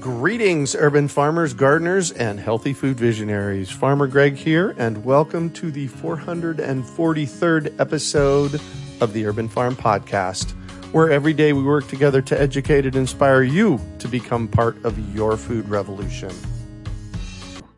Greetings, 0.00 0.74
urban 0.74 1.08
farmers, 1.08 1.52
gardeners, 1.52 2.10
and 2.10 2.40
healthy 2.40 2.72
food 2.72 2.96
visionaries. 2.96 3.68
Farmer 3.68 4.06
Greg 4.06 4.34
here, 4.34 4.74
and 4.78 5.04
welcome 5.04 5.50
to 5.50 5.70
the 5.70 5.88
443rd 5.88 7.78
episode 7.78 8.62
of 9.02 9.12
the 9.12 9.26
Urban 9.26 9.46
Farm 9.46 9.76
Podcast, 9.76 10.52
where 10.92 11.10
every 11.10 11.34
day 11.34 11.52
we 11.52 11.62
work 11.62 11.86
together 11.86 12.22
to 12.22 12.40
educate 12.40 12.86
and 12.86 12.96
inspire 12.96 13.42
you 13.42 13.78
to 13.98 14.08
become 14.08 14.48
part 14.48 14.82
of 14.86 15.14
your 15.14 15.36
food 15.36 15.68
revolution. 15.68 16.34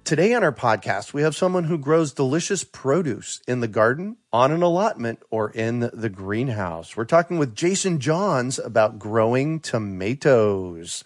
Today 0.05 0.33
on 0.35 0.45
our 0.45 0.53
podcast, 0.53 1.13
we 1.13 1.23
have 1.23 1.35
someone 1.35 1.65
who 1.65 1.79
grows 1.79 2.13
delicious 2.13 2.63
produce 2.63 3.41
in 3.49 3.59
the 3.59 3.69
garden, 3.69 4.17
on 4.33 4.53
an 4.53 4.63
allotment, 4.63 5.21
or 5.31 5.51
in 5.51 5.91
the 5.93 6.09
greenhouse. 6.09 6.97
We're 6.97 7.05
talking 7.05 7.39
with 7.39 7.57
Jason 7.57 7.99
Johns 7.99 8.61
about 8.61 9.01
growing 9.01 9.59
tomatoes. 9.59 11.03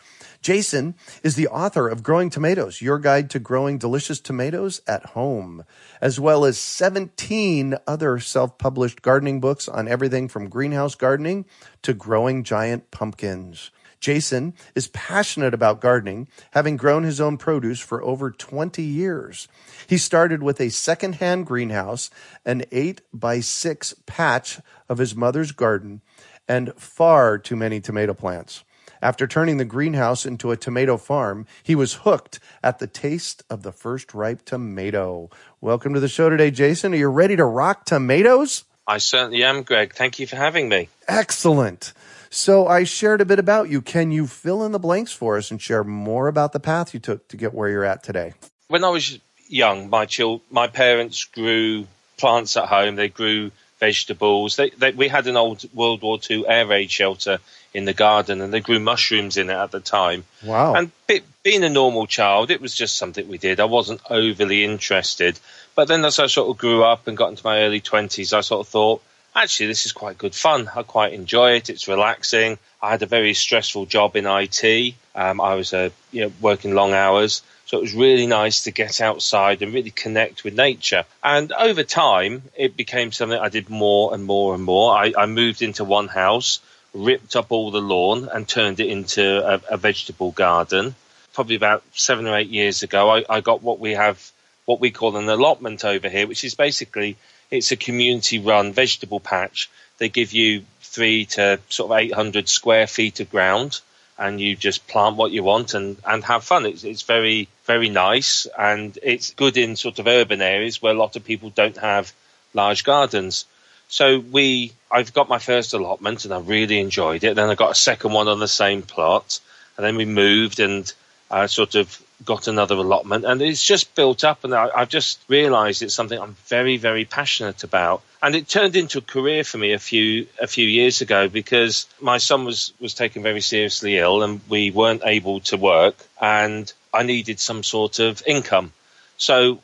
Jason 0.47 0.95
is 1.25 1.35
the 1.35 1.49
author 1.49 1.89
of 1.89 2.05
Growing 2.05 2.31
Tomatoes, 2.31 2.81
Your 2.81 3.01
Guide 3.01 3.31
to 3.31 3.41
Growing 3.41 3.79
Delicious 3.79 4.21
Tomatoes 4.21 4.81
at 4.87 5.07
Home, 5.07 5.65
as 6.01 6.21
well 6.21 6.45
as 6.45 6.57
17 6.57 7.75
other 7.85 8.21
self 8.21 8.57
published 8.57 9.03
gardening 9.03 9.41
books 9.41 9.67
on 9.67 9.89
everything 9.89 10.29
from 10.29 10.49
greenhouse 10.49 10.95
gardening 10.95 11.47
to 11.83 11.93
growing 11.93 12.45
giant 12.45 12.93
pumpkins. 12.93 13.73
Jason 13.99 14.55
is 14.77 14.87
passionate 14.87 15.53
about 15.53 15.81
gardening, 15.81 16.29
having 16.53 16.77
grown 16.77 17.03
his 17.03 17.21
own 17.21 17.39
produce 17.39 17.81
for 17.81 18.01
over 18.05 18.31
20 18.31 18.85
years. 18.85 19.49
He 19.89 19.99
started 19.99 20.45
with 20.45 20.61
a 20.61 20.69
secondhand 20.69 21.47
greenhouse, 21.47 22.09
an 22.45 22.63
8 22.71 23.01
by 23.13 23.41
6 23.41 23.95
patch 24.07 24.61
of 24.89 24.99
his 24.99 25.17
mother's 25.17 25.51
garden, 25.51 26.03
and 26.47 26.73
far 26.77 27.37
too 27.37 27.57
many 27.57 27.81
tomato 27.81 28.15
plants. 28.15 28.63
After 29.07 29.29
turning 29.29 29.59
the 29.59 29.65
greenhouse 29.65 30.27
into 30.27 30.51
a 30.51 30.57
tomato 30.57 30.97
farm, 30.97 31.47
he 31.63 31.77
was 31.77 31.95
hooked 32.03 32.41
at 32.61 32.81
the 32.81 32.89
taste 32.89 33.45
of 33.49 33.63
the 33.63 33.71
first 33.71 34.13
ripe 34.15 34.45
tomato. 34.45 35.31
Welcome 35.61 35.95
to 35.95 36.01
the 36.01 36.09
show 36.09 36.29
today, 36.29 36.51
Jason. 36.51 36.93
Are 36.93 36.97
you 36.97 37.07
ready 37.07 37.37
to 37.37 37.45
rock 37.45 37.85
tomatoes? 37.85 38.65
I 38.85 38.99
certainly 38.99 39.45
am, 39.45 39.63
Greg. 39.63 39.95
Thank 39.95 40.19
you 40.19 40.27
for 40.27 40.35
having 40.35 40.69
me. 40.69 40.89
Excellent. 41.07 41.93
So 42.31 42.67
I 42.67 42.83
shared 42.83 43.21
a 43.21 43.25
bit 43.25 43.39
about 43.39 43.69
you. 43.69 43.81
Can 43.81 44.11
you 44.11 44.27
fill 44.27 44.65
in 44.65 44.73
the 44.73 44.81
blanks 44.81 45.13
for 45.13 45.37
us 45.37 45.53
and 45.53 45.63
share 45.63 45.85
more 45.85 46.27
about 46.27 46.53
the 46.53 46.59
path 46.59 46.93
you 46.93 46.99
took 46.99 47.29
to 47.29 47.37
get 47.37 47.55
where 47.55 47.69
you're 47.69 47.85
at 47.85 48.03
today? 48.03 48.35
When 48.67 48.83
I 48.83 48.89
was 48.89 49.21
young, 49.47 49.89
my 49.89 50.07
chil- 50.07 50.43
my 50.51 50.67
parents 50.67 51.23
grew 51.27 51.87
plants 52.17 52.57
at 52.57 52.67
home. 52.67 52.97
They 52.97 53.09
grew 53.09 53.53
vegetables. 53.79 54.57
They, 54.57 54.71
they, 54.71 54.91
we 54.91 55.07
had 55.07 55.29
an 55.29 55.37
old 55.37 55.65
World 55.75 56.03
War 56.03 56.19
II 56.29 56.45
air 56.49 56.67
raid 56.67 56.91
shelter 56.91 57.39
in 57.77 57.85
the 57.85 57.93
garden, 57.93 58.41
and 58.41 58.53
they 58.53 58.61
grew 58.61 58.81
mushrooms 58.81 59.37
in 59.37 59.51
it 59.51 59.55
at 59.55 59.71
the 59.71 59.81
time. 59.81 60.25
Wow! 60.43 60.75
And 60.75 60.91
be, 61.07 61.21
being 61.43 61.63
a 61.63 61.69
normal 61.69 62.07
child, 62.07 62.51
it 62.51 62.63
was 62.63 62.75
just 62.75 62.97
something 62.97 63.29
we 63.29 63.37
did. 63.37 63.61
I 63.61 63.67
wasn't 63.67 64.01
overly 64.09 64.65
interested. 64.65 65.39
But 65.75 65.89
then, 65.89 66.03
as 66.07 66.19
I 66.19 66.27
sort 66.27 66.49
of 66.49 66.57
grew 66.57 66.83
up 66.83 67.07
and 67.07 67.19
got 67.19 67.29
into 67.29 67.45
my 67.45 67.61
early 67.61 67.81
twenties, 67.81 68.33
I 68.33 68.41
sort 68.41 68.67
of 68.67 68.69
thought, 68.69 69.03
actually, 69.35 69.67
this 69.67 69.85
is 69.85 69.93
quite 69.93 70.17
good 70.17 70.35
fun. 70.35 70.71
I 70.75 70.85
quite 70.85 71.13
enjoy 71.13 71.57
it. 71.57 71.69
It's 71.69 71.87
relaxing. 71.87 72.59
I 72.81 72.93
had 72.93 73.03
a 73.03 73.07
very 73.07 73.35
stressful 73.35 73.87
job 73.87 74.17
in 74.17 74.25
IT. 74.27 74.95
Um, 75.15 75.41
I 75.43 75.55
was 75.55 75.75
uh, 75.75 75.91
you 76.13 76.23
know, 76.23 76.33
working 76.41 76.75
long 76.75 76.95
hours. 76.95 77.43
So 77.67 77.79
it 77.79 77.83
was 77.83 77.95
really 77.95 78.29
nice 78.29 78.63
to 78.63 78.71
get 78.71 79.01
outside 79.01 79.61
and 79.61 79.75
really 79.75 79.91
connect 79.91 80.45
with 80.45 80.55
nature. 80.55 81.05
And 81.23 81.53
over 81.53 81.83
time, 81.83 82.43
it 82.57 82.77
became 82.77 83.11
something 83.11 83.39
I 83.39 83.49
did 83.49 83.69
more 83.69 84.15
and 84.15 84.25
more 84.25 84.55
and 84.55 84.63
more. 84.63 84.97
I, 84.97 85.13
I 85.19 85.27
moved 85.27 85.63
into 85.63 85.83
one 85.83 86.07
house, 86.07 86.61
ripped 86.97 87.37
up 87.37 87.53
all 87.53 87.71
the 87.71 87.81
lawn 87.81 88.29
and 88.33 88.49
turned 88.49 88.81
it 88.81 88.89
into 88.89 89.47
a, 89.47 89.61
a 89.71 89.77
vegetable 89.77 90.31
garden. 90.31 90.95
Probably 91.35 91.57
about 91.57 91.85
seven 91.93 92.27
or 92.27 92.37
eight 92.37 92.49
years 92.49 92.83
ago, 92.83 93.11
I, 93.11 93.25
I 93.29 93.41
got 93.41 93.63
what 93.63 93.79
we 93.79 93.93
have, 93.93 94.33
what 94.65 94.81
we 94.81 94.91
call 94.91 95.17
an 95.17 95.29
allotment 95.29 95.85
over 95.85 96.09
here, 96.09 96.27
which 96.27 96.45
is 96.45 96.55
basically 96.55 97.17
it's 97.51 97.73
a 97.73 97.77
community 97.77 98.39
run 98.39 98.73
vegetable 98.73 99.21
patch. 99.21 99.71
They 99.99 100.09
give 100.09 100.33
you 100.33 100.65
three 100.81 101.27
to 101.27 101.61
sort 101.69 101.91
of 101.91 101.99
800 101.99 102.49
square 102.49 102.87
feet 102.87 103.21
of 103.21 103.31
ground 103.31 103.81
and 104.19 104.41
you 104.41 104.57
just 104.57 104.87
plant 104.89 105.17
what 105.17 105.31
you 105.31 105.43
want 105.43 105.75
and, 105.75 105.99
and 106.07 106.25
have 106.25 106.43
fun. 106.43 106.65
It's, 106.65 106.85
it's 106.85 107.03
very, 107.03 107.49
very 107.65 107.91
nice 107.91 108.47
and 108.59 108.99
it's 109.03 109.35
good 109.35 109.57
in 109.57 109.77
sort 109.77 109.99
of 109.99 110.07
urban 110.07 110.41
areas 110.41 110.81
where 110.81 110.95
a 110.95 110.99
lot 110.99 111.17
of 111.17 111.25
people 111.25 111.51
don't 111.51 111.77
have 111.77 112.13
large 112.55 112.83
gardens. 112.85 113.45
So 113.89 114.19
we, 114.19 114.73
I've 114.91 115.13
got 115.15 115.29
my 115.29 115.39
first 115.39 115.73
allotment 115.73 116.25
and 116.25 116.35
I 116.35 116.41
really 116.41 116.81
enjoyed 116.81 117.25
it. 117.25 117.37
Then 117.37 117.49
I 117.51 117.55
got 117.55 117.71
a 117.71 117.75
second 117.75 118.13
one 118.13 118.29
on 118.29 118.41
the 118.41 118.49
same 118.49 118.83
plot 118.83 119.41
and 119.77 119.87
then 119.87 119.97
we 119.97 120.05
moved 120.05 120.61
and 120.61 120.93
I 121.31 121.47
sort 121.47 121.75
of 121.75 122.03
got 122.25 122.49
another 122.49 122.77
allotment 122.77 123.25
and 123.25 123.43
it's 123.43 123.65
just 123.65 123.95
built 123.95 124.25
up 124.25 124.43
and 124.43 124.55
I, 124.55 124.79
have 124.79 124.89
just 124.89 125.19
realized 125.29 125.83
it's 125.83 125.95
something 125.95 126.19
I'm 126.19 126.37
very, 126.47 126.79
very 126.79 127.05
passionate 127.05 127.63
about. 127.63 128.03
And 128.23 128.35
it 128.35 128.49
turned 128.49 128.75
into 128.75 128.99
a 128.99 129.03
career 129.03 129.45
for 129.45 129.59
me 129.59 129.73
a 129.73 129.79
few, 129.79 130.27
a 130.41 130.47
few 130.47 130.67
years 130.67 131.01
ago 131.03 131.29
because 131.29 131.87
my 132.01 132.19
son 132.19 132.45
was, 132.45 132.73
was 132.81 132.95
taken 132.95 133.23
very 133.23 133.43
seriously 133.43 133.99
ill 133.99 134.23
and 134.23 134.41
we 134.49 134.71
weren't 134.71 135.03
able 135.05 135.41
to 135.41 135.57
work 135.57 135.97
and 136.21 136.73
I 136.93 137.03
needed 137.03 137.39
some 137.39 137.63
sort 137.63 137.99
of 137.99 138.23
income. 138.27 138.73
So 139.19 139.61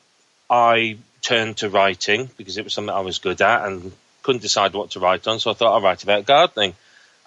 I 0.51 0.99
turned 1.23 1.59
to 1.59 1.71
writing 1.71 2.29
because 2.37 2.59
it 2.59 2.65
was 2.65 2.75
something 2.75 2.95
I 2.95 3.01
was 3.01 3.19
good 3.19 3.41
at 3.41 3.67
and 3.67 3.93
couldn't 4.23 4.43
decide 4.43 4.75
what 4.75 4.91
to 4.93 5.01
write 5.01 5.27
on. 5.27 5.41
So 5.41 5.51
I 5.51 5.55
thought 5.55 5.75
I'll 5.75 5.83
write 5.83 6.03
about 6.03 6.27
gardening. 6.27 6.75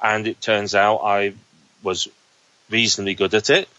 And 0.01 0.27
it 0.27 0.41
turns 0.41 0.75
out 0.75 0.97
I 0.97 1.33
was 1.83 2.07
reasonably 2.69 3.15
good 3.15 3.33
at 3.33 3.49
it 3.49 3.69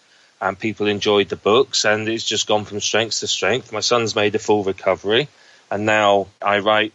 and 0.41 0.59
people 0.59 0.87
enjoyed 0.87 1.29
the 1.29 1.37
books 1.37 1.85
and 1.85 2.09
it's 2.09 2.25
just 2.25 2.47
gone 2.47 2.65
from 2.65 2.81
strength 2.81 3.21
to 3.21 3.27
strength. 3.27 3.73
My 3.73 3.81
son's 3.81 4.15
made 4.15 4.35
a 4.35 4.39
full 4.39 4.65
recovery 4.65 5.29
and 5.71 5.87
now 5.87 6.29
I 6.41 6.59
write 6.59 6.93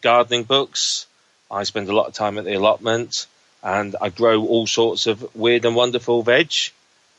gardening 0.00 0.44
books. 0.44 1.06
I 1.50 1.62
spend 1.64 1.88
a 1.88 1.94
lot 1.94 2.08
of 2.08 2.14
time 2.14 2.38
at 2.38 2.44
the 2.44 2.54
allotment 2.54 3.26
and 3.62 3.96
I 4.00 4.08
grow 4.08 4.44
all 4.46 4.66
sorts 4.66 5.06
of 5.06 5.34
weird 5.34 5.64
and 5.64 5.76
wonderful 5.76 6.22
veg. 6.22 6.52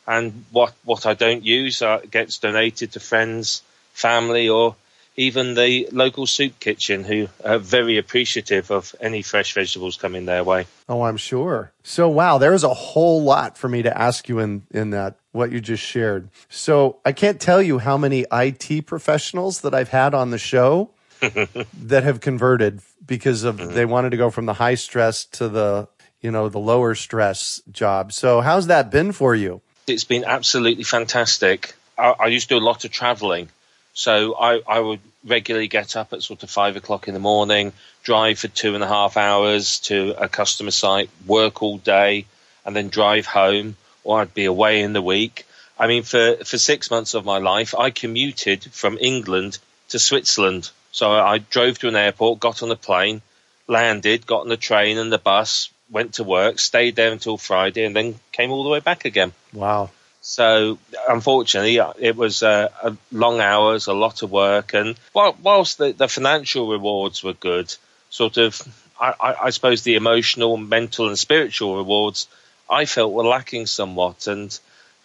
And 0.08 0.46
what, 0.52 0.74
what 0.84 1.06
I 1.06 1.14
don't 1.14 1.46
use 1.46 1.81
uh, 1.81 2.02
gets 2.10 2.40
donated 2.40 2.94
to 2.94 3.00
friends, 3.00 3.62
family, 3.94 4.50
or 4.50 4.75
even 5.16 5.56
the 5.56 5.88
local 5.92 6.25
soup 6.25 6.60
kitchen 6.60 7.04
who 7.04 7.28
are 7.44 7.58
very 7.58 7.98
appreciative 7.98 8.72
of 8.72 8.96
any 9.02 9.22
fresh 9.22 9.54
vegetables 9.54 9.98
coming 9.98 10.25
their 10.25 10.44
way. 10.44 10.66
Oh, 10.88 11.04
I'm 11.04 11.18
sure. 11.18 11.72
So, 11.84 12.10
wow, 12.10 12.38
there's 12.38 12.63
a 12.63 12.74
whole 12.74 13.24
lot 13.24 13.58
for 13.58 13.68
me 13.68 13.81
to 13.84 13.98
ask 13.98 14.30
you 14.30 14.40
in, 14.40 14.63
in 14.72 14.92
that, 14.92 15.16
what 15.31 15.52
you 15.52 15.60
just 15.60 15.84
shared. 15.84 16.30
So, 16.50 16.98
I 17.06 17.12
can't 17.12 17.40
tell 17.40 17.62
you 17.62 17.80
how 17.80 17.98
many 17.98 18.25
IT 18.31 18.86
professionals 18.86 19.62
that 19.62 19.74
I've 19.74 19.90
had 19.90 20.13
on 20.13 20.31
the 20.31 20.38
show 20.38 20.92
that 21.22 22.04
have 22.04 22.22
converted 22.22 22.81
because 23.06 23.44
of 23.44 23.58
mm-hmm. 23.58 23.74
they 23.74 23.86
wanted 23.86 24.12
to 24.12 24.18
go 24.18 24.30
from 24.30 24.46
the 24.46 24.54
high 24.54 24.75
stress 24.75 25.25
to 25.25 25.50
the 25.50 25.88
you 26.22 26.31
know, 26.31 26.50
the 26.50 26.60
lower 26.60 26.96
stress 26.96 27.62
job. 27.72 28.13
So 28.13 28.42
how's 28.42 28.68
that 28.68 28.92
been 28.92 29.12
for 29.12 29.36
you? 29.36 29.62
It's 29.88 30.04
been 30.04 30.24
absolutely 30.24 30.84
fantastic. 30.84 31.74
I, 31.98 32.13
I 32.19 32.28
used 32.28 32.48
to 32.50 32.56
do 32.56 32.63
a 32.63 32.63
lot 32.63 32.86
of 32.86 32.92
traveling. 32.92 33.50
So 33.94 34.36
I, 34.36 34.62
I 34.68 34.80
would 34.80 35.00
regularly 35.26 35.68
get 35.68 35.96
up 35.96 36.14
at 36.14 36.24
sort 36.24 36.44
of 36.44 36.50
five 36.50 36.76
o'clock 36.76 37.08
in 37.08 37.14
the 37.14 37.20
morning, 37.20 37.74
drive 38.04 38.40
for 38.40 38.48
two 38.48 38.76
and 38.76 38.84
a 38.84 38.88
half 38.88 39.18
hours 39.18 39.80
to 39.82 40.16
a 40.18 40.28
customer 40.28 40.72
site, 40.72 41.10
work 41.26 41.62
all 41.62 41.78
day, 41.78 42.26
and 42.66 42.76
then 42.76 42.90
drive 42.90 43.26
home, 43.26 43.76
or 44.04 44.22
I'd 44.22 44.34
be 44.34 44.46
away 44.46 44.82
in 44.82 44.94
the 44.94 45.02
week. 45.02 45.46
I 45.78 45.88
mean, 45.88 46.04
for, 46.04 46.38
for 46.38 46.58
six 46.58 46.92
months 46.92 47.14
of 47.14 47.26
my 47.26 47.40
life, 47.40 47.74
I 47.76 47.90
commuted 47.90 48.64
from 48.64 48.98
England 49.00 49.58
to 49.90 50.00
Switzerland. 50.00 50.70
So 50.92 51.12
I 51.12 51.40
drove 51.40 51.80
to 51.80 51.88
an 51.88 51.96
airport, 51.96 52.40
got 52.40 52.64
on 52.64 52.72
a 52.72 52.76
plane, 52.76 53.22
landed, 53.68 54.26
got 54.26 54.42
on 54.42 54.50
the 54.50 54.58
train 54.58 54.98
and 54.98 55.12
the 55.12 55.18
bus, 55.18 55.70
went 55.90 56.16
to 56.16 56.24
work, 56.24 56.60
stayed 56.60 56.96
there 56.96 57.12
until 57.12 57.38
Friday, 57.38 57.86
and 57.86 57.96
then 57.96 58.20
came 58.32 58.52
all 58.52 58.64
the 58.64 58.70
way 58.70 58.80
back 58.80 59.06
again. 59.06 59.34
Wow. 59.54 59.90
So 60.22 60.78
unfortunately, 61.10 61.80
it 62.00 62.16
was 62.16 62.44
uh, 62.44 62.70
long 63.12 63.42
hours, 63.42 63.88
a 63.88 63.94
lot 63.94 64.22
of 64.22 64.32
work, 64.32 64.74
and 64.76 64.96
whilst 65.14 65.80
the, 65.80 65.94
the 65.94 66.08
financial 66.08 66.70
rewards 66.70 67.24
were 67.24 67.34
good, 67.34 67.76
sort 68.12 68.38
of, 68.38 68.62
I, 69.00 69.36
I, 69.44 69.50
suppose 69.50 69.82
the 69.82 69.96
emotional, 69.96 70.58
mental, 70.58 71.08
and 71.08 71.18
spiritual 71.18 71.78
rewards 71.78 72.28
I 72.70 72.86
felt 72.86 73.14
were 73.14 73.24
lacking 73.24 73.66
somewhat. 73.66 74.28
And 74.28 74.58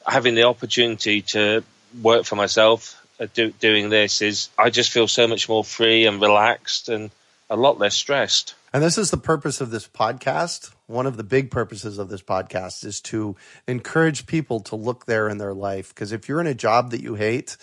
having 0.07 0.35
the 0.35 0.45
opportunity 0.45 1.23
to 1.23 1.65
work 2.03 2.25
for 2.25 2.37
myself, 2.37 3.03
uh, 3.19 3.27
do, 3.33 3.53
doing 3.53 3.89
this 3.89 4.21
is, 4.21 4.51
I 4.59 4.69
just 4.71 4.91
feel 4.91 5.09
so 5.09 5.27
much 5.27 5.49
more 5.49 5.65
free 5.65 6.07
and 6.07 6.21
relaxed 6.21 6.91
and 6.91 7.11
a 7.49 7.57
lot 7.57 7.79
less 7.79 7.95
stressed. 7.95 8.55
And 8.77 8.85
this 8.85 8.99
is 8.99 9.11
the 9.11 9.17
purpose 9.17 9.63
of 9.63 9.71
this 9.71 9.89
podcast. 9.89 10.71
One 10.87 11.07
of 11.07 11.17
the 11.17 11.25
big 11.25 11.51
purposes 11.51 11.97
of 11.97 12.11
this 12.11 12.21
podcast 12.21 12.85
is 12.85 13.01
to 13.05 13.35
encourage 13.67 14.27
people 14.27 14.61
to 14.65 14.77
look 14.77 15.07
there 15.07 15.31
in 15.31 15.39
their 15.39 15.55
life. 15.55 15.95
Because 15.95 16.13
if 16.13 16.29
you're 16.29 16.43
in 16.43 16.47
a 16.47 16.53
job 16.53 16.91
that 16.91 17.01
you 17.01 17.15
hate, 17.15 17.57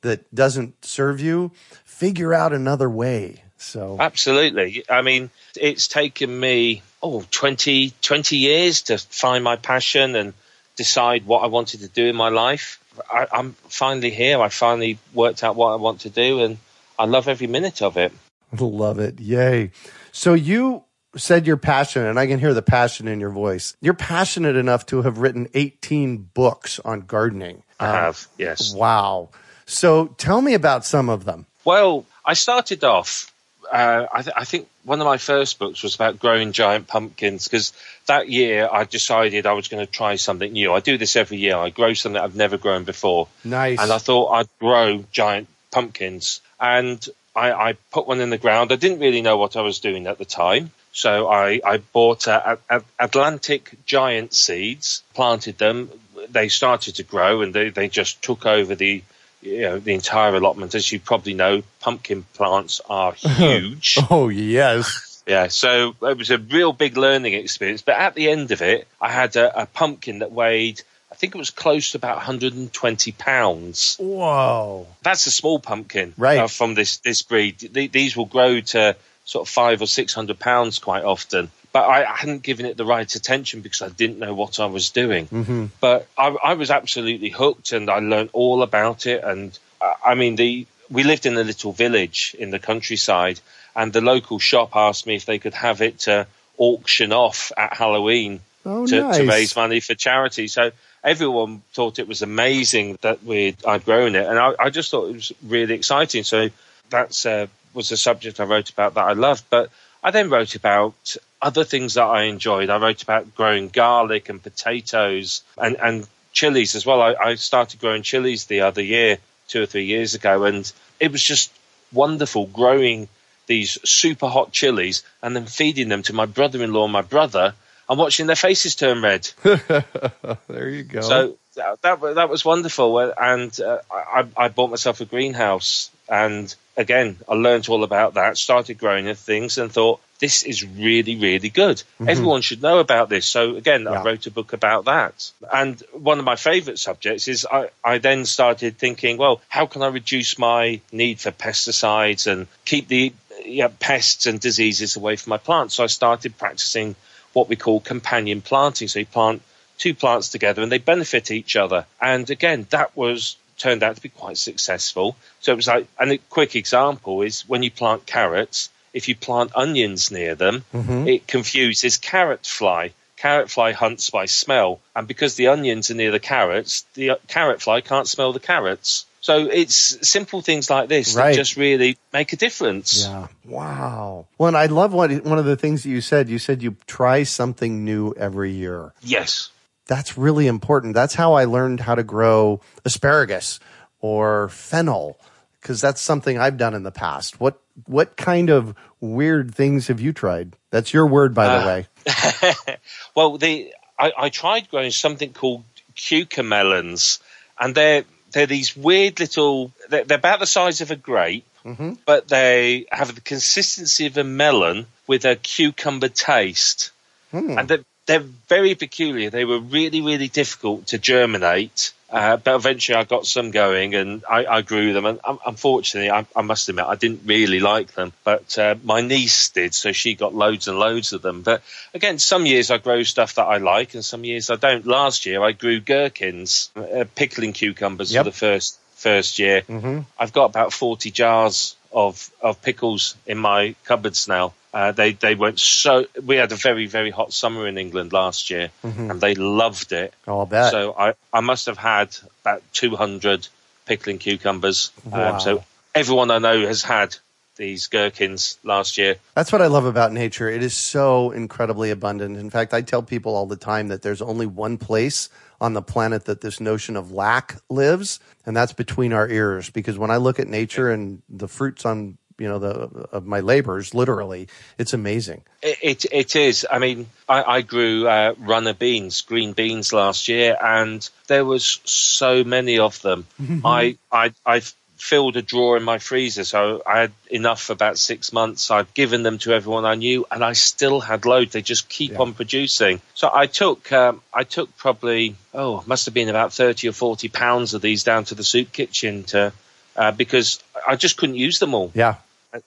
that 0.00 0.34
doesn't 0.34 0.84
serve 0.84 1.20
you, 1.20 1.52
figure 1.84 2.34
out 2.34 2.52
another 2.52 2.90
way. 2.90 3.44
So 3.56 3.98
absolutely. 4.00 4.82
I 4.90 5.02
mean, 5.02 5.30
it's 5.54 5.86
taken 5.86 6.40
me 6.40 6.82
oh 7.04 7.24
20, 7.30 7.92
20 8.02 8.36
years 8.36 8.82
to 8.82 8.98
find 8.98 9.44
my 9.44 9.54
passion 9.54 10.16
and 10.16 10.34
decide 10.74 11.24
what 11.24 11.44
I 11.44 11.46
wanted 11.46 11.82
to 11.82 11.88
do 11.88 12.06
in 12.06 12.16
my 12.16 12.30
life. 12.30 12.80
I, 13.08 13.28
I'm 13.30 13.52
finally 13.68 14.10
here. 14.10 14.40
I 14.40 14.48
finally 14.48 14.98
worked 15.14 15.44
out 15.44 15.54
what 15.54 15.68
I 15.68 15.76
want 15.76 16.00
to 16.00 16.10
do, 16.10 16.40
and 16.40 16.58
I 16.98 17.04
love 17.04 17.28
every 17.28 17.46
minute 17.46 17.80
of 17.80 17.96
it. 17.96 18.10
Love 18.58 18.98
it. 18.98 19.20
Yay. 19.20 19.70
So 20.18 20.34
you 20.34 20.82
said 21.16 21.46
you're 21.46 21.56
passionate, 21.56 22.10
and 22.10 22.18
I 22.18 22.26
can 22.26 22.40
hear 22.40 22.52
the 22.52 22.60
passion 22.60 23.06
in 23.06 23.20
your 23.20 23.30
voice. 23.30 23.76
You're 23.80 23.94
passionate 23.94 24.56
enough 24.56 24.84
to 24.86 25.02
have 25.02 25.18
written 25.18 25.46
18 25.54 26.16
books 26.34 26.80
on 26.80 27.02
gardening. 27.02 27.62
I 27.78 27.86
um, 27.86 27.94
have, 27.94 28.26
yes. 28.36 28.74
Wow. 28.74 29.28
So 29.64 30.08
tell 30.18 30.42
me 30.42 30.54
about 30.54 30.84
some 30.84 31.08
of 31.08 31.24
them. 31.24 31.46
Well, 31.64 32.04
I 32.24 32.34
started 32.34 32.82
off. 32.82 33.32
Uh, 33.72 34.06
I, 34.12 34.22
th- 34.22 34.34
I, 34.36 34.44
think 34.44 34.66
one 34.82 35.00
of 35.00 35.06
my 35.06 35.18
first 35.18 35.60
books 35.60 35.84
was 35.84 35.94
about 35.94 36.18
growing 36.18 36.50
giant 36.50 36.88
pumpkins 36.88 37.44
because 37.44 37.72
that 38.06 38.28
year 38.28 38.68
I 38.72 38.84
decided 38.84 39.46
I 39.46 39.52
was 39.52 39.68
going 39.68 39.86
to 39.86 39.90
try 39.90 40.16
something 40.16 40.50
new. 40.50 40.72
I 40.72 40.80
do 40.80 40.98
this 40.98 41.14
every 41.14 41.36
year. 41.36 41.54
I 41.54 41.70
grow 41.70 41.94
something 41.94 42.20
I've 42.20 42.34
never 42.34 42.58
grown 42.58 42.82
before. 42.82 43.28
Nice. 43.44 43.78
And 43.78 43.92
I 43.92 43.98
thought 43.98 44.32
I'd 44.32 44.48
grow 44.58 45.04
giant 45.12 45.46
pumpkins. 45.70 46.40
And 46.58 47.08
I, 47.38 47.68
I, 47.68 47.72
put 47.92 48.06
one 48.08 48.20
in 48.20 48.30
the 48.30 48.38
ground. 48.38 48.72
I 48.72 48.76
didn't 48.76 48.98
really 48.98 49.22
know 49.22 49.36
what 49.36 49.56
I 49.56 49.62
was 49.62 49.78
doing 49.78 50.06
at 50.06 50.18
the 50.18 50.24
time. 50.24 50.72
So 50.92 51.28
I, 51.28 51.60
I 51.64 51.78
bought 51.78 52.26
uh, 52.26 52.56
Atlantic 52.98 53.76
giant 53.86 54.34
seeds, 54.34 55.02
planted 55.14 55.58
them. 55.58 55.90
They 56.28 56.48
started 56.48 56.96
to 56.96 57.04
grow 57.04 57.42
and 57.42 57.54
they, 57.54 57.70
they 57.70 57.88
just 57.88 58.22
took 58.22 58.44
over 58.44 58.74
the 58.74 59.02
you 59.40 59.60
know, 59.60 59.78
the 59.78 59.94
entire 59.94 60.34
allotment. 60.34 60.74
As 60.74 60.90
you 60.90 61.00
probably 61.00 61.34
know, 61.34 61.62
pumpkin 61.80 62.24
plants 62.34 62.80
are 62.88 63.12
huge. 63.16 63.98
oh, 64.10 64.28
yes. 64.28 65.22
Yeah, 65.26 65.48
so 65.48 65.94
it 66.02 66.16
was 66.16 66.30
a 66.30 66.38
real 66.38 66.72
big 66.72 66.96
learning 66.96 67.34
experience. 67.34 67.82
But 67.82 67.96
at 67.96 68.14
the 68.14 68.30
end 68.30 68.50
of 68.50 68.62
it, 68.62 68.88
I 69.00 69.10
had 69.10 69.36
a, 69.36 69.62
a 69.62 69.66
pumpkin 69.66 70.20
that 70.20 70.32
weighed 70.32 70.82
think 71.18 71.34
it 71.34 71.38
was 71.38 71.50
close 71.50 71.92
to 71.92 71.98
about 71.98 72.16
120 72.16 73.12
pounds. 73.12 73.96
Whoa! 73.98 74.86
That's 75.02 75.26
a 75.26 75.30
small 75.30 75.58
pumpkin, 75.58 76.14
right? 76.16 76.38
Uh, 76.38 76.48
from 76.48 76.74
this 76.74 76.98
this 76.98 77.22
breed, 77.22 77.58
these 77.58 78.16
will 78.16 78.26
grow 78.26 78.60
to 78.60 78.96
sort 79.24 79.46
of 79.46 79.52
five 79.52 79.82
or 79.82 79.86
six 79.86 80.14
hundred 80.14 80.38
pounds 80.38 80.78
quite 80.78 81.04
often. 81.04 81.50
But 81.72 81.88
I 81.88 82.04
hadn't 82.04 82.42
given 82.42 82.64
it 82.64 82.76
the 82.76 82.86
right 82.86 83.14
attention 83.14 83.60
because 83.60 83.82
I 83.82 83.90
didn't 83.90 84.18
know 84.18 84.32
what 84.32 84.58
I 84.58 84.66
was 84.66 84.90
doing. 84.90 85.26
Mm-hmm. 85.26 85.66
But 85.80 86.08
I, 86.16 86.34
I, 86.42 86.54
was 86.54 86.70
absolutely 86.70 87.28
hooked, 87.28 87.72
and 87.72 87.90
I 87.90 87.98
learned 87.98 88.30
all 88.32 88.62
about 88.62 89.06
it. 89.06 89.22
And 89.22 89.56
uh, 89.80 89.92
I 90.04 90.14
mean, 90.14 90.36
the 90.36 90.66
we 90.88 91.02
lived 91.02 91.26
in 91.26 91.36
a 91.36 91.44
little 91.44 91.72
village 91.72 92.34
in 92.38 92.50
the 92.50 92.58
countryside, 92.58 93.40
and 93.76 93.92
the 93.92 94.00
local 94.00 94.38
shop 94.38 94.76
asked 94.76 95.06
me 95.06 95.16
if 95.16 95.26
they 95.26 95.38
could 95.38 95.54
have 95.54 95.82
it 95.82 96.00
to 96.00 96.26
auction 96.56 97.12
off 97.12 97.52
at 97.56 97.74
Halloween 97.74 98.40
oh, 98.64 98.86
to, 98.86 99.00
nice. 99.00 99.16
to 99.18 99.26
raise 99.26 99.56
money 99.56 99.80
for 99.80 99.94
charity. 99.94 100.48
So 100.48 100.72
everyone 101.04 101.62
thought 101.72 101.98
it 101.98 102.08
was 102.08 102.22
amazing 102.22 102.98
that 103.02 103.22
we 103.24 103.56
I'd 103.66 103.84
grown 103.84 104.14
it, 104.14 104.26
and 104.26 104.38
I, 104.38 104.54
I, 104.58 104.70
just 104.70 104.90
thought 104.90 105.08
it 105.08 105.14
was 105.14 105.32
really 105.42 105.74
exciting. 105.74 106.24
So 106.24 106.48
that 106.90 107.26
uh, 107.26 107.46
was 107.74 107.90
a 107.92 107.96
subject 107.96 108.40
I 108.40 108.44
wrote 108.44 108.70
about 108.70 108.94
that 108.94 109.04
I 109.04 109.12
loved. 109.12 109.44
But 109.50 109.70
I 110.02 110.10
then 110.10 110.30
wrote 110.30 110.54
about 110.54 111.16
other 111.40 111.64
things 111.64 111.94
that 111.94 112.04
I 112.04 112.24
enjoyed. 112.24 112.70
I 112.70 112.78
wrote 112.78 113.02
about 113.02 113.34
growing 113.34 113.68
garlic 113.68 114.28
and 114.28 114.42
potatoes 114.42 115.42
and, 115.56 115.76
and 115.80 116.06
chilies 116.32 116.74
as 116.74 116.86
well. 116.86 117.00
I, 117.00 117.14
I 117.14 117.34
started 117.34 117.80
growing 117.80 118.02
chilies 118.02 118.46
the 118.46 118.62
other 118.62 118.82
year, 118.82 119.18
two 119.48 119.62
or 119.62 119.66
three 119.66 119.84
years 119.84 120.14
ago, 120.14 120.44
and 120.44 120.70
it 121.00 121.12
was 121.12 121.22
just 121.22 121.52
wonderful 121.92 122.46
growing 122.46 123.08
these 123.46 123.78
super 123.84 124.28
hot 124.28 124.52
chilies 124.52 125.02
and 125.22 125.34
then 125.34 125.46
feeding 125.46 125.88
them 125.88 126.02
to 126.02 126.12
my 126.12 126.26
brother-in-law 126.26 126.86
my 126.86 127.00
brother 127.00 127.54
and 127.88 127.98
watching 127.98 128.26
their 128.26 128.36
faces 128.36 128.74
turn 128.74 129.02
red. 129.02 129.28
there 129.42 130.68
you 130.68 130.82
go. 130.82 131.00
So 131.00 131.36
that 131.82 132.00
that 132.00 132.28
was 132.28 132.44
wonderful, 132.44 132.98
and 132.98 133.58
uh, 133.60 133.78
I, 133.90 134.26
I 134.36 134.48
bought 134.48 134.70
myself 134.70 135.00
a 135.00 135.04
greenhouse, 135.04 135.90
and 136.08 136.54
again 136.76 137.18
I 137.28 137.34
learned 137.34 137.68
all 137.68 137.84
about 137.84 138.14
that. 138.14 138.36
Started 138.38 138.78
growing 138.78 139.12
things, 139.14 139.58
and 139.58 139.70
thought 139.70 140.00
this 140.20 140.42
is 140.42 140.64
really 140.64 141.16
really 141.16 141.48
good. 141.48 141.76
Mm-hmm. 141.78 142.08
Everyone 142.08 142.42
should 142.42 142.62
know 142.62 142.78
about 142.78 143.08
this. 143.08 143.26
So 143.26 143.56
again, 143.56 143.84
yeah. 143.84 143.90
I 143.90 144.04
wrote 144.04 144.26
a 144.26 144.30
book 144.30 144.52
about 144.52 144.84
that. 144.86 145.30
And 145.52 145.82
one 145.92 146.18
of 146.18 146.24
my 146.24 146.36
favourite 146.36 146.78
subjects 146.78 147.28
is 147.28 147.46
I, 147.50 147.70
I 147.84 147.98
then 147.98 148.24
started 148.24 148.78
thinking, 148.78 149.16
well, 149.16 149.40
how 149.48 149.66
can 149.66 149.82
I 149.82 149.88
reduce 149.88 150.38
my 150.38 150.80
need 150.92 151.20
for 151.20 151.30
pesticides 151.30 152.30
and 152.30 152.46
keep 152.64 152.88
the 152.88 153.12
yeah, 153.44 153.68
pests 153.68 154.26
and 154.26 154.40
diseases 154.40 154.96
away 154.96 155.16
from 155.16 155.30
my 155.30 155.38
plants? 155.38 155.74
So 155.74 155.84
I 155.84 155.88
started 155.88 156.36
practicing 156.36 156.96
what 157.32 157.48
we 157.48 157.56
call 157.56 157.80
companion 157.80 158.40
planting. 158.40 158.88
So 158.88 159.00
you 159.00 159.06
plant 159.06 159.42
two 159.78 159.94
plants 159.94 160.28
together 160.28 160.62
and 160.62 160.70
they 160.70 160.78
benefit 160.78 161.30
each 161.30 161.56
other. 161.56 161.86
And 162.00 162.28
again, 162.30 162.66
that 162.70 162.96
was 162.96 163.36
turned 163.58 163.82
out 163.82 163.96
to 163.96 164.02
be 164.02 164.08
quite 164.08 164.38
successful. 164.38 165.16
So 165.40 165.52
it 165.52 165.56
was 165.56 165.66
like, 165.66 165.86
and 165.98 166.12
a 166.12 166.18
quick 166.18 166.56
example 166.56 167.22
is 167.22 167.42
when 167.48 167.62
you 167.62 167.70
plant 167.70 168.06
carrots, 168.06 168.70
if 168.92 169.08
you 169.08 169.16
plant 169.16 169.52
onions 169.54 170.10
near 170.10 170.34
them, 170.34 170.64
mm-hmm. 170.72 171.08
it 171.08 171.26
confuses 171.26 171.98
carrot 171.98 172.46
fly. 172.46 172.92
Carrot 173.16 173.50
fly 173.50 173.72
hunts 173.72 174.10
by 174.10 174.26
smell, 174.26 174.80
and 174.94 175.08
because 175.08 175.34
the 175.34 175.48
onions 175.48 175.90
are 175.90 175.94
near 175.94 176.12
the 176.12 176.20
carrots, 176.20 176.84
the 176.94 177.18
carrot 177.26 177.60
fly 177.60 177.80
can't 177.80 178.06
smell 178.06 178.32
the 178.32 178.38
carrots. 178.38 179.06
So 179.28 179.46
it's 179.46 180.08
simple 180.08 180.40
things 180.40 180.70
like 180.70 180.88
this 180.88 181.14
right. 181.14 181.32
that 181.32 181.36
just 181.36 181.58
really 181.58 181.98
make 182.14 182.32
a 182.32 182.36
difference. 182.36 183.04
Yeah. 183.04 183.26
Wow. 183.44 184.26
Well, 184.38 184.48
and 184.48 184.56
I 184.56 184.64
love 184.64 184.94
what 184.94 185.10
one 185.22 185.38
of 185.38 185.44
the 185.44 185.54
things 185.54 185.82
that 185.82 185.90
you 185.90 186.00
said. 186.00 186.30
You 186.30 186.38
said 186.38 186.62
you 186.62 186.76
try 186.86 187.24
something 187.24 187.84
new 187.84 188.14
every 188.16 188.52
year. 188.52 188.94
Yes. 189.02 189.50
That's 189.86 190.16
really 190.16 190.46
important. 190.46 190.94
That's 190.94 191.12
how 191.12 191.34
I 191.34 191.44
learned 191.44 191.80
how 191.80 191.94
to 191.94 192.02
grow 192.02 192.62
asparagus 192.86 193.60
or 194.00 194.48
fennel 194.48 195.18
because 195.60 195.82
that's 195.82 196.00
something 196.00 196.38
I've 196.38 196.56
done 196.56 196.72
in 196.72 196.82
the 196.82 196.90
past. 196.90 197.38
What 197.38 197.60
what 197.84 198.16
kind 198.16 198.48
of 198.48 198.74
weird 198.98 199.54
things 199.54 199.88
have 199.88 200.00
you 200.00 200.14
tried? 200.14 200.56
That's 200.70 200.94
your 200.94 201.06
word, 201.06 201.34
by 201.34 201.48
uh, 201.48 201.60
the 201.60 201.66
way. 201.66 202.76
well, 203.14 203.36
the 203.36 203.74
I, 203.98 204.10
I 204.16 204.28
tried 204.30 204.70
growing 204.70 204.90
something 204.90 205.34
called 205.34 205.64
cucamelons, 205.94 207.20
and 207.60 207.74
they're 207.74 208.06
they're 208.32 208.46
these 208.46 208.76
weird 208.76 209.20
little. 209.20 209.72
They're, 209.88 210.04
they're 210.04 210.18
about 210.18 210.40
the 210.40 210.46
size 210.46 210.80
of 210.80 210.90
a 210.90 210.96
grape, 210.96 211.46
mm-hmm. 211.64 211.94
but 212.06 212.28
they 212.28 212.86
have 212.90 213.14
the 213.14 213.20
consistency 213.20 214.06
of 214.06 214.16
a 214.16 214.24
melon 214.24 214.86
with 215.06 215.24
a 215.24 215.36
cucumber 215.36 216.08
taste, 216.08 216.90
mm. 217.32 217.58
and 217.58 217.68
they're 217.68 217.84
they're 218.08 218.24
very 218.48 218.74
peculiar. 218.74 219.28
They 219.28 219.44
were 219.44 219.58
really, 219.58 220.00
really 220.00 220.28
difficult 220.28 220.86
to 220.88 220.98
germinate. 220.98 221.92
Uh, 222.10 222.38
but 222.38 222.54
eventually 222.54 222.96
I 222.96 223.04
got 223.04 223.26
some 223.26 223.50
going 223.50 223.94
and 223.94 224.24
I, 224.28 224.46
I 224.46 224.62
grew 224.62 224.94
them. 224.94 225.04
And 225.04 225.20
um, 225.22 225.38
unfortunately, 225.46 226.10
I, 226.10 226.24
I, 226.34 226.40
must 226.40 226.66
admit, 226.70 226.86
I 226.86 226.94
didn't 226.94 227.20
really 227.26 227.60
like 227.60 227.92
them. 227.92 228.14
But 228.24 228.58
uh, 228.58 228.76
my 228.82 229.02
niece 229.02 229.50
did, 229.50 229.74
so 229.74 229.92
she 229.92 230.14
got 230.14 230.34
loads 230.34 230.68
and 230.68 230.78
loads 230.78 231.12
of 231.12 231.20
them. 231.20 231.42
But 231.42 231.62
again, 231.92 232.18
some 232.18 232.46
years 232.46 232.70
I 232.70 232.78
grow 232.78 233.02
stuff 233.02 233.34
that 233.34 233.44
I 233.44 233.58
like 233.58 233.92
and 233.92 234.02
some 234.02 234.24
years 234.24 234.48
I 234.48 234.56
don't. 234.56 234.86
Last 234.86 235.26
year 235.26 235.44
I 235.44 235.52
grew 235.52 235.78
gherkins, 235.78 236.70
uh, 236.76 237.04
pickling 237.14 237.52
cucumbers 237.52 238.10
yep. 238.10 238.24
for 238.24 238.30
the 238.30 238.36
first 238.36 238.78
first 238.96 239.38
year. 239.38 239.60
Mm-hmm. 239.62 240.00
I've 240.18 240.32
got 240.32 240.46
about 240.46 240.72
40 240.72 241.10
jars 241.10 241.76
of, 241.92 242.30
of 242.40 242.60
pickles 242.62 243.16
in 243.26 243.38
my 243.38 243.74
cupboards 243.84 244.28
now. 244.28 244.54
Uh, 244.72 244.92
they 244.92 245.12
they 245.12 245.34
went 245.34 245.58
so. 245.58 246.04
We 246.22 246.36
had 246.36 246.52
a 246.52 246.54
very 246.54 246.86
very 246.86 247.10
hot 247.10 247.32
summer 247.32 247.66
in 247.66 247.78
England 247.78 248.12
last 248.12 248.50
year, 248.50 248.70
mm-hmm. 248.84 249.10
and 249.10 249.20
they 249.20 249.34
loved 249.34 249.92
it. 249.92 250.12
Oh, 250.26 250.42
I 250.42 250.44
bet. 250.44 250.70
So 250.70 250.94
I 250.96 251.14
I 251.32 251.40
must 251.40 251.66
have 251.66 251.78
had 251.78 252.14
about 252.42 252.62
two 252.74 252.94
hundred 252.94 253.48
pickling 253.86 254.18
cucumbers. 254.18 254.92
Um, 255.06 255.12
wow. 255.12 255.34
Um, 255.34 255.40
so 255.40 255.64
everyone 255.94 256.30
I 256.30 256.38
know 256.38 256.66
has 256.66 256.82
had 256.82 257.16
these 257.58 257.86
gherkins 257.88 258.58
last 258.64 258.96
year. 258.96 259.16
That's 259.34 259.52
what 259.52 259.60
I 259.60 259.66
love 259.66 259.84
about 259.84 260.12
nature. 260.12 260.48
It 260.48 260.62
is 260.62 260.72
so 260.72 261.30
incredibly 261.32 261.90
abundant. 261.90 262.38
In 262.38 262.48
fact, 262.48 262.72
I 262.72 262.80
tell 262.80 263.02
people 263.02 263.34
all 263.34 263.46
the 263.46 263.56
time 263.56 263.88
that 263.88 264.00
there's 264.00 264.22
only 264.22 264.46
one 264.46 264.78
place 264.78 265.28
on 265.60 265.74
the 265.74 265.82
planet 265.82 266.24
that 266.24 266.40
this 266.40 266.60
notion 266.60 266.96
of 266.96 267.12
lack 267.12 267.56
lives, 267.68 268.20
and 268.46 268.56
that's 268.56 268.72
between 268.72 269.12
our 269.12 269.28
ears. 269.28 269.68
Because 269.68 269.98
when 269.98 270.10
I 270.10 270.16
look 270.16 270.38
at 270.38 270.48
nature 270.48 270.90
and 270.90 271.20
the 271.28 271.48
fruits 271.48 271.84
on 271.84 272.16
you 272.38 272.46
know 272.46 272.60
the 272.60 272.70
of 273.10 273.26
my 273.26 273.40
labors 273.40 273.94
literally 273.94 274.46
it's 274.78 274.92
amazing 274.92 275.42
it 275.60 275.78
it, 275.82 276.04
it 276.12 276.36
is 276.36 276.64
i 276.70 276.78
mean 276.78 277.08
i, 277.28 277.42
I 277.42 277.62
grew 277.62 278.06
uh, 278.06 278.34
runner 278.38 278.74
beans 278.74 279.22
green 279.22 279.54
beans 279.54 279.92
last 279.92 280.28
year 280.28 280.56
and 280.62 281.08
there 281.26 281.44
was 281.44 281.80
so 281.84 282.44
many 282.44 282.78
of 282.78 283.02
them 283.02 283.26
i 283.64 283.98
i 284.12 284.32
i 284.46 284.62
filled 284.98 285.36
a 285.36 285.42
drawer 285.42 285.76
in 285.76 285.82
my 285.82 285.98
freezer 285.98 286.44
so 286.44 286.82
i 286.86 287.00
had 287.00 287.12
enough 287.30 287.62
for 287.62 287.72
about 287.72 287.98
six 287.98 288.32
months 288.32 288.70
I'd 288.70 288.92
given 288.94 289.22
them 289.22 289.38
to 289.38 289.52
everyone 289.52 289.84
i 289.84 289.94
knew 289.94 290.26
and 290.30 290.44
i 290.44 290.52
still 290.52 291.00
had 291.00 291.24
loads 291.24 291.52
they 291.52 291.62
just 291.62 291.88
keep 291.88 292.12
yeah. 292.12 292.18
on 292.18 292.34
producing 292.34 293.00
so 293.14 293.30
i 293.32 293.46
took 293.46 293.92
um, 293.92 294.22
i 294.32 294.44
took 294.44 294.76
probably 294.76 295.36
oh 295.54 295.82
must 295.86 296.06
have 296.06 296.14
been 296.14 296.28
about 296.28 296.52
30 296.52 296.88
or 296.88 296.92
40 296.92 297.28
pounds 297.28 297.74
of 297.74 297.82
these 297.82 298.04
down 298.04 298.24
to 298.24 298.34
the 298.34 298.44
soup 298.44 298.72
kitchen 298.72 299.24
to 299.24 299.52
uh, 299.98 300.12
because 300.12 300.62
I 300.86 300.96
just 300.96 301.16
couldn't 301.16 301.34
use 301.34 301.58
them 301.58 301.74
all. 301.74 301.90
Yeah. 301.92 302.14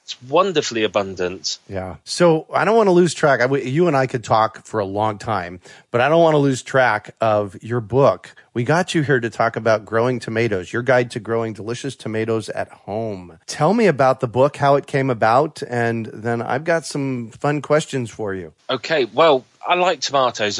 It's 0.03 0.21
wonderfully 0.23 0.83
abundant. 0.83 1.59
Yeah. 1.67 1.97
So 2.03 2.47
I 2.53 2.65
don't 2.65 2.75
want 2.75 2.87
to 2.87 2.91
lose 2.91 3.13
track. 3.13 3.41
I, 3.41 3.55
you 3.57 3.87
and 3.87 3.95
I 3.95 4.07
could 4.07 4.23
talk 4.23 4.65
for 4.65 4.79
a 4.79 4.85
long 4.85 5.17
time, 5.17 5.59
but 5.91 6.01
I 6.01 6.09
don't 6.09 6.21
want 6.21 6.33
to 6.33 6.39
lose 6.39 6.61
track 6.61 7.15
of 7.21 7.61
your 7.63 7.81
book. 7.81 8.35
We 8.53 8.63
got 8.63 8.93
you 8.93 9.01
here 9.01 9.19
to 9.19 9.29
talk 9.29 9.55
about 9.55 9.85
growing 9.85 10.19
tomatoes, 10.19 10.73
your 10.73 10.81
guide 10.81 11.11
to 11.11 11.19
growing 11.19 11.53
delicious 11.53 11.95
tomatoes 11.95 12.49
at 12.49 12.69
home. 12.69 13.39
Tell 13.47 13.73
me 13.73 13.87
about 13.87 14.19
the 14.19 14.27
book, 14.27 14.57
how 14.57 14.75
it 14.75 14.87
came 14.87 15.09
about, 15.09 15.63
and 15.63 16.07
then 16.07 16.41
I've 16.41 16.63
got 16.63 16.85
some 16.85 17.29
fun 17.29 17.61
questions 17.61 18.09
for 18.09 18.33
you. 18.33 18.53
Okay. 18.69 19.05
Well, 19.05 19.45
I 19.65 19.75
like 19.75 20.01
tomatoes. 20.01 20.59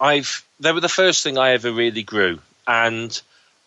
I've 0.00 0.44
they 0.60 0.72
were 0.72 0.80
the 0.80 0.88
first 0.88 1.22
thing 1.22 1.38
I 1.38 1.52
ever 1.52 1.72
really 1.72 2.02
grew, 2.02 2.38
and 2.66 3.20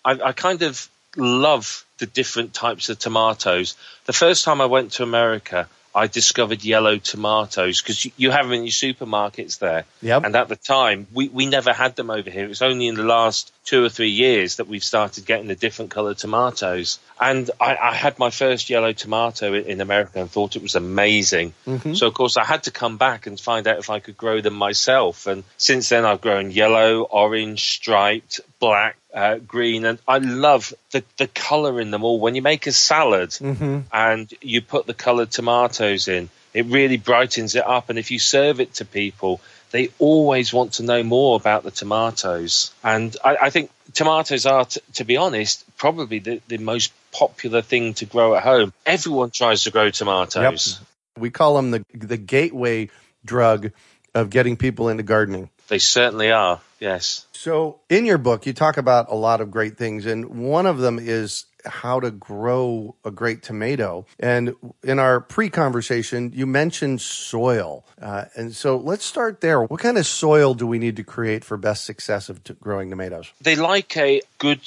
I, 0.06 0.12
I 0.12 0.32
kind 0.32 0.62
of 0.62 0.90
love 1.18 1.86
the 1.98 2.06
different 2.06 2.54
types 2.54 2.90
of 2.90 3.00
tomatoes. 3.00 3.76
The 4.06 4.14
first 4.14 4.44
time 4.44 4.62
I 4.62 4.66
went 4.66 4.94
to 4.94 5.04
America, 5.04 5.68
I 5.94 6.08
discovered 6.08 6.64
yellow 6.64 6.98
tomatoes 6.98 7.82
because 7.82 8.06
you, 8.06 8.12
you, 8.18 8.32
have 8.32 8.46
them 8.46 8.54
in 8.54 8.64
your 8.64 8.72
supermarkets 8.72 9.58
there. 9.58 9.86
Yep. 10.02 10.26
And 10.26 10.36
at 10.36 10.48
the 10.48 10.56
time, 10.56 11.08
we, 11.12 11.28
we 11.28 11.48
never 11.48 11.74
had 11.74 11.96
them 11.96 12.12
over 12.12 12.30
here. 12.30 12.46
It 12.46 12.50
was 12.50 12.62
only 12.62 12.88
in 12.88 12.96
the 12.96 13.04
last 13.04 13.52
two 13.68 13.84
or 13.84 13.90
three 13.90 14.10
years 14.10 14.56
that 14.56 14.68
we've 14.68 14.84
started 14.84 15.26
getting 15.26 15.48
the 15.48 15.56
different 15.56 15.92
coloured 15.92 16.18
tomatoes. 16.18 17.00
And 17.20 17.52
I, 17.60 17.76
I, 17.76 17.94
had 17.94 18.18
my 18.18 18.30
first 18.30 18.70
yellow 18.70 18.94
tomato 18.94 19.54
in 19.54 19.82
America 19.82 20.22
and 20.22 20.32
thought 20.32 20.56
it 20.56 20.62
was 20.62 20.76
amazing. 20.76 21.54
Mm-hmm. 21.68 21.94
So, 21.94 22.08
of 22.08 22.14
course, 22.14 22.38
I 22.38 22.46
had 22.46 22.64
to 22.64 22.72
come 22.72 22.96
back 22.96 23.28
and 23.28 23.38
find 23.38 23.68
out 23.68 23.78
if 23.78 23.90
I 23.90 24.00
could 24.00 24.16
grow 24.16 24.40
them 24.40 24.54
myself. 24.54 25.28
And 25.28 25.44
since 25.58 25.90
then, 25.90 26.06
I've 26.06 26.22
grown 26.22 26.50
yellow, 26.50 27.02
orange, 27.02 27.74
striped, 27.74 28.40
black, 28.60 28.96
uh, 29.14 29.40
green, 29.40 29.84
and 29.84 30.00
I 30.08 30.20
love 30.20 30.74
the 30.92 31.04
the 31.18 31.28
color 31.28 31.82
in 31.82 31.92
them 31.92 32.06
all. 32.06 32.22
When 32.22 32.36
you 32.36 32.42
make 32.42 32.68
a 32.68 32.72
salad 32.72 33.32
mm-hmm. 33.32 33.80
and 33.92 34.34
you 34.42 34.62
put 34.62 34.86
the 34.86 34.94
colored 34.94 35.32
tomatoes 35.32 36.08
in, 36.08 36.30
it 36.54 36.68
really 36.68 36.98
brightens 36.98 37.56
it 37.56 37.66
up. 37.68 37.90
And 37.90 38.00
if 38.00 38.12
you 38.12 38.20
serve 38.20 38.62
it 38.62 38.76
to 38.76 38.86
people, 38.86 39.42
they 39.72 39.90
always 40.00 40.54
want 40.54 40.74
to 40.74 40.84
know 40.84 41.04
more 41.04 41.36
about 41.36 41.64
the 41.64 41.72
tomatoes. 41.72 42.72
And 42.84 43.16
I, 43.24 43.38
I 43.44 43.50
think 43.50 43.72
tomatoes 43.94 44.46
are, 44.46 44.66
t- 44.66 44.82
to 44.94 45.04
be 45.04 45.18
honest, 45.18 45.66
probably 45.78 46.20
the, 46.20 46.42
the 46.48 46.58
most 46.58 46.94
popular 47.12 47.62
thing 47.62 47.94
to 47.96 48.06
grow 48.06 48.36
at 48.36 48.44
home. 48.44 48.74
Everyone 48.86 49.32
tries 49.32 49.64
to 49.64 49.72
grow 49.72 49.90
tomatoes. 49.90 50.80
Yep. 50.80 50.88
We 51.22 51.30
call 51.32 51.56
them 51.56 51.72
the 51.72 51.84
the 51.94 52.18
gateway 52.18 52.90
drug 53.26 53.72
of 54.14 54.30
getting 54.30 54.56
people 54.56 54.90
into 54.90 55.02
gardening. 55.04 55.50
They 55.68 55.80
certainly 55.80 56.32
are. 56.32 56.62
Yes. 56.80 57.26
So, 57.32 57.80
in 57.90 58.06
your 58.06 58.20
book, 58.20 58.46
you 58.46 58.54
talk 58.54 58.78
about 58.78 59.10
a 59.10 59.16
lot 59.16 59.42
of 59.42 59.50
great 59.50 59.78
things, 59.78 60.06
and 60.06 60.26
one 60.48 60.68
of 60.68 60.78
them 60.78 61.00
is 61.02 61.46
how 61.66 62.00
to 62.00 62.12
grow 62.12 62.96
a 63.04 63.12
great 63.12 63.44
tomato. 63.44 64.06
And 64.20 64.56
in 64.84 65.00
our 65.00 65.20
pre 65.20 65.50
conversation, 65.50 66.32
you 66.34 66.46
mentioned 66.46 67.02
soil. 67.02 67.86
Uh, 68.02 68.26
and 68.36 68.56
so 68.56 68.78
let's 68.78 69.06
start 69.06 69.42
there. 69.42 69.62
What 69.62 69.80
kind 69.80 69.98
of 69.98 70.06
soil 70.06 70.54
do 70.54 70.68
we 70.68 70.80
need 70.80 70.96
to 70.98 71.04
create 71.04 71.44
for 71.44 71.58
best 71.58 71.86
success 71.86 72.30
of 72.30 72.44
t- 72.44 72.56
growing 72.60 72.90
tomatoes? 72.90 73.32
They 73.42 73.56
like 73.56 73.98
a 73.98 74.22
good 74.38 74.62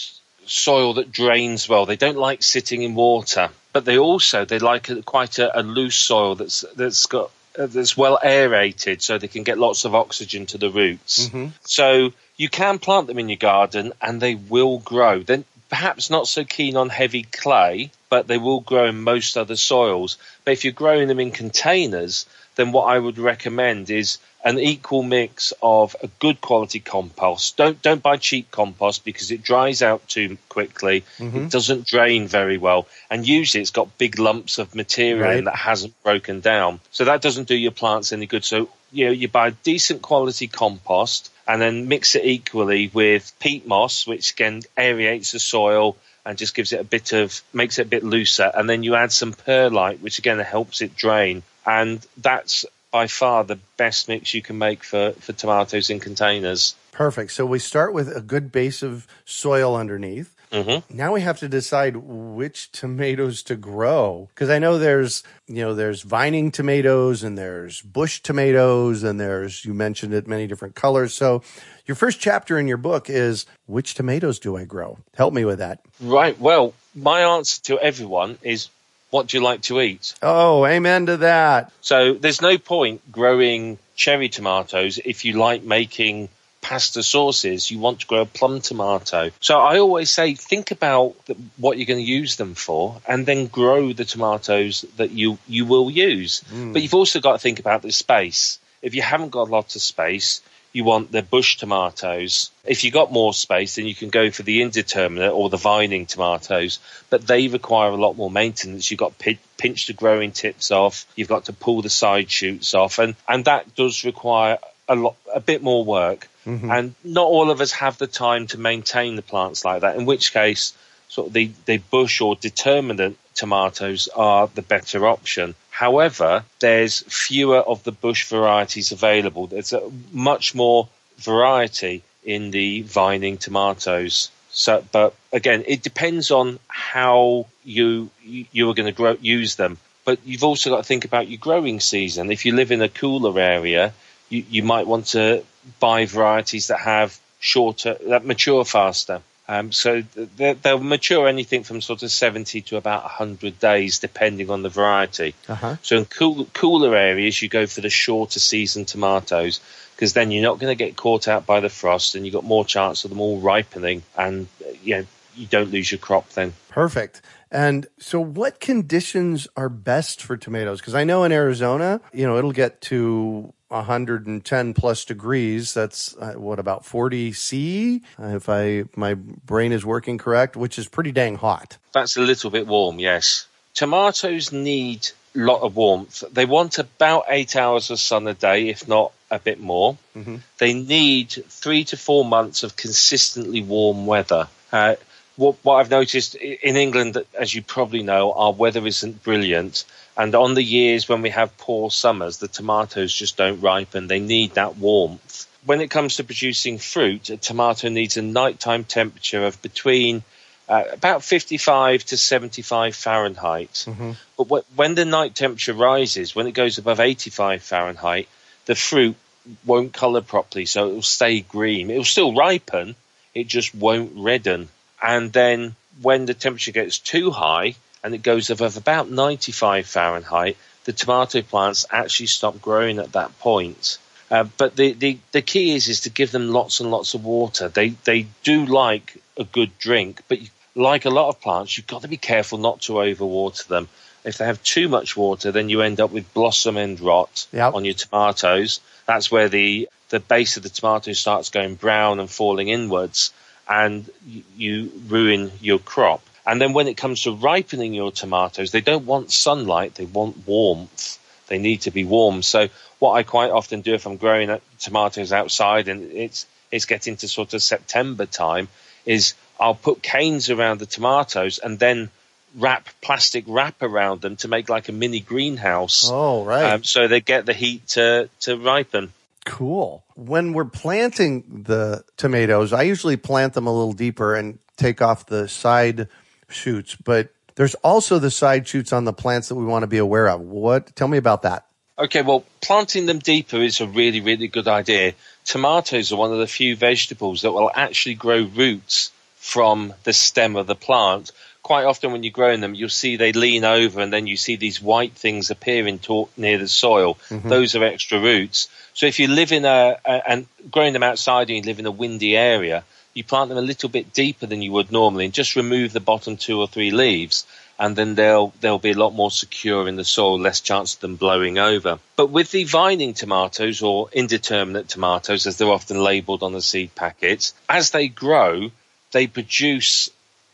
soil 0.46 0.94
that 0.94 1.12
drains 1.12 1.68
well. 1.68 1.86
They 1.86 1.96
don't 1.96 2.18
like 2.18 2.42
sitting 2.42 2.82
in 2.82 2.94
water, 2.94 3.50
but 3.72 3.84
they 3.84 3.98
also 3.98 4.44
they 4.44 4.58
like 4.58 4.88
a, 4.90 5.02
quite 5.02 5.38
a, 5.38 5.60
a 5.60 5.62
loose 5.62 5.96
soil 5.96 6.34
that's 6.34 6.64
that's 6.76 7.06
got 7.06 7.30
uh, 7.58 7.66
that's 7.66 7.96
well 7.96 8.18
aerated 8.22 9.02
so 9.02 9.18
they 9.18 9.28
can 9.28 9.42
get 9.42 9.58
lots 9.58 9.84
of 9.84 9.94
oxygen 9.94 10.46
to 10.46 10.58
the 10.58 10.70
roots. 10.70 11.26
Mm-hmm. 11.26 11.46
So 11.62 12.12
you 12.36 12.48
can 12.48 12.78
plant 12.78 13.06
them 13.06 13.18
in 13.18 13.28
your 13.28 13.36
garden 13.36 13.92
and 14.00 14.20
they 14.20 14.34
will 14.34 14.78
grow. 14.78 15.22
Then 15.22 15.44
perhaps 15.70 16.10
not 16.10 16.28
so 16.28 16.44
keen 16.44 16.76
on 16.76 16.88
heavy 16.88 17.22
clay, 17.22 17.90
but 18.10 18.26
they 18.26 18.38
will 18.38 18.60
grow 18.60 18.86
in 18.86 19.00
most 19.00 19.36
other 19.36 19.56
soils. 19.56 20.18
But 20.44 20.52
if 20.52 20.64
you're 20.64 20.72
growing 20.72 21.08
them 21.08 21.20
in 21.20 21.30
containers, 21.30 22.26
then 22.56 22.72
what 22.72 22.84
I 22.84 22.98
would 22.98 23.18
recommend 23.18 23.88
is 23.88 24.18
an 24.44 24.58
equal 24.58 25.02
mix 25.02 25.52
of 25.62 25.94
a 26.02 26.08
good 26.18 26.40
quality 26.40 26.80
compost. 26.80 27.56
Don't 27.56 27.80
don't 27.82 28.02
buy 28.02 28.16
cheap 28.16 28.50
compost 28.50 29.04
because 29.04 29.30
it 29.30 29.42
dries 29.42 29.82
out 29.82 30.06
too 30.08 30.38
quickly. 30.48 31.04
Mm-hmm. 31.18 31.44
It 31.44 31.50
doesn't 31.50 31.86
drain 31.86 32.26
very 32.26 32.58
well, 32.58 32.88
and 33.10 33.26
usually 33.26 33.60
it's 33.60 33.70
got 33.70 33.98
big 33.98 34.18
lumps 34.18 34.58
of 34.58 34.74
material 34.74 35.28
right. 35.28 35.38
in 35.38 35.44
that 35.44 35.56
hasn't 35.56 36.02
broken 36.02 36.40
down. 36.40 36.80
So 36.90 37.04
that 37.04 37.22
doesn't 37.22 37.48
do 37.48 37.54
your 37.54 37.72
plants 37.72 38.12
any 38.12 38.26
good. 38.26 38.44
So 38.44 38.68
you 38.92 39.06
know 39.06 39.12
you 39.12 39.28
buy 39.28 39.50
decent 39.50 40.02
quality 40.02 40.46
compost 40.46 41.30
and 41.46 41.60
then 41.60 41.88
mix 41.88 42.14
it 42.14 42.24
equally 42.24 42.90
with 42.92 43.32
peat 43.40 43.66
moss, 43.66 44.06
which 44.06 44.32
again 44.32 44.62
aerates 44.76 45.32
the 45.32 45.38
soil 45.38 45.96
and 46.24 46.38
just 46.38 46.54
gives 46.54 46.72
it 46.72 46.80
a 46.80 46.84
bit 46.84 47.12
of 47.12 47.40
makes 47.52 47.78
it 47.78 47.86
a 47.86 47.88
bit 47.88 48.04
looser. 48.04 48.50
And 48.54 48.68
then 48.68 48.82
you 48.82 48.94
add 48.94 49.12
some 49.12 49.32
perlite, 49.32 50.00
which 50.00 50.18
again 50.18 50.38
helps 50.38 50.80
it 50.82 50.96
drain. 50.96 51.42
And 51.66 52.04
that's 52.16 52.64
by 52.90 53.06
far 53.06 53.44
the 53.44 53.58
best 53.76 54.08
mix 54.08 54.34
you 54.34 54.42
can 54.42 54.58
make 54.58 54.82
for, 54.84 55.12
for 55.12 55.32
tomatoes 55.32 55.90
in 55.90 56.00
containers. 56.00 56.74
Perfect. 56.92 57.32
So 57.32 57.46
we 57.46 57.58
start 57.58 57.92
with 57.92 58.14
a 58.14 58.20
good 58.20 58.52
base 58.52 58.82
of 58.82 59.06
soil 59.24 59.76
underneath. 59.76 60.34
Mm-hmm. 60.52 60.96
Now 60.96 61.12
we 61.12 61.20
have 61.20 61.38
to 61.40 61.48
decide 61.48 61.96
which 61.96 62.72
tomatoes 62.72 63.42
to 63.44 63.56
grow 63.56 64.28
because 64.34 64.50
I 64.50 64.58
know 64.58 64.78
there's 64.78 65.22
you 65.46 65.62
know 65.62 65.74
there's 65.74 66.02
vining 66.02 66.50
tomatoes 66.50 67.22
and 67.22 67.38
there's 67.38 67.82
bush 67.82 68.20
tomatoes 68.20 69.04
and 69.04 69.20
there's 69.20 69.64
you 69.64 69.74
mentioned 69.74 70.12
it 70.12 70.26
many 70.26 70.46
different 70.46 70.74
colors. 70.74 71.14
So 71.14 71.42
your 71.86 71.94
first 71.94 72.20
chapter 72.20 72.58
in 72.58 72.66
your 72.66 72.78
book 72.78 73.08
is 73.08 73.46
which 73.66 73.94
tomatoes 73.94 74.38
do 74.40 74.56
I 74.56 74.64
grow? 74.64 74.98
Help 75.14 75.34
me 75.34 75.44
with 75.44 75.60
that. 75.60 75.80
Right. 76.00 76.38
Well, 76.38 76.74
my 76.94 77.20
answer 77.20 77.62
to 77.64 77.78
everyone 77.78 78.38
is 78.42 78.68
what 79.10 79.28
do 79.28 79.36
you 79.36 79.42
like 79.42 79.62
to 79.62 79.80
eat? 79.80 80.14
Oh, 80.22 80.64
amen 80.64 81.06
to 81.06 81.18
that. 81.18 81.72
So 81.80 82.14
there's 82.14 82.40
no 82.40 82.58
point 82.58 83.00
growing 83.10 83.78
cherry 83.96 84.28
tomatoes 84.28 84.98
if 85.04 85.24
you 85.24 85.34
like 85.34 85.62
making 85.62 86.28
pasta 86.70 87.02
sauces. 87.02 87.68
You 87.68 87.80
want 87.80 88.00
to 88.00 88.06
grow 88.06 88.20
a 88.20 88.26
plum 88.26 88.60
tomato. 88.60 89.30
So 89.40 89.58
I 89.58 89.80
always 89.80 90.08
say, 90.08 90.34
think 90.34 90.70
about 90.70 91.16
what 91.56 91.76
you're 91.76 91.92
going 91.92 92.04
to 92.04 92.12
use 92.20 92.36
them 92.36 92.54
for, 92.54 93.00
and 93.08 93.26
then 93.26 93.48
grow 93.48 93.92
the 93.92 94.04
tomatoes 94.04 94.84
that 94.96 95.10
you 95.10 95.38
you 95.48 95.64
will 95.66 95.90
use. 95.90 96.44
Mm. 96.52 96.72
But 96.72 96.82
you've 96.82 96.94
also 96.94 97.20
got 97.20 97.32
to 97.32 97.38
think 97.38 97.58
about 97.58 97.82
the 97.82 97.90
space. 97.90 98.60
If 98.82 98.94
you 98.94 99.02
haven't 99.02 99.30
got 99.30 99.50
lots 99.50 99.74
of 99.74 99.82
space, 99.82 100.42
you 100.72 100.84
want 100.84 101.10
the 101.10 101.22
bush 101.22 101.56
tomatoes. 101.56 102.52
If 102.64 102.84
you've 102.84 102.94
got 102.94 103.10
more 103.10 103.34
space, 103.34 103.74
then 103.74 103.86
you 103.86 103.96
can 103.96 104.10
go 104.10 104.30
for 104.30 104.44
the 104.44 104.62
indeterminate 104.62 105.32
or 105.32 105.50
the 105.50 105.56
vining 105.56 106.06
tomatoes, 106.06 106.78
but 107.10 107.26
they 107.26 107.48
require 107.48 107.90
a 107.90 108.02
lot 108.06 108.16
more 108.16 108.30
maintenance. 108.30 108.88
You've 108.88 109.04
got 109.06 109.18
to 109.18 109.36
pinch 109.58 109.88
the 109.88 109.92
growing 109.92 110.30
tips 110.30 110.70
off, 110.70 111.04
you've 111.16 111.34
got 111.36 111.46
to 111.46 111.52
pull 111.52 111.82
the 111.82 111.90
side 111.90 112.30
shoots 112.30 112.74
off, 112.74 113.00
and, 113.00 113.16
and 113.26 113.44
that 113.46 113.74
does 113.74 114.04
require 114.04 114.58
a 114.88 114.94
lot, 114.94 115.16
a 115.34 115.40
bit 115.40 115.62
more 115.62 115.84
work, 115.84 116.28
mm-hmm. 116.46 116.70
and 116.70 116.94
not 117.04 117.26
all 117.26 117.50
of 117.50 117.60
us 117.60 117.72
have 117.72 117.98
the 117.98 118.06
time 118.06 118.46
to 118.48 118.58
maintain 118.58 119.16
the 119.16 119.22
plants 119.22 119.64
like 119.64 119.82
that. 119.82 119.96
In 119.96 120.06
which 120.06 120.32
case, 120.32 120.72
sort 121.08 121.28
of 121.28 121.32
the, 121.32 121.50
the 121.66 121.78
bush 121.78 122.20
or 122.20 122.36
determinate 122.36 123.16
tomatoes 123.34 124.08
are 124.14 124.48
the 124.54 124.62
better 124.62 125.06
option. 125.06 125.54
However, 125.70 126.44
there's 126.58 127.00
fewer 127.00 127.58
of 127.58 127.82
the 127.84 127.92
bush 127.92 128.28
varieties 128.28 128.92
available. 128.92 129.46
There's 129.46 129.72
a 129.72 129.90
much 130.12 130.54
more 130.54 130.88
variety 131.16 132.02
in 132.24 132.50
the 132.50 132.82
vining 132.82 133.38
tomatoes. 133.38 134.30
So, 134.50 134.84
but 134.92 135.14
again, 135.32 135.64
it 135.66 135.82
depends 135.82 136.30
on 136.30 136.58
how 136.68 137.46
you 137.64 138.10
you 138.22 138.68
are 138.68 138.74
going 138.74 138.92
to 138.92 138.92
grow, 138.92 139.16
use 139.20 139.54
them. 139.56 139.78
But 140.04 140.18
you've 140.24 140.44
also 140.44 140.70
got 140.70 140.78
to 140.78 140.82
think 140.82 141.04
about 141.04 141.28
your 141.28 141.38
growing 141.38 141.80
season. 141.80 142.30
If 142.30 142.44
you 142.44 142.54
live 142.54 142.72
in 142.72 142.82
a 142.82 142.88
cooler 142.88 143.38
area, 143.38 143.92
you, 144.28 144.44
you 144.50 144.62
might 144.62 144.86
want 144.86 145.06
to 145.08 145.44
buy 145.78 146.06
varieties 146.06 146.68
that 146.68 146.80
have 146.80 147.18
shorter, 147.38 147.96
that 148.08 148.24
mature 148.24 148.64
faster. 148.64 149.22
Um, 149.48 149.72
so 149.72 150.02
they'll 150.02 150.78
mature 150.78 151.26
anything 151.26 151.64
from 151.64 151.80
sort 151.80 152.04
of 152.04 152.12
70 152.12 152.60
to 152.60 152.76
about 152.76 153.02
100 153.02 153.58
days, 153.58 153.98
depending 153.98 154.48
on 154.48 154.62
the 154.62 154.68
variety. 154.68 155.34
Uh-huh. 155.48 155.74
So 155.82 155.96
in 155.96 156.04
cool, 156.04 156.44
cooler 156.54 156.94
areas, 156.94 157.42
you 157.42 157.48
go 157.48 157.66
for 157.66 157.80
the 157.80 157.90
shorter 157.90 158.38
season 158.38 158.84
tomatoes 158.84 159.58
because 159.96 160.12
then 160.12 160.30
you're 160.30 160.44
not 160.44 160.60
going 160.60 160.70
to 160.70 160.84
get 160.84 160.96
caught 160.96 161.26
out 161.26 161.46
by 161.46 161.58
the 161.58 161.68
frost 161.68 162.14
and 162.14 162.24
you've 162.24 162.34
got 162.34 162.44
more 162.44 162.64
chance 162.64 163.04
of 163.04 163.10
them 163.10 163.20
all 163.20 163.40
ripening 163.40 164.04
and 164.16 164.46
you 164.84 164.98
know, 164.98 165.06
you 165.34 165.46
don't 165.48 165.72
lose 165.72 165.90
your 165.90 165.98
crop 165.98 166.28
then. 166.30 166.52
Perfect. 166.68 167.20
And 167.50 167.88
so 167.98 168.20
what 168.20 168.60
conditions 168.60 169.48
are 169.56 169.68
best 169.68 170.22
for 170.22 170.36
tomatoes? 170.36 170.80
Because 170.80 170.94
I 170.94 171.02
know 171.02 171.24
in 171.24 171.32
Arizona, 171.32 172.00
you 172.12 172.24
know, 172.24 172.38
it'll 172.38 172.52
get 172.52 172.80
to 172.82 173.52
110 173.70 174.74
plus 174.74 175.04
degrees. 175.04 175.72
That's 175.74 176.16
uh, 176.16 176.34
what 176.34 176.58
about 176.58 176.84
40 176.84 177.32
C, 177.32 178.02
if 178.18 178.48
I 178.48 178.84
my 178.96 179.14
brain 179.14 179.72
is 179.72 179.86
working 179.86 180.18
correct, 180.18 180.56
which 180.56 180.78
is 180.78 180.88
pretty 180.88 181.12
dang 181.12 181.36
hot. 181.36 181.78
That's 181.92 182.16
a 182.16 182.20
little 182.20 182.50
bit 182.50 182.66
warm, 182.66 182.98
yes. 182.98 183.46
Tomatoes 183.74 184.52
need 184.52 185.08
a 185.34 185.38
lot 185.38 185.62
of 185.62 185.76
warmth. 185.76 186.24
They 186.32 186.44
want 186.44 186.78
about 186.78 187.24
eight 187.28 187.54
hours 187.56 187.90
of 187.90 188.00
sun 188.00 188.26
a 188.26 188.34
day, 188.34 188.68
if 188.68 188.88
not 188.88 189.12
a 189.30 189.38
bit 189.38 189.60
more. 189.60 189.96
Mm-hmm. 190.16 190.36
They 190.58 190.74
need 190.74 191.30
three 191.30 191.84
to 191.84 191.96
four 191.96 192.24
months 192.24 192.62
of 192.62 192.76
consistently 192.76 193.62
warm 193.62 194.06
weather. 194.06 194.48
Uh, 194.72 194.96
what, 195.36 195.56
what 195.62 195.76
I've 195.76 195.90
noticed 195.90 196.34
in 196.34 196.76
England, 196.76 197.16
as 197.38 197.54
you 197.54 197.62
probably 197.62 198.02
know, 198.02 198.32
our 198.32 198.52
weather 198.52 198.86
isn't 198.86 199.22
brilliant. 199.22 199.84
And 200.20 200.34
on 200.34 200.52
the 200.52 200.62
years 200.62 201.08
when 201.08 201.22
we 201.22 201.30
have 201.30 201.56
poor 201.56 201.90
summers, 201.90 202.36
the 202.36 202.46
tomatoes 202.46 203.10
just 203.10 203.38
don't 203.38 203.62
ripen. 203.62 204.06
They 204.06 204.20
need 204.20 204.52
that 204.52 204.76
warmth. 204.76 205.46
When 205.64 205.80
it 205.80 205.90
comes 205.90 206.16
to 206.16 206.24
producing 206.24 206.76
fruit, 206.76 207.30
a 207.30 207.38
tomato 207.38 207.88
needs 207.88 208.18
a 208.18 208.22
nighttime 208.22 208.84
temperature 208.84 209.46
of 209.46 209.62
between 209.62 210.22
uh, 210.68 210.84
about 210.92 211.24
55 211.24 212.04
to 212.04 212.18
75 212.18 212.94
Fahrenheit. 212.94 213.86
Mm-hmm. 213.88 214.10
But 214.36 214.44
w- 214.44 214.64
when 214.76 214.94
the 214.94 215.06
night 215.06 215.34
temperature 215.34 215.72
rises, 215.72 216.34
when 216.34 216.46
it 216.46 216.52
goes 216.52 216.76
above 216.76 217.00
85 217.00 217.62
Fahrenheit, 217.62 218.28
the 218.66 218.74
fruit 218.74 219.16
won't 219.64 219.94
colour 219.94 220.20
properly, 220.20 220.66
so 220.66 220.90
it 220.90 220.92
will 220.92 221.00
stay 221.00 221.40
green. 221.40 221.90
It 221.90 221.96
will 221.96 222.04
still 222.04 222.34
ripen, 222.34 222.94
it 223.34 223.48
just 223.48 223.74
won't 223.74 224.12
redden. 224.16 224.68
And 225.02 225.32
then 225.32 225.76
when 226.02 226.26
the 226.26 226.34
temperature 226.34 226.72
gets 226.72 226.98
too 226.98 227.30
high 227.30 227.74
and 228.02 228.14
it 228.14 228.22
goes 228.22 228.50
above 228.50 228.76
about 228.76 229.10
95 229.10 229.86
Fahrenheit, 229.86 230.56
the 230.84 230.92
tomato 230.92 231.42
plants 231.42 231.86
actually 231.90 232.26
stop 232.26 232.60
growing 232.60 232.98
at 232.98 233.12
that 233.12 233.38
point. 233.38 233.98
Uh, 234.30 234.44
but 234.56 234.76
the, 234.76 234.92
the, 234.92 235.18
the 235.32 235.42
key 235.42 235.74
is 235.74 235.88
is 235.88 236.02
to 236.02 236.10
give 236.10 236.30
them 236.30 236.50
lots 236.50 236.80
and 236.80 236.90
lots 236.90 237.14
of 237.14 237.24
water. 237.24 237.68
They 237.68 237.90
they 238.04 238.26
do 238.44 238.64
like 238.64 239.20
a 239.36 239.44
good 239.44 239.76
drink, 239.78 240.22
but 240.28 240.38
like 240.74 241.04
a 241.04 241.10
lot 241.10 241.28
of 241.28 241.40
plants, 241.40 241.76
you've 241.76 241.88
got 241.88 242.02
to 242.02 242.08
be 242.08 242.16
careful 242.16 242.58
not 242.58 242.82
to 242.82 242.94
overwater 242.94 243.66
them. 243.66 243.88
If 244.22 244.38
they 244.38 244.46
have 244.46 244.62
too 244.62 244.88
much 244.88 245.16
water, 245.16 245.50
then 245.50 245.68
you 245.68 245.80
end 245.80 246.00
up 246.00 246.12
with 246.12 246.32
blossom 246.32 246.76
end 246.76 247.00
rot 247.00 247.46
yep. 247.52 247.74
on 247.74 247.84
your 247.84 247.94
tomatoes. 247.94 248.80
That's 249.06 249.30
where 249.30 249.48
the 249.48 249.88
the 250.10 250.20
base 250.20 250.56
of 250.56 250.62
the 250.62 250.68
tomato 250.68 251.12
starts 251.12 251.50
going 251.50 251.74
brown 251.76 252.20
and 252.20 252.30
falling 252.30 252.68
inwards 252.68 253.32
and 253.68 254.10
you 254.56 254.90
ruin 255.06 255.52
your 255.60 255.78
crop. 255.78 256.22
And 256.46 256.60
then 256.60 256.72
when 256.72 256.88
it 256.88 256.96
comes 256.96 257.22
to 257.22 257.34
ripening 257.34 257.94
your 257.94 258.10
tomatoes, 258.10 258.70
they 258.70 258.80
don't 258.80 259.06
want 259.06 259.30
sunlight, 259.30 259.94
they 259.94 260.06
want 260.06 260.46
warmth. 260.46 261.18
They 261.48 261.58
need 261.58 261.82
to 261.82 261.90
be 261.90 262.04
warm. 262.04 262.42
So 262.42 262.68
what 262.98 263.12
I 263.12 263.22
quite 263.24 263.50
often 263.50 263.80
do 263.80 263.94
if 263.94 264.06
I'm 264.06 264.16
growing 264.16 264.56
tomatoes 264.78 265.32
outside 265.32 265.88
and 265.88 266.12
it's 266.12 266.46
it's 266.70 266.86
getting 266.86 267.16
to 267.16 267.28
sort 267.28 267.54
of 267.54 267.62
September 267.62 268.26
time 268.26 268.68
is 269.04 269.34
I'll 269.58 269.74
put 269.74 270.02
canes 270.02 270.50
around 270.50 270.78
the 270.78 270.86
tomatoes 270.86 271.58
and 271.58 271.78
then 271.78 272.10
wrap 272.56 272.88
plastic 273.00 273.44
wrap 273.46 273.82
around 273.82 274.20
them 274.20 274.36
to 274.36 274.48
make 274.48 274.68
like 274.68 274.88
a 274.88 274.92
mini 274.92 275.20
greenhouse. 275.20 276.08
Oh, 276.10 276.44
right. 276.44 276.74
Um, 276.74 276.84
so 276.84 277.08
they 277.08 277.20
get 277.20 277.46
the 277.46 277.52
heat 277.52 277.88
to 277.88 278.30
to 278.40 278.56
ripen. 278.56 279.12
Cool. 279.44 280.04
When 280.14 280.52
we're 280.52 280.64
planting 280.66 281.64
the 281.64 282.04
tomatoes, 282.16 282.72
I 282.72 282.82
usually 282.82 283.16
plant 283.16 283.54
them 283.54 283.66
a 283.66 283.72
little 283.72 283.92
deeper 283.92 284.34
and 284.36 284.58
take 284.76 285.02
off 285.02 285.26
the 285.26 285.48
side 285.48 286.08
shoots, 286.52 286.96
but 286.96 287.30
there's 287.54 287.74
also 287.76 288.18
the 288.18 288.30
side 288.30 288.66
shoots 288.66 288.92
on 288.92 289.04
the 289.04 289.12
plants 289.12 289.48
that 289.48 289.54
we 289.54 289.64
want 289.64 289.82
to 289.82 289.86
be 289.86 289.98
aware 289.98 290.28
of. 290.28 290.40
What? 290.40 290.94
Tell 290.96 291.08
me 291.08 291.18
about 291.18 291.42
that. 291.42 291.66
Okay, 291.98 292.22
well, 292.22 292.44
planting 292.62 293.04
them 293.04 293.18
deeper 293.18 293.58
is 293.58 293.80
a 293.82 293.86
really, 293.86 294.22
really 294.22 294.48
good 294.48 294.66
idea. 294.66 295.12
Tomatoes 295.44 296.12
are 296.12 296.16
one 296.16 296.32
of 296.32 296.38
the 296.38 296.46
few 296.46 296.74
vegetables 296.74 297.42
that 297.42 297.52
will 297.52 297.70
actually 297.74 298.14
grow 298.14 298.42
roots 298.42 299.12
from 299.36 299.92
the 300.04 300.14
stem 300.14 300.56
of 300.56 300.66
the 300.66 300.74
plant. 300.74 301.32
Quite 301.62 301.84
often, 301.84 302.12
when 302.12 302.22
you're 302.22 302.32
growing 302.32 302.60
them, 302.60 302.74
you'll 302.74 302.88
see 302.88 303.16
they 303.16 303.32
lean 303.32 303.64
over 303.64 304.00
and 304.00 304.10
then 304.10 304.26
you 304.26 304.38
see 304.38 304.56
these 304.56 304.80
white 304.80 305.12
things 305.12 305.50
appearing 305.50 305.98
to, 306.00 306.30
near 306.38 306.56
the 306.56 306.68
soil. 306.68 307.18
Mm-hmm. 307.28 307.50
Those 307.50 307.76
are 307.76 307.84
extra 307.84 308.18
roots. 308.18 308.68
So 308.94 309.04
if 309.04 309.18
you 309.18 309.28
live 309.28 309.52
in 309.52 309.66
a, 309.66 309.98
a, 310.04 310.30
and 310.30 310.46
growing 310.70 310.94
them 310.94 311.02
outside 311.02 311.50
and 311.50 311.58
you 311.58 311.62
live 311.62 311.78
in 311.78 311.86
a 311.86 311.90
windy 311.90 312.34
area, 312.36 312.84
you 313.14 313.24
plant 313.24 313.48
them 313.48 313.58
a 313.58 313.62
little 313.62 313.88
bit 313.88 314.12
deeper 314.12 314.46
than 314.46 314.62
you 314.62 314.72
would 314.72 314.92
normally 314.92 315.24
and 315.24 315.34
just 315.34 315.56
remove 315.56 315.92
the 315.92 316.00
bottom 316.00 316.36
two 316.36 316.60
or 316.60 316.68
three 316.68 316.90
leaves 316.90 317.46
and 317.80 317.96
then 317.96 318.14
they'll 318.14 318.52
they'll 318.60 318.78
be 318.78 318.90
a 318.90 318.98
lot 318.98 319.14
more 319.14 319.30
secure 319.30 319.88
in 319.88 319.96
the 319.96 320.04
soil, 320.04 320.38
less 320.38 320.60
chance 320.60 320.94
of 320.94 321.00
them 321.00 321.16
blowing 321.16 321.58
over. 321.58 321.98
But 322.14 322.28
with 322.30 322.50
the 322.50 322.64
vining 322.64 323.14
tomatoes 323.14 323.82
or 323.82 324.10
indeterminate 324.12 324.88
tomatoes, 324.88 325.46
as 325.46 325.56
they're 325.56 325.68
often 325.68 325.98
labelled 325.98 326.42
on 326.42 326.52
the 326.52 326.60
seed 326.60 326.94
packets, 326.94 327.54
as 327.70 327.90
they 327.90 328.08
grow, 328.08 328.70
they 329.12 329.26
produce 329.26 330.10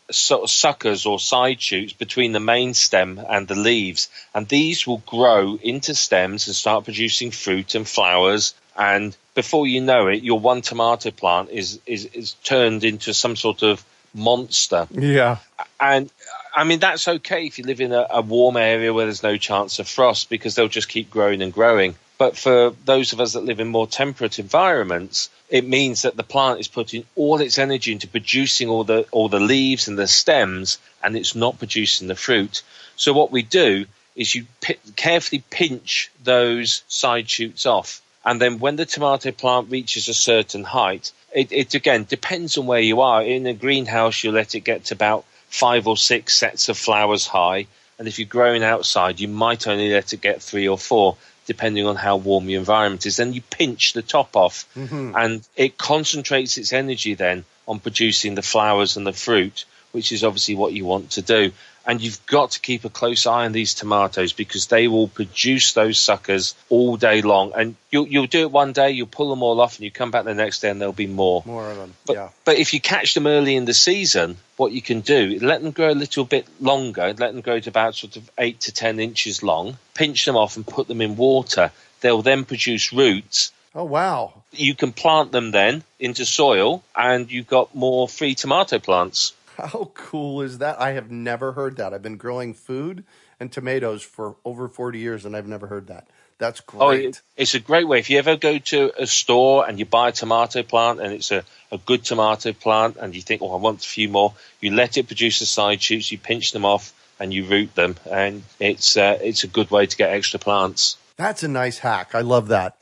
sort 0.09 0.45
of 0.45 0.51
suckers 0.51 1.05
or 1.05 1.19
side 1.19 1.61
shoots 1.61 1.92
between 1.92 2.31
the 2.31 2.38
main 2.38 2.75
stem 2.75 3.21
and 3.29 3.49
the 3.49 3.57
leaves, 3.57 4.09
and 4.33 4.47
these 4.47 4.87
will 4.87 5.03
grow 5.05 5.59
into 5.61 5.97
stems 5.97 6.47
and 6.47 6.55
start 6.55 6.85
producing 6.85 7.33
fruit 7.33 7.75
and 7.75 7.88
flowers. 7.88 8.55
And 8.76 9.16
before 9.34 9.66
you 9.66 9.80
know 9.80 10.08
it, 10.08 10.22
your 10.22 10.38
one 10.38 10.62
tomato 10.62 11.10
plant 11.10 11.50
is 11.50 11.80
is, 11.86 12.06
is 12.06 12.32
turned 12.44 12.84
into 12.84 13.14
some 13.14 13.36
sort 13.36 13.62
of 13.62 13.84
monster. 14.14 14.86
Yeah. 14.90 15.38
And 15.80 16.10
I 16.54 16.64
mean 16.64 16.78
that's 16.78 17.06
okay 17.06 17.46
if 17.46 17.58
you 17.58 17.64
live 17.64 17.80
in 17.80 17.92
a, 17.92 18.06
a 18.10 18.20
warm 18.20 18.56
area 18.56 18.92
where 18.92 19.06
there's 19.06 19.22
no 19.22 19.36
chance 19.36 19.78
of 19.78 19.88
frost 19.88 20.30
because 20.30 20.54
they'll 20.54 20.68
just 20.68 20.88
keep 20.88 21.10
growing 21.10 21.42
and 21.42 21.52
growing. 21.52 21.94
But 22.18 22.36
for 22.36 22.74
those 22.86 23.12
of 23.12 23.20
us 23.20 23.34
that 23.34 23.44
live 23.44 23.60
in 23.60 23.68
more 23.68 23.86
temperate 23.86 24.38
environments, 24.38 25.28
it 25.50 25.66
means 25.66 26.02
that 26.02 26.16
the 26.16 26.22
plant 26.22 26.60
is 26.60 26.68
putting 26.68 27.04
all 27.14 27.40
its 27.42 27.58
energy 27.58 27.92
into 27.92 28.08
producing 28.08 28.68
all 28.68 28.84
the 28.84 29.06
all 29.10 29.28
the 29.28 29.40
leaves 29.40 29.88
and 29.88 29.98
the 29.98 30.06
stems, 30.06 30.78
and 31.02 31.14
it's 31.16 31.34
not 31.34 31.58
producing 31.58 32.08
the 32.08 32.14
fruit. 32.14 32.62
So 32.96 33.12
what 33.12 33.30
we 33.30 33.42
do 33.42 33.84
is 34.14 34.34
you 34.34 34.46
p- 34.62 34.78
carefully 34.96 35.44
pinch 35.50 36.10
those 36.24 36.82
side 36.88 37.28
shoots 37.28 37.66
off, 37.66 38.00
and 38.26 38.40
then 38.40 38.58
when 38.58 38.74
the 38.74 38.84
tomato 38.84 39.30
plant 39.30 39.70
reaches 39.70 40.08
a 40.08 40.14
certain 40.14 40.64
height, 40.64 41.12
it, 41.32 41.52
it 41.52 41.74
again 41.74 42.04
depends 42.04 42.58
on 42.58 42.66
where 42.66 42.80
you 42.80 43.00
are. 43.00 43.22
In 43.22 43.46
a 43.46 43.54
greenhouse, 43.54 44.24
you 44.24 44.32
let 44.32 44.56
it 44.56 44.60
get 44.60 44.86
to 44.86 44.94
about 44.94 45.24
five 45.48 45.86
or 45.86 45.96
six 45.96 46.34
sets 46.34 46.68
of 46.68 46.76
flowers 46.76 47.28
high, 47.28 47.68
and 47.98 48.08
if 48.08 48.18
you're 48.18 48.28
growing 48.28 48.64
outside, 48.64 49.20
you 49.20 49.28
might 49.28 49.68
only 49.68 49.90
let 49.92 50.12
it 50.12 50.20
get 50.20 50.42
three 50.42 50.66
or 50.66 50.76
four 50.76 51.16
depending 51.46 51.86
on 51.86 51.94
how 51.94 52.16
warm 52.16 52.48
your 52.48 52.58
environment 52.58 53.06
is. 53.06 53.16
Then 53.16 53.32
you 53.32 53.40
pinch 53.40 53.92
the 53.92 54.02
top 54.02 54.34
off, 54.34 54.68
mm-hmm. 54.74 55.12
and 55.16 55.48
it 55.54 55.78
concentrates 55.78 56.58
its 56.58 56.72
energy 56.72 57.14
then 57.14 57.44
on 57.68 57.78
producing 57.78 58.34
the 58.34 58.42
flowers 58.42 58.96
and 58.96 59.06
the 59.06 59.12
fruit, 59.12 59.64
which 59.92 60.10
is 60.10 60.24
obviously 60.24 60.56
what 60.56 60.72
you 60.72 60.84
want 60.84 61.12
to 61.12 61.22
do. 61.22 61.52
And 61.87 62.01
you've 62.01 62.25
got 62.27 62.53
to 62.53 62.61
keep 62.61 62.85
a 62.85 62.90
close 62.90 63.27
eye 63.27 63.44
on 63.44 63.53
these 63.53 63.75
tomatoes 63.75 64.33
because 64.33 64.66
they 64.66 64.88
will 64.88 65.07
produce 65.07 65.72
those 65.72 65.99
suckers 65.99 66.55
all 66.68 66.96
day 66.96 67.22
long. 67.22 67.53
And 67.55 67.77
you'll, 67.90 68.09
you'll 68.09 68.27
do 68.27 68.40
it 68.40 68.51
one 68.51 68.72
day, 68.72 68.90
you'll 68.90 69.07
pull 69.07 69.31
them 69.31 69.42
all 69.42 69.61
off, 69.61 69.77
and 69.77 69.85
you 69.85 69.90
come 69.90 70.11
back 70.11 70.25
the 70.25 70.35
next 70.35 70.61
day 70.61 70.70
and 70.70 70.81
there'll 70.81 70.92
be 70.92 71.07
more. 71.07 71.42
More 71.46 71.70
of 71.70 71.77
them. 71.77 71.94
But, 72.05 72.16
yeah. 72.16 72.29
but 72.44 72.57
if 72.57 72.75
you 72.75 72.81
catch 72.81 73.14
them 73.14 73.27
early 73.27 73.55
in 73.55 73.66
the 73.66 73.75
season, 73.75 74.37
what 74.57 74.72
you 74.72 74.83
can 74.83 75.01
do, 75.01 75.38
let 75.40 75.62
them 75.62 75.70
grow 75.70 75.90
a 75.90 75.92
little 75.92 76.25
bit 76.25 76.49
longer, 76.61 77.14
let 77.16 77.33
them 77.33 77.40
grow 77.40 77.61
to 77.61 77.70
about 77.70 77.94
sort 77.94 78.16
of 78.16 78.29
eight 78.37 78.61
to 78.62 78.72
10 78.72 78.99
inches 78.99 79.42
long, 79.42 79.79
pinch 79.94 80.25
them 80.25 80.37
off 80.37 80.57
and 80.57 80.66
put 80.66 80.88
them 80.88 81.01
in 81.01 81.16
water. 81.16 81.70
They'll 82.01 82.22
then 82.22 82.44
produce 82.44 82.92
roots 82.92 83.53
Oh, 83.77 83.85
wow. 83.85 84.33
You 84.53 84.75
can 84.75 84.92
plant 84.92 85.33
them 85.33 85.51
then 85.51 85.85
into 86.01 86.25
soil 86.25 86.83
and 86.96 87.31
you've 87.31 87.46
got 87.46 87.75
more 87.75 88.09
free 88.09 88.35
tomato 88.35 88.79
plants. 88.79 89.35
How 89.57 89.90
cool 89.95 90.42
is 90.42 90.59
that? 90.59 90.81
I 90.81 90.92
have 90.92 91.11
never 91.11 91.53
heard 91.53 91.77
that. 91.77 91.95
I've 91.95 92.03
been 92.03 92.16
growing 92.16 92.55
food 92.55 93.05
and 93.40 93.51
tomatoes 93.51 94.03
for 94.03 94.37
over 94.45 94.69
40 94.69 94.99
years 94.99 95.25
and 95.25 95.37
I've 95.37 95.47
never 95.47 95.66
heard 95.66 95.87
that. 95.88 96.09
That's 96.38 96.61
great. 96.61 96.83
Oh, 96.83 96.90
it, 96.90 97.23
it's 97.37 97.55
a 97.55 97.61
great 97.61 97.88
way. 97.88 97.99
If 97.99 98.11
you 98.11 98.19
ever 98.19 98.37
go 98.37 98.59
to 98.59 98.92
a 98.99 99.07
store 99.07 99.66
and 99.66 99.79
you 99.79 99.87
buy 99.87 100.11
a 100.11 100.12
tomato 100.12 100.62
plant 100.62 101.01
and 101.01 101.14
it's 101.14 101.31
a, 101.31 101.45
a 101.73 101.79
good 101.79 102.05
tomato 102.05 102.53
plant 102.53 102.99
and 103.01 103.14
you 103.14 103.23
think, 103.23 103.40
oh, 103.40 103.53
I 103.53 103.57
want 103.57 103.85
a 103.85 103.88
few 103.88 104.11
more, 104.11 104.35
you 104.61 104.75
let 104.75 104.99
it 104.99 105.07
produce 105.07 105.38
the 105.38 105.47
side 105.47 105.81
shoots, 105.81 106.12
you 106.12 106.19
pinch 106.19 106.53
them 106.53 106.66
off 106.66 106.92
and 107.19 107.33
you 107.33 107.45
root 107.45 107.75
them. 107.75 107.97
And 108.11 108.42
it's, 108.61 108.99
uh, 108.99 109.19
it's 109.23 109.45
a 109.45 109.49
good 109.49 109.71
way 109.71 109.87
to 109.87 109.97
get 109.97 110.11
extra 110.11 110.38
plants. 110.38 110.99
That's 111.16 111.42
a 111.42 111.49
nice 111.49 111.79
hack. 111.79 112.14
I 112.14 112.21
love 112.21 112.49
that. 112.49 112.77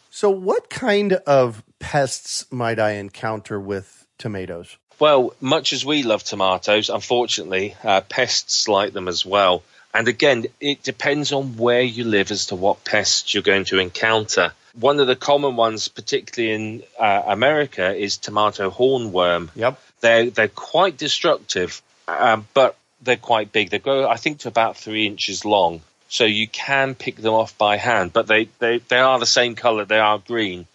so, 0.10 0.30
what 0.30 0.70
kind 0.70 1.14
of 1.14 1.64
pests 1.80 2.46
might 2.52 2.78
I 2.78 2.92
encounter 2.92 3.58
with 3.58 4.06
tomatoes? 4.18 4.76
Well, 5.00 5.34
much 5.40 5.72
as 5.72 5.84
we 5.84 6.02
love 6.02 6.22
tomatoes, 6.22 6.90
unfortunately, 6.90 7.74
uh, 7.82 8.02
pests 8.02 8.68
like 8.68 8.92
them 8.92 9.08
as 9.08 9.24
well. 9.24 9.62
And 9.94 10.06
again, 10.06 10.46
it 10.60 10.82
depends 10.82 11.32
on 11.32 11.56
where 11.56 11.80
you 11.80 12.04
live 12.04 12.30
as 12.30 12.46
to 12.46 12.54
what 12.54 12.84
pests 12.84 13.32
you're 13.32 13.42
going 13.42 13.64
to 13.66 13.78
encounter. 13.78 14.52
One 14.78 15.00
of 15.00 15.06
the 15.06 15.16
common 15.16 15.56
ones, 15.56 15.88
particularly 15.88 16.54
in 16.54 16.82
uh, 16.98 17.22
America, 17.26 17.92
is 17.92 18.18
tomato 18.18 18.70
hornworm. 18.70 19.48
Yep. 19.56 19.80
They're, 20.00 20.30
they're 20.30 20.48
quite 20.48 20.98
destructive, 20.98 21.80
um, 22.06 22.46
but 22.54 22.76
they're 23.00 23.16
quite 23.16 23.52
big. 23.52 23.70
They 23.70 23.78
grow, 23.78 24.06
I 24.06 24.16
think, 24.16 24.40
to 24.40 24.48
about 24.48 24.76
three 24.76 25.06
inches 25.06 25.44
long. 25.44 25.80
So 26.08 26.24
you 26.24 26.46
can 26.46 26.94
pick 26.94 27.16
them 27.16 27.34
off 27.34 27.56
by 27.56 27.78
hand, 27.78 28.12
but 28.12 28.26
they, 28.26 28.48
they, 28.58 28.78
they 28.78 28.98
are 28.98 29.18
the 29.18 29.26
same 29.26 29.54
color. 29.54 29.84
They 29.86 29.98
are 29.98 30.18
green. 30.18 30.66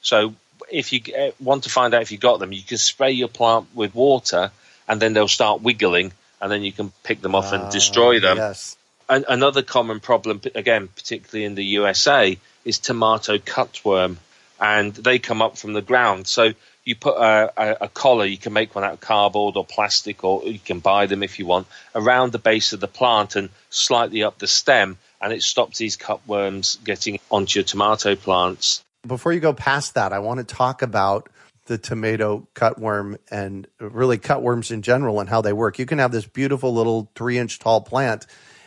So 0.00 0.34
if 0.74 0.92
you 0.92 1.00
uh, 1.14 1.30
want 1.40 1.64
to 1.64 1.70
find 1.70 1.94
out 1.94 2.02
if 2.02 2.10
you 2.10 2.18
got 2.18 2.40
them, 2.40 2.52
you 2.52 2.62
can 2.62 2.78
spray 2.78 3.12
your 3.12 3.28
plant 3.28 3.68
with 3.74 3.94
water 3.94 4.50
and 4.88 5.00
then 5.00 5.12
they'll 5.12 5.28
start 5.28 5.62
wiggling 5.62 6.12
and 6.40 6.50
then 6.50 6.62
you 6.62 6.72
can 6.72 6.92
pick 7.02 7.20
them 7.20 7.34
off 7.34 7.52
and 7.52 7.64
ah, 7.64 7.70
destroy 7.70 8.20
them. 8.20 8.36
Yes. 8.36 8.76
And 9.08 9.24
another 9.28 9.62
common 9.62 10.00
problem, 10.00 10.40
again, 10.54 10.88
particularly 10.88 11.44
in 11.44 11.54
the 11.54 11.64
USA, 11.64 12.36
is 12.64 12.78
tomato 12.78 13.38
cutworm, 13.38 14.16
and 14.60 14.94
they 14.94 15.18
come 15.18 15.42
up 15.42 15.58
from 15.58 15.74
the 15.74 15.82
ground. 15.82 16.26
So 16.26 16.52
you 16.84 16.96
put 16.96 17.16
a, 17.16 17.52
a, 17.56 17.76
a, 17.82 17.88
collar, 17.88 18.24
you 18.24 18.38
can 18.38 18.52
make 18.52 18.74
one 18.74 18.84
out 18.84 18.94
of 18.94 19.00
cardboard 19.00 19.56
or 19.56 19.64
plastic, 19.64 20.24
or 20.24 20.44
you 20.44 20.58
can 20.58 20.80
buy 20.80 21.06
them 21.06 21.22
if 21.22 21.38
you 21.38 21.46
want, 21.46 21.66
around 21.94 22.32
the 22.32 22.38
base 22.38 22.72
of 22.72 22.80
the 22.80 22.88
plant 22.88 23.36
and 23.36 23.50
slightly 23.70 24.22
up 24.22 24.38
the 24.38 24.46
stem, 24.46 24.98
and 25.20 25.32
it 25.32 25.42
stops 25.42 25.78
these 25.78 25.96
cutworms 25.96 26.82
getting 26.82 27.20
onto 27.30 27.60
your 27.60 27.64
tomato 27.64 28.16
plants. 28.16 28.82
Before 29.06 29.32
you 29.32 29.40
go 29.40 29.52
past 29.52 29.94
that, 29.94 30.12
I 30.12 30.18
want 30.18 30.38
to 30.38 30.54
talk 30.54 30.82
about 30.82 31.28
the 31.66 31.78
tomato 31.78 32.46
cutworm 32.54 33.16
and 33.30 33.66
really 33.78 34.18
cutworms 34.18 34.70
in 34.70 34.82
general 34.82 35.20
and 35.20 35.28
how 35.28 35.40
they 35.40 35.52
work. 35.52 35.78
You 35.78 35.86
can 35.86 35.98
have 35.98 36.12
this 36.12 36.26
beautiful 36.26 36.74
little 36.74 37.10
three 37.14 37.38
inch 37.38 37.58
tall 37.58 37.80
plant 37.80 38.26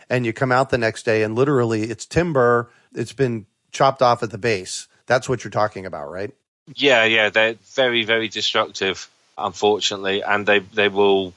and 0.09 0.25
you 0.25 0.33
come 0.33 0.51
out 0.51 0.69
the 0.69 0.77
next 0.77 1.03
day 1.03 1.23
and 1.23 1.35
literally 1.35 1.83
it's 1.83 2.05
timber, 2.05 2.71
it's 2.93 3.13
been 3.13 3.45
chopped 3.71 4.01
off 4.01 4.23
at 4.23 4.31
the 4.31 4.37
base. 4.37 4.87
That's 5.05 5.29
what 5.29 5.43
you're 5.43 5.51
talking 5.51 5.85
about, 5.85 6.09
right? 6.09 6.31
Yeah, 6.75 7.05
yeah. 7.05 7.29
They're 7.29 7.55
very, 7.75 8.03
very 8.03 8.27
destructive, 8.27 9.09
unfortunately, 9.37 10.21
and 10.23 10.45
they, 10.45 10.59
they 10.59 10.89
will 10.89 11.33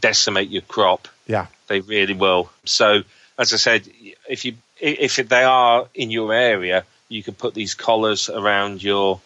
decimate 0.00 0.48
your 0.48 0.62
crop. 0.62 1.08
Yeah. 1.26 1.46
They 1.66 1.80
really 1.80 2.14
will. 2.14 2.50
So, 2.64 3.02
as 3.38 3.52
I 3.52 3.56
said, 3.56 3.88
if 4.28 4.44
you 4.44 4.54
if 4.78 5.16
they 5.16 5.44
are 5.44 5.88
in 5.94 6.10
your 6.10 6.32
area, 6.32 6.84
you 7.12 7.22
can 7.22 7.34
put 7.34 7.54
these 7.54 7.74
collars 7.74 8.28
around 8.30 8.82
your 8.82 9.20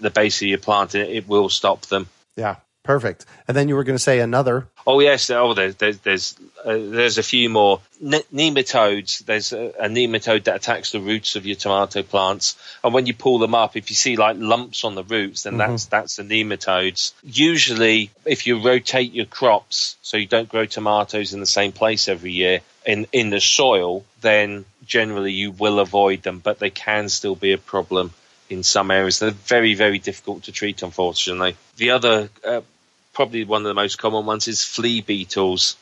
the 0.00 0.10
base 0.10 0.42
of 0.42 0.48
your 0.48 0.58
plant, 0.58 0.94
and 0.94 1.08
it 1.08 1.28
will 1.28 1.48
stop 1.48 1.82
them. 1.82 2.08
Yeah, 2.36 2.56
perfect. 2.82 3.24
And 3.46 3.56
then 3.56 3.68
you 3.68 3.76
were 3.76 3.84
going 3.84 3.96
to 3.96 4.02
say 4.02 4.20
another. 4.20 4.66
Oh 4.86 5.00
yes, 5.00 5.30
oh 5.30 5.54
there's 5.54 5.76
there's 5.76 5.98
there's, 5.98 6.36
uh, 6.64 6.76
there's 6.78 7.18
a 7.18 7.22
few 7.22 7.48
more 7.50 7.80
ne- 8.00 8.24
nematodes. 8.32 9.24
There's 9.24 9.52
a, 9.52 9.66
a, 9.78 9.88
nematode 9.88 10.44
that 10.44 10.56
attacks 10.56 10.92
the 10.92 11.00
roots 11.00 11.36
of 11.36 11.46
your 11.46 11.56
tomato 11.56 12.02
plants, 12.02 12.56
and 12.82 12.94
when 12.94 13.06
you 13.06 13.14
pull 13.14 13.38
them 13.38 13.54
up, 13.54 13.76
if 13.76 13.90
you 13.90 13.96
see 13.96 14.16
like 14.16 14.36
lumps 14.38 14.84
on 14.84 14.94
the 14.94 15.04
roots, 15.04 15.42
then 15.42 15.54
mm-hmm. 15.54 15.70
that's 15.70 15.86
that's 15.86 16.16
the 16.16 16.22
nematodes. 16.22 17.12
Usually, 17.22 18.10
if 18.24 18.46
you 18.46 18.64
rotate 18.64 19.12
your 19.12 19.26
crops 19.26 19.96
so 20.02 20.16
you 20.16 20.26
don't 20.26 20.48
grow 20.48 20.64
tomatoes 20.64 21.34
in 21.34 21.40
the 21.40 21.46
same 21.46 21.72
place 21.72 22.08
every 22.08 22.32
year 22.32 22.60
in 22.86 23.06
in 23.12 23.30
the 23.30 23.40
soil, 23.40 24.04
then 24.22 24.64
generally 24.90 25.32
you 25.32 25.52
will 25.52 25.78
avoid 25.78 26.22
them, 26.22 26.40
but 26.40 26.58
they 26.58 26.68
can 26.68 27.08
still 27.08 27.36
be 27.36 27.52
a 27.52 27.58
problem 27.58 28.12
in 28.50 28.62
some 28.62 28.90
areas. 28.90 29.20
They're 29.20 29.30
very, 29.30 29.74
very 29.74 29.98
difficult 29.98 30.42
to 30.44 30.52
treat, 30.52 30.82
unfortunately. 30.82 31.56
The 31.76 31.92
other, 31.92 32.28
uh, 32.44 32.60
probably 33.14 33.44
one 33.44 33.62
of 33.62 33.68
the 33.68 33.74
most 33.74 33.96
common 33.96 34.26
ones 34.26 34.48
is 34.48 34.64
flea 34.64 35.00
beetles. 35.00 35.76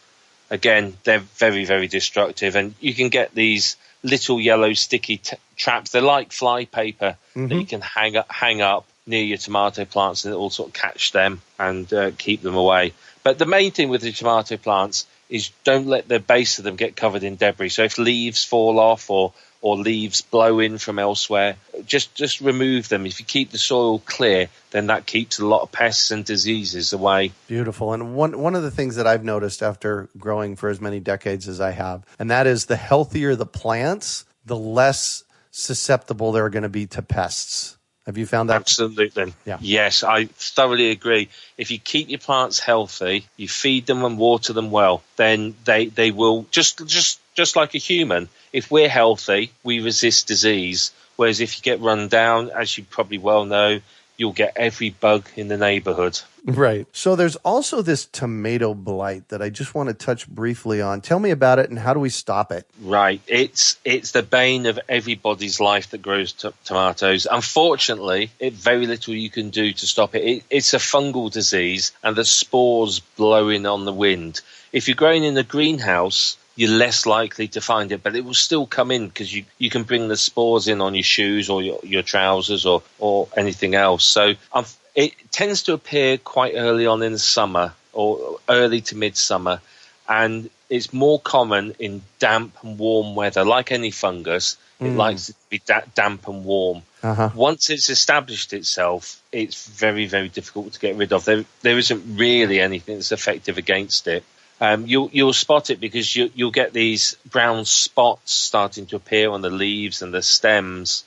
Again, 0.50 0.96
they're 1.04 1.18
very, 1.18 1.64
very 1.64 1.88
destructive, 1.88 2.54
and 2.54 2.74
you 2.80 2.94
can 2.94 3.08
get 3.08 3.34
these 3.34 3.76
little 4.02 4.40
yellow 4.40 4.74
sticky 4.74 5.16
t- 5.16 5.36
traps. 5.56 5.90
They're 5.90 6.02
like 6.02 6.32
fly 6.32 6.66
paper 6.66 7.16
mm-hmm. 7.34 7.48
that 7.48 7.54
you 7.54 7.66
can 7.66 7.80
hang 7.80 8.16
up, 8.16 8.30
hang 8.30 8.60
up 8.60 8.86
near 9.06 9.24
your 9.24 9.38
tomato 9.38 9.86
plants, 9.86 10.24
and 10.24 10.34
it 10.34 10.36
will 10.36 10.50
sort 10.50 10.68
of 10.68 10.74
catch 10.74 11.12
them 11.12 11.40
and 11.58 11.90
uh, 11.92 12.10
keep 12.18 12.42
them 12.42 12.54
away. 12.54 12.92
But 13.22 13.38
the 13.38 13.46
main 13.46 13.72
thing 13.72 13.88
with 13.88 14.02
the 14.02 14.12
tomato 14.12 14.58
plants 14.58 15.06
is 15.28 15.50
don't 15.64 15.86
let 15.86 16.08
the 16.08 16.20
base 16.20 16.58
of 16.58 16.64
them 16.64 16.76
get 16.76 16.96
covered 16.96 17.22
in 17.22 17.36
debris. 17.36 17.70
So 17.70 17.84
if 17.84 17.98
leaves 17.98 18.44
fall 18.44 18.78
off 18.78 19.10
or 19.10 19.32
or 19.60 19.76
leaves 19.76 20.20
blow 20.20 20.60
in 20.60 20.78
from 20.78 20.98
elsewhere. 20.98 21.56
Just 21.86 22.14
just 22.14 22.40
remove 22.40 22.88
them. 22.88 23.06
If 23.06 23.18
you 23.18 23.26
keep 23.26 23.50
the 23.50 23.58
soil 23.58 23.98
clear, 23.98 24.48
then 24.70 24.86
that 24.86 25.06
keeps 25.06 25.38
a 25.38 25.46
lot 25.46 25.62
of 25.62 25.72
pests 25.72 26.10
and 26.10 26.24
diseases 26.24 26.92
away. 26.92 27.32
Beautiful. 27.46 27.92
And 27.92 28.14
one 28.14 28.38
one 28.40 28.54
of 28.54 28.62
the 28.62 28.70
things 28.70 28.96
that 28.96 29.06
I've 29.06 29.24
noticed 29.24 29.62
after 29.62 30.08
growing 30.16 30.56
for 30.56 30.68
as 30.68 30.80
many 30.80 31.00
decades 31.00 31.48
as 31.48 31.60
I 31.60 31.72
have, 31.72 32.04
and 32.18 32.30
that 32.30 32.46
is 32.46 32.66
the 32.66 32.76
healthier 32.76 33.34
the 33.34 33.46
plants, 33.46 34.24
the 34.46 34.56
less 34.56 35.24
susceptible 35.50 36.32
they're 36.32 36.50
going 36.50 36.62
to 36.62 36.68
be 36.68 36.86
to 36.86 37.02
pests. 37.02 37.77
Have 38.08 38.16
you 38.16 38.24
found 38.24 38.48
that? 38.48 38.56
Absolutely. 38.56 39.34
Yeah. 39.44 39.58
Yes, 39.60 40.02
I 40.02 40.24
thoroughly 40.24 40.92
agree. 40.92 41.28
If 41.58 41.70
you 41.70 41.78
keep 41.78 42.08
your 42.08 42.18
plants 42.18 42.58
healthy, 42.58 43.26
you 43.36 43.48
feed 43.48 43.84
them 43.84 44.02
and 44.02 44.16
water 44.16 44.54
them 44.54 44.70
well, 44.70 45.02
then 45.16 45.54
they, 45.66 45.86
they 45.88 46.10
will 46.10 46.46
just 46.50 46.86
just 46.86 47.20
just 47.34 47.54
like 47.54 47.74
a 47.74 47.78
human. 47.78 48.30
If 48.50 48.70
we're 48.70 48.88
healthy, 48.88 49.52
we 49.62 49.80
resist 49.80 50.26
disease. 50.26 50.90
Whereas 51.16 51.40
if 51.40 51.58
you 51.58 51.62
get 51.62 51.82
run 51.82 52.08
down, 52.08 52.48
as 52.48 52.78
you 52.78 52.84
probably 52.84 53.18
well 53.18 53.44
know, 53.44 53.80
you'll 54.18 54.32
get 54.32 54.52
every 54.56 54.90
bug 54.90 55.24
in 55.36 55.46
the 55.48 55.56
neighborhood. 55.56 56.20
Right. 56.44 56.86
So 56.92 57.14
there's 57.14 57.36
also 57.36 57.82
this 57.82 58.04
tomato 58.06 58.74
blight 58.74 59.28
that 59.28 59.40
I 59.40 59.48
just 59.48 59.74
want 59.74 59.88
to 59.88 59.94
touch 59.94 60.28
briefly 60.28 60.82
on. 60.82 61.00
Tell 61.00 61.20
me 61.20 61.30
about 61.30 61.58
it 61.58 61.70
and 61.70 61.78
how 61.78 61.94
do 61.94 62.00
we 62.00 62.10
stop 62.10 62.50
it? 62.50 62.66
Right. 62.82 63.20
It's 63.26 63.78
it's 63.84 64.10
the 64.10 64.22
bane 64.22 64.66
of 64.66 64.80
everybody's 64.88 65.60
life 65.60 65.90
that 65.90 66.02
grows 66.02 66.32
t- 66.32 66.50
tomatoes. 66.64 67.26
Unfortunately, 67.30 68.30
it 68.40 68.54
very 68.54 68.86
little 68.86 69.14
you 69.14 69.30
can 69.30 69.50
do 69.50 69.72
to 69.72 69.86
stop 69.86 70.14
it. 70.14 70.24
it. 70.24 70.44
It's 70.50 70.74
a 70.74 70.78
fungal 70.78 71.30
disease 71.30 71.92
and 72.02 72.16
the 72.16 72.24
spores 72.24 73.00
blowing 73.00 73.66
on 73.66 73.84
the 73.84 73.92
wind. 73.92 74.40
If 74.72 74.88
you're 74.88 74.96
growing 74.96 75.24
in 75.24 75.36
a 75.38 75.42
greenhouse, 75.42 76.36
you're 76.58 76.76
less 76.76 77.06
likely 77.06 77.46
to 77.46 77.60
find 77.60 77.92
it, 77.92 78.02
but 78.02 78.16
it 78.16 78.24
will 78.24 78.34
still 78.34 78.66
come 78.66 78.90
in 78.90 79.06
because 79.06 79.32
you, 79.32 79.44
you 79.58 79.70
can 79.70 79.84
bring 79.84 80.08
the 80.08 80.16
spores 80.16 80.66
in 80.66 80.80
on 80.80 80.92
your 80.92 81.04
shoes 81.04 81.48
or 81.48 81.62
your, 81.62 81.78
your 81.84 82.02
trousers 82.02 82.66
or, 82.66 82.82
or 82.98 83.28
anything 83.36 83.76
else. 83.76 84.04
So 84.04 84.34
um, 84.52 84.64
it 84.92 85.12
tends 85.30 85.62
to 85.62 85.72
appear 85.74 86.18
quite 86.18 86.54
early 86.56 86.84
on 86.84 87.04
in 87.04 87.12
the 87.12 87.18
summer 87.20 87.74
or 87.92 88.40
early 88.48 88.80
to 88.80 88.96
midsummer, 88.96 89.60
and 90.08 90.50
it's 90.68 90.92
more 90.92 91.20
common 91.20 91.76
in 91.78 92.02
damp 92.18 92.56
and 92.64 92.76
warm 92.76 93.14
weather. 93.14 93.44
Like 93.44 93.70
any 93.70 93.92
fungus, 93.92 94.56
it 94.80 94.86
mm. 94.86 94.96
likes 94.96 95.28
to 95.28 95.34
be 95.50 95.62
da- 95.64 95.86
damp 95.94 96.26
and 96.26 96.44
warm. 96.44 96.82
Uh-huh. 97.04 97.30
Once 97.36 97.70
it's 97.70 97.88
established 97.88 98.52
itself, 98.52 99.22
it's 99.30 99.68
very, 99.68 100.06
very 100.06 100.28
difficult 100.28 100.72
to 100.72 100.80
get 100.80 100.96
rid 100.96 101.12
of. 101.12 101.24
There, 101.24 101.44
there 101.62 101.78
isn't 101.78 102.18
really 102.18 102.58
anything 102.58 102.96
that's 102.96 103.12
effective 103.12 103.58
against 103.58 104.08
it 104.08 104.24
um, 104.60 104.86
you'll 104.86 105.10
you'll 105.12 105.32
spot 105.32 105.70
it 105.70 105.80
because 105.80 106.14
you 106.14 106.30
you'll 106.34 106.50
get 106.50 106.72
these 106.72 107.16
brown 107.30 107.64
spots 107.64 108.32
starting 108.32 108.86
to 108.86 108.96
appear 108.96 109.30
on 109.30 109.40
the 109.40 109.50
leaves 109.50 110.02
and 110.02 110.12
the 110.12 110.22
stems, 110.22 111.04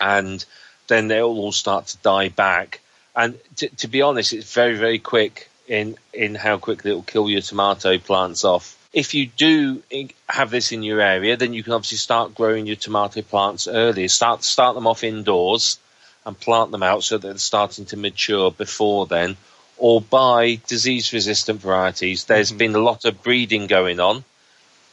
and 0.00 0.44
then 0.86 1.08
they'll 1.08 1.26
all 1.26 1.52
start 1.52 1.88
to 1.88 1.98
die 1.98 2.30
back. 2.30 2.80
And 3.14 3.38
to, 3.56 3.68
to 3.68 3.88
be 3.88 4.02
honest, 4.02 4.32
it's 4.32 4.52
very 4.52 4.76
very 4.76 4.98
quick 4.98 5.50
in 5.68 5.96
in 6.12 6.34
how 6.34 6.58
quickly 6.58 6.92
it 6.92 6.94
will 6.94 7.02
kill 7.02 7.28
your 7.28 7.42
tomato 7.42 7.98
plants 7.98 8.44
off. 8.44 8.78
If 8.92 9.12
you 9.12 9.26
do 9.26 9.82
have 10.28 10.50
this 10.50 10.72
in 10.72 10.82
your 10.82 11.00
area, 11.00 11.36
then 11.36 11.52
you 11.52 11.62
can 11.62 11.72
obviously 11.72 11.98
start 11.98 12.34
growing 12.34 12.66
your 12.66 12.76
tomato 12.76 13.20
plants 13.22 13.68
earlier. 13.68 14.08
Start 14.08 14.44
start 14.44 14.74
them 14.74 14.86
off 14.86 15.04
indoors 15.04 15.78
and 16.24 16.38
plant 16.40 16.70
them 16.70 16.82
out 16.82 17.04
so 17.04 17.18
that 17.18 17.28
they're 17.28 17.38
starting 17.38 17.84
to 17.86 17.98
mature 17.98 18.50
before 18.50 19.06
then 19.06 19.36
or 19.78 20.00
buy 20.00 20.60
disease 20.66 21.12
resistant 21.12 21.60
varieties. 21.60 22.24
There's 22.24 22.50
mm-hmm. 22.50 22.58
been 22.58 22.74
a 22.74 22.78
lot 22.78 23.04
of 23.04 23.22
breeding 23.22 23.66
going 23.66 24.00
on. 24.00 24.24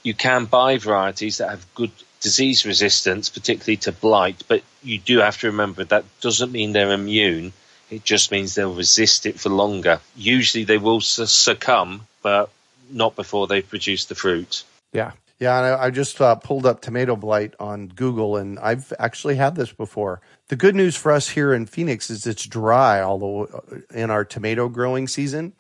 You 0.04 0.14
can 0.14 0.46
buy 0.46 0.78
varieties 0.78 1.38
that 1.38 1.50
have 1.50 1.74
good 1.76 1.92
disease 2.22 2.66
resistance, 2.66 3.30
particularly 3.30 3.78
to 3.78 3.92
blight. 3.92 4.44
But 4.48 4.64
you 4.84 5.00
do 5.00 5.20
have 5.20 5.40
to 5.40 5.48
remember 5.48 5.84
that 5.86 6.06
doesn't 6.22 6.52
mean 6.52 6.72
they're 6.72 6.94
immune. 6.94 7.54
It 7.90 8.04
just 8.04 8.32
means 8.32 8.56
they'll 8.56 8.74
resist 8.74 9.26
it 9.26 9.40
for 9.40 9.50
longer. 9.50 10.00
Usually 10.16 10.64
they 10.64 10.78
will 10.78 11.02
succumb, 11.02 12.08
but 12.22 12.50
not 12.90 13.16
before 13.16 13.48
they've 13.48 13.68
produced 13.68 14.10
the 14.10 14.16
fruit. 14.16 14.64
Yeah. 14.94 15.12
Yeah, 15.42 15.58
and 15.58 15.66
I, 15.66 15.86
I 15.86 15.90
just 15.90 16.22
uh, 16.22 16.36
pulled 16.36 16.68
up 16.68 16.82
tomato 16.82 17.16
blight 17.16 17.56
on 17.60 17.88
Google, 17.88 18.38
and 18.38 18.60
I've 18.60 18.94
actually 19.00 19.38
had 19.38 19.56
this 19.56 19.74
before. 19.74 20.22
The 20.50 20.56
good 20.56 20.76
news 20.76 20.96
for 20.96 21.12
us 21.12 21.28
here 21.28 21.52
in 21.52 21.66
Phoenix 21.66 22.12
is 22.12 22.28
it's 22.28 22.46
dry, 22.46 23.02
although 23.02 23.46
uh, 23.46 23.78
in 23.92 24.12
our 24.12 24.24
tomato 24.24 24.70
growing 24.70 25.08
season. 25.08 25.54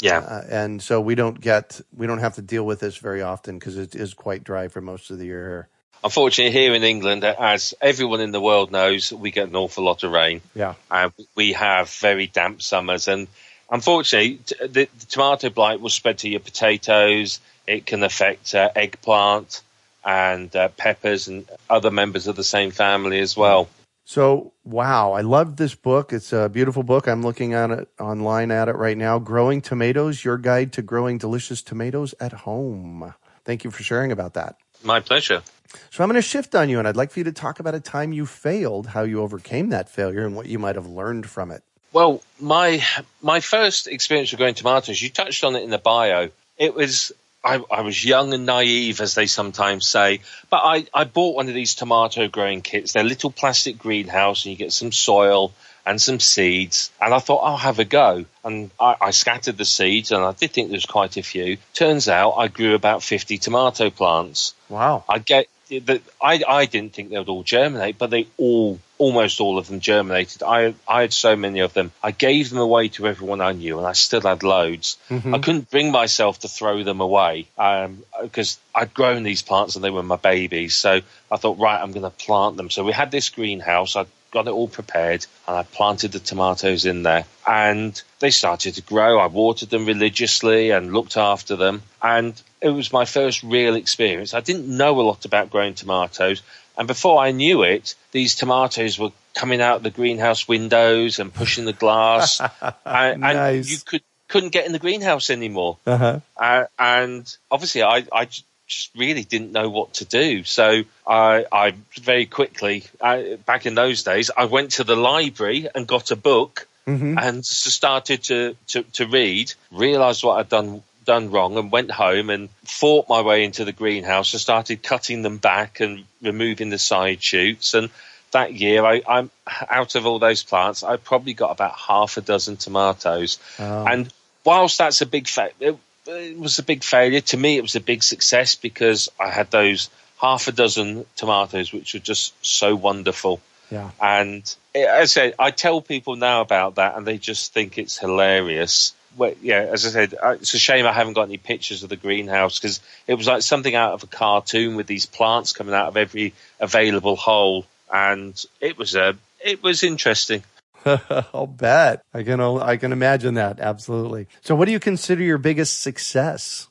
Yeah, 0.00 0.20
uh, 0.20 0.44
and 0.48 0.80
so 0.80 0.98
we 0.98 1.14
don't 1.14 1.38
get 1.38 1.78
we 1.94 2.06
don't 2.06 2.20
have 2.20 2.36
to 2.36 2.42
deal 2.42 2.64
with 2.64 2.80
this 2.80 2.96
very 2.96 3.20
often 3.20 3.58
because 3.58 3.76
it 3.76 3.94
is 3.94 4.14
quite 4.14 4.44
dry 4.44 4.68
for 4.68 4.80
most 4.80 5.10
of 5.10 5.18
the 5.18 5.26
year 5.26 5.46
here. 5.46 5.68
Unfortunately, 6.02 6.58
here 6.58 6.72
in 6.72 6.82
England, 6.82 7.22
as 7.22 7.74
everyone 7.82 8.22
in 8.22 8.30
the 8.32 8.40
world 8.40 8.72
knows, 8.72 9.12
we 9.12 9.30
get 9.30 9.46
an 9.46 9.56
awful 9.56 9.84
lot 9.84 10.04
of 10.04 10.10
rain. 10.10 10.40
Yeah, 10.54 10.74
and 10.90 11.12
we 11.34 11.52
have 11.52 11.90
very 11.90 12.28
damp 12.28 12.62
summers, 12.62 13.08
and 13.08 13.28
unfortunately, 13.72 14.38
the, 14.60 14.88
the 14.98 15.06
tomato 15.08 15.50
blight 15.50 15.80
will 15.80 15.90
spread 15.90 16.18
to 16.18 16.28
your 16.28 16.40
potatoes 16.40 17.40
it 17.66 17.86
can 17.86 18.02
affect 18.02 18.54
uh, 18.54 18.70
eggplant 18.74 19.62
and 20.04 20.54
uh, 20.56 20.68
peppers 20.68 21.28
and 21.28 21.48
other 21.70 21.90
members 21.90 22.26
of 22.26 22.36
the 22.36 22.44
same 22.44 22.70
family 22.70 23.20
as 23.20 23.36
well. 23.36 23.68
So, 24.04 24.52
wow, 24.64 25.12
I 25.12 25.20
love 25.20 25.56
this 25.56 25.76
book. 25.76 26.12
It's 26.12 26.32
a 26.32 26.48
beautiful 26.48 26.82
book. 26.82 27.06
I'm 27.06 27.22
looking 27.22 27.54
at 27.54 27.70
it 27.70 27.88
online 28.00 28.50
at 28.50 28.68
it 28.68 28.74
right 28.74 28.98
now. 28.98 29.20
Growing 29.20 29.60
Tomatoes, 29.60 30.24
Your 30.24 30.38
Guide 30.38 30.72
to 30.72 30.82
Growing 30.82 31.18
Delicious 31.18 31.62
Tomatoes 31.62 32.14
at 32.18 32.32
Home. 32.32 33.14
Thank 33.44 33.62
you 33.62 33.70
for 33.70 33.84
sharing 33.84 34.10
about 34.10 34.34
that. 34.34 34.56
My 34.82 34.98
pleasure. 34.98 35.42
So, 35.90 36.02
I'm 36.02 36.10
going 36.10 36.20
to 36.20 36.28
shift 36.28 36.56
on 36.56 36.68
you, 36.68 36.80
and 36.80 36.88
I'd 36.88 36.96
like 36.96 37.12
for 37.12 37.20
you 37.20 37.24
to 37.24 37.32
talk 37.32 37.60
about 37.60 37.76
a 37.76 37.80
time 37.80 38.12
you 38.12 38.26
failed, 38.26 38.88
how 38.88 39.02
you 39.04 39.22
overcame 39.22 39.68
that 39.68 39.88
failure, 39.88 40.26
and 40.26 40.34
what 40.34 40.46
you 40.46 40.58
might 40.58 40.74
have 40.74 40.88
learned 40.88 41.30
from 41.30 41.52
it. 41.52 41.62
Well, 41.92 42.22
my 42.40 42.82
my 43.20 43.40
first 43.40 43.86
experience 43.86 44.32
with 44.32 44.38
growing 44.38 44.54
tomatoes, 44.54 45.00
you 45.00 45.10
touched 45.10 45.44
on 45.44 45.56
it 45.56 45.62
in 45.62 45.70
the 45.70 45.78
bio. 45.78 46.30
It 46.58 46.74
was 46.74 47.12
I, 47.44 47.60
I, 47.70 47.80
was 47.80 48.04
young 48.04 48.32
and 48.34 48.46
naive, 48.46 49.00
as 49.00 49.16
they 49.16 49.26
sometimes 49.26 49.88
say, 49.88 50.20
but 50.48 50.60
I, 50.62 50.86
I 50.94 51.04
bought 51.04 51.34
one 51.34 51.48
of 51.48 51.54
these 51.54 51.74
tomato 51.74 52.28
growing 52.28 52.62
kits. 52.62 52.92
They're 52.92 53.02
a 53.02 53.06
little 53.06 53.32
plastic 53.32 53.78
greenhouse, 53.78 54.44
and 54.44 54.52
you 54.52 54.56
get 54.56 54.72
some 54.72 54.92
soil 54.92 55.52
and 55.84 56.00
some 56.00 56.20
seeds. 56.20 56.92
And 57.00 57.12
I 57.12 57.18
thought 57.18 57.38
I'll 57.38 57.56
have 57.56 57.80
a 57.80 57.84
go. 57.84 58.24
And 58.44 58.70
I, 58.78 58.94
I 59.00 59.10
scattered 59.10 59.58
the 59.58 59.64
seeds, 59.64 60.12
and 60.12 60.22
I 60.22 60.32
did 60.32 60.52
think 60.52 60.68
there 60.68 60.76
was 60.76 60.86
quite 60.86 61.16
a 61.16 61.22
few. 61.22 61.56
Turns 61.74 62.08
out 62.08 62.34
I 62.38 62.46
grew 62.46 62.74
about 62.74 63.02
50 63.02 63.38
tomato 63.38 63.90
plants. 63.90 64.54
Wow! 64.68 65.04
I 65.08 65.18
get 65.18 65.48
that. 65.68 66.02
I 66.22 66.42
I 66.46 66.66
didn't 66.66 66.92
think 66.92 67.10
they 67.10 67.18
would 67.18 67.28
all 67.28 67.42
germinate, 67.42 67.98
but 67.98 68.10
they 68.10 68.28
all 68.38 68.78
almost 69.02 69.40
all 69.40 69.58
of 69.58 69.66
them 69.66 69.80
germinated. 69.80 70.44
I 70.44 70.74
I 70.86 71.00
had 71.00 71.12
so 71.12 71.34
many 71.34 71.58
of 71.58 71.74
them. 71.74 71.90
I 72.02 72.12
gave 72.12 72.50
them 72.50 72.60
away 72.60 72.88
to 72.90 73.08
everyone 73.08 73.40
I 73.40 73.50
knew, 73.50 73.78
and 73.78 73.86
I 73.86 73.94
still 73.94 74.20
had 74.20 74.44
loads. 74.44 74.96
Mm-hmm. 75.10 75.34
I 75.34 75.38
couldn't 75.38 75.70
bring 75.70 75.90
myself 75.90 76.38
to 76.40 76.48
throw 76.48 76.84
them 76.84 77.00
away 77.00 77.48
because 77.56 78.58
um, 78.58 78.82
I'd 78.82 78.94
grown 78.94 79.24
these 79.24 79.42
plants 79.42 79.74
and 79.74 79.84
they 79.84 79.90
were 79.90 80.04
my 80.04 80.16
babies. 80.16 80.76
So 80.76 81.00
I 81.32 81.36
thought, 81.36 81.58
right, 81.58 81.82
I'm 81.82 81.90
going 81.90 82.10
to 82.10 82.10
plant 82.10 82.56
them. 82.56 82.70
So 82.70 82.84
we 82.84 82.92
had 82.92 83.10
this 83.10 83.28
greenhouse. 83.28 83.96
I 83.96 84.06
got 84.30 84.46
it 84.46 84.50
all 84.50 84.68
prepared 84.68 85.26
and 85.46 85.56
I 85.56 85.62
planted 85.62 86.12
the 86.12 86.18
tomatoes 86.18 86.86
in 86.86 87.02
there 87.02 87.24
and 87.46 88.00
they 88.20 88.30
started 88.30 88.74
to 88.74 88.82
grow. 88.82 89.18
I 89.18 89.26
watered 89.26 89.68
them 89.68 89.84
religiously 89.84 90.70
and 90.70 90.92
looked 90.92 91.16
after 91.16 91.56
them 91.56 91.82
and 92.00 92.40
it 92.60 92.70
was 92.70 92.92
my 92.92 93.04
first 93.04 93.42
real 93.42 93.74
experience. 93.74 94.32
I 94.32 94.40
didn't 94.40 94.68
know 94.68 95.00
a 95.00 95.02
lot 95.02 95.24
about 95.24 95.50
growing 95.50 95.74
tomatoes 95.74 96.42
and 96.76 96.88
before 96.88 97.20
I 97.20 97.32
knew 97.32 97.62
it, 97.62 97.94
these 98.12 98.34
tomatoes 98.34 98.98
were 98.98 99.10
coming 99.34 99.60
out 99.60 99.82
the 99.82 99.90
greenhouse 99.90 100.46
windows 100.46 101.18
and 101.18 101.32
pushing 101.32 101.64
the 101.64 101.72
glass, 101.72 102.40
and, 102.84 103.20
nice. 103.20 103.36
and, 103.36 103.70
you 103.70 103.78
could 103.84 104.02
couldn't 104.32 104.50
get 104.50 104.64
in 104.64 104.72
the 104.72 104.78
greenhouse 104.78 105.28
anymore. 105.28 105.76
Uh-huh. 105.86 106.20
Uh, 106.36 106.64
and 106.78 107.36
obviously, 107.50 107.82
I, 107.82 108.04
I 108.10 108.24
just 108.24 108.90
really 108.96 109.24
didn't 109.24 109.52
know 109.52 109.68
what 109.68 109.94
to 109.94 110.06
do. 110.06 110.42
So 110.44 110.84
I, 111.06 111.44
I 111.52 111.74
very 112.00 112.24
quickly, 112.24 112.84
uh, 113.00 113.36
back 113.44 113.66
in 113.66 113.74
those 113.74 114.02
days, 114.02 114.30
I 114.34 114.46
went 114.46 114.72
to 114.72 114.84
the 114.84 114.96
library 114.96 115.68
and 115.74 115.86
got 115.86 116.10
a 116.10 116.16
book. 116.16 116.66
Mm-hmm. 116.84 117.16
And 117.16 117.46
started 117.46 118.24
to, 118.24 118.56
to, 118.66 118.82
to 118.94 119.06
read, 119.06 119.54
realized 119.70 120.24
what 120.24 120.40
I'd 120.40 120.48
done 120.48 120.82
done 121.04 121.30
wrong 121.30 121.56
and 121.56 121.70
went 121.70 121.90
home 121.90 122.30
and 122.30 122.48
fought 122.64 123.08
my 123.08 123.20
way 123.20 123.44
into 123.44 123.64
the 123.64 123.72
greenhouse 123.72 124.32
and 124.32 124.40
started 124.40 124.82
cutting 124.82 125.22
them 125.22 125.38
back 125.38 125.80
and 125.80 126.04
removing 126.20 126.70
the 126.70 126.78
side 126.78 127.22
shoots. 127.22 127.74
And 127.74 127.90
that 128.32 128.54
year, 128.54 128.84
I, 128.84 129.02
am 129.06 129.30
out 129.68 129.94
of 129.94 130.06
all 130.06 130.18
those 130.18 130.42
plants, 130.42 130.82
I 130.82 130.96
probably 130.96 131.34
got 131.34 131.50
about 131.50 131.74
half 131.74 132.16
a 132.16 132.20
dozen 132.20 132.56
tomatoes. 132.56 133.38
Oh. 133.58 133.84
And 133.86 134.12
whilst 134.44 134.78
that's 134.78 135.00
a 135.00 135.06
big 135.06 135.28
fact, 135.28 135.54
it, 135.60 135.76
it 136.06 136.38
was 136.38 136.58
a 136.58 136.62
big 136.62 136.82
failure. 136.82 137.20
To 137.20 137.36
me, 137.36 137.56
it 137.56 137.62
was 137.62 137.76
a 137.76 137.80
big 137.80 138.02
success 138.02 138.54
because 138.54 139.08
I 139.20 139.28
had 139.28 139.50
those 139.50 139.90
half 140.20 140.48
a 140.48 140.52
dozen 140.52 141.04
tomatoes, 141.16 141.72
which 141.72 141.94
were 141.94 142.00
just 142.00 142.34
so 142.44 142.74
wonderful. 142.74 143.40
Yeah. 143.70 143.90
And 144.00 144.42
it, 144.74 144.86
as 144.86 145.16
I 145.16 145.20
said, 145.20 145.34
I 145.38 145.50
tell 145.50 145.80
people 145.80 146.16
now 146.16 146.40
about 146.40 146.76
that, 146.76 146.96
and 146.96 147.06
they 147.06 147.18
just 147.18 147.52
think 147.52 147.78
it's 147.78 147.98
hilarious 147.98 148.94
well, 149.16 149.34
yeah, 149.42 149.68
as 149.72 149.86
I 149.86 149.90
said, 149.90 150.14
uh, 150.20 150.30
it's 150.40 150.54
a 150.54 150.58
shame 150.58 150.86
I 150.86 150.92
haven't 150.92 151.14
got 151.14 151.24
any 151.24 151.36
pictures 151.36 151.82
of 151.82 151.88
the 151.88 151.96
greenhouse 151.96 152.58
because 152.58 152.80
it 153.06 153.14
was 153.14 153.26
like 153.26 153.42
something 153.42 153.74
out 153.74 153.92
of 153.92 154.02
a 154.02 154.06
cartoon 154.06 154.76
with 154.76 154.86
these 154.86 155.06
plants 155.06 155.52
coming 155.52 155.74
out 155.74 155.88
of 155.88 155.96
every 155.96 156.34
available 156.60 157.16
hole, 157.16 157.66
and 157.92 158.42
it 158.60 158.78
was 158.78 158.94
a 158.94 159.16
it 159.44 159.62
was 159.62 159.82
interesting. 159.82 160.44
I'll 160.84 161.46
bet. 161.46 162.02
I 162.14 162.22
can 162.22 162.40
I 162.40 162.76
can 162.76 162.92
imagine 162.92 163.34
that 163.34 163.60
absolutely. 163.60 164.26
So, 164.42 164.54
what 164.54 164.66
do 164.66 164.72
you 164.72 164.80
consider 164.80 165.22
your 165.22 165.38
biggest 165.38 165.82
success? 165.82 166.68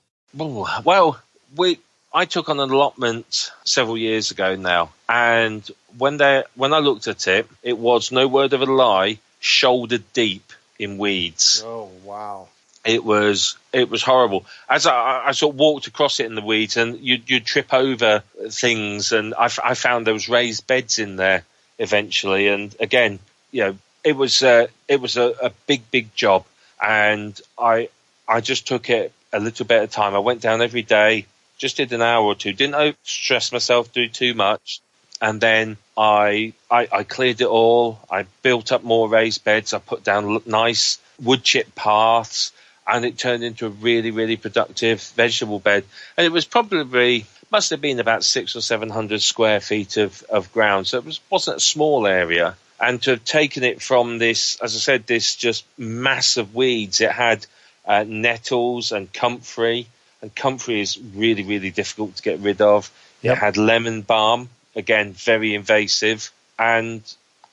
Well, 0.84 1.22
we 1.56 1.80
I 2.14 2.26
took 2.26 2.50
on 2.50 2.60
an 2.60 2.72
allotment 2.72 3.52
several 3.64 3.98
years 3.98 4.32
ago 4.32 4.56
now, 4.56 4.92
and 5.08 5.70
when 5.98 6.18
they 6.18 6.44
when 6.56 6.74
I 6.74 6.80
looked 6.80 7.08
at 7.08 7.28
it, 7.28 7.48
it 7.64 7.78
was 7.78 8.12
no 8.12 8.28
word 8.28 8.54
of 8.54 8.62
a 8.62 8.66
lie, 8.66 9.20
shoulder 9.40 10.00
deep 10.14 10.51
in 10.82 10.98
weeds. 10.98 11.62
Oh 11.66 11.90
wow! 12.04 12.48
It 12.84 13.04
was 13.04 13.58
it 13.72 13.90
was 13.90 14.02
horrible. 14.02 14.46
As 14.68 14.88
I, 14.88 15.28
I 15.28 15.32
sort 15.32 15.54
of 15.54 15.60
walked 15.60 15.88
across 15.88 16.20
it 16.20 16.26
in 16.26 16.36
the 16.36 16.42
weeds, 16.42 16.78
and 16.78 17.00
you'd, 17.00 17.30
you'd 17.30 17.46
trip 17.46 17.74
over 17.74 18.24
things, 18.50 19.12
and 19.12 19.34
I, 19.36 19.50
I 19.64 19.76
found 19.76 20.08
there 20.08 20.14
was 20.14 20.28
raised 20.28 20.66
beds 20.68 21.00
in 21.00 21.16
there 21.16 21.44
eventually. 21.78 22.48
And 22.48 22.76
again, 22.80 23.20
you 23.52 23.64
know, 23.64 23.78
it 24.04 24.16
was 24.18 24.42
uh, 24.42 24.68
it 24.88 25.00
was 25.00 25.18
a, 25.18 25.34
a 25.42 25.52
big 25.68 25.90
big 25.92 26.14
job, 26.16 26.46
and 26.82 27.40
I 27.58 27.90
I 28.28 28.42
just 28.42 28.68
took 28.68 28.90
it 28.90 29.14
a 29.32 29.40
little 29.40 29.66
bit 29.66 29.84
of 29.84 29.92
time. 29.92 30.16
I 30.16 30.20
went 30.20 30.42
down 30.42 30.62
every 30.62 30.82
day, 30.82 31.28
just 31.58 31.78
did 31.78 31.94
an 31.94 32.02
hour 32.02 32.26
or 32.26 32.36
two. 32.36 32.54
Didn't 32.54 32.98
stress 33.04 33.52
myself, 33.52 33.94
do 33.94 34.08
too 34.08 34.34
much 34.34 34.82
and 35.22 35.40
then 35.40 35.78
I, 36.02 36.54
I, 36.72 36.88
I 36.92 37.04
cleared 37.04 37.42
it 37.42 37.48
all. 37.48 38.00
I 38.10 38.26
built 38.42 38.72
up 38.72 38.84
more 38.84 39.08
raised 39.08 39.44
beds. 39.44 39.72
I 39.72 39.78
put 39.78 40.04
down 40.04 40.42
nice 40.48 40.98
wood 41.22 41.44
chip 41.44 41.76
paths, 41.76 42.52
and 42.88 43.06
it 43.06 43.20
turned 43.20 43.44
into 43.44 43.68
a 43.68 43.70
really 43.70 44.10
really 44.10 44.36
productive 44.36 45.00
vegetable 45.16 45.60
bed. 45.60 45.84
And 46.18 46.26
it 46.26 46.32
was 46.32 46.46
probably 46.46 47.28
must 47.52 47.70
have 47.70 47.82
been 47.82 48.00
about 48.00 48.24
six 48.24 48.56
or 48.56 48.62
seven 48.62 48.90
hundred 48.90 49.22
square 49.22 49.60
feet 49.60 49.98
of, 49.98 50.24
of 50.24 50.52
ground, 50.52 50.88
so 50.88 50.98
it 50.98 51.06
was 51.06 51.20
wasn't 51.30 51.58
a 51.58 51.60
small 51.60 52.08
area. 52.08 52.56
And 52.80 53.00
to 53.04 53.12
have 53.12 53.24
taken 53.24 53.64
it 53.64 53.80
from 53.80 54.18
this, 54.18 54.58
as 54.60 54.76
I 54.76 54.80
said, 54.80 55.06
this 55.06 55.36
just 55.36 55.66
mass 55.78 56.38
of 56.38 56.56
weeds, 56.56 57.00
it 57.02 57.12
had 57.12 57.46
uh, 57.86 58.06
nettles 58.08 58.92
and 58.92 59.14
comfrey, 59.14 59.86
and 60.20 60.34
comfrey 60.34 60.82
is 60.82 60.98
really 61.16 61.44
really 61.44 61.70
difficult 61.70 62.16
to 62.16 62.24
get 62.24 62.40
rid 62.40 62.60
of. 62.60 62.90
Yep. 63.22 63.38
It 63.38 63.40
had 63.40 63.58
lemon 63.58 64.02
balm, 64.02 64.50
again, 64.76 65.14
very 65.14 65.56
invasive. 65.56 66.32
And 66.58 67.02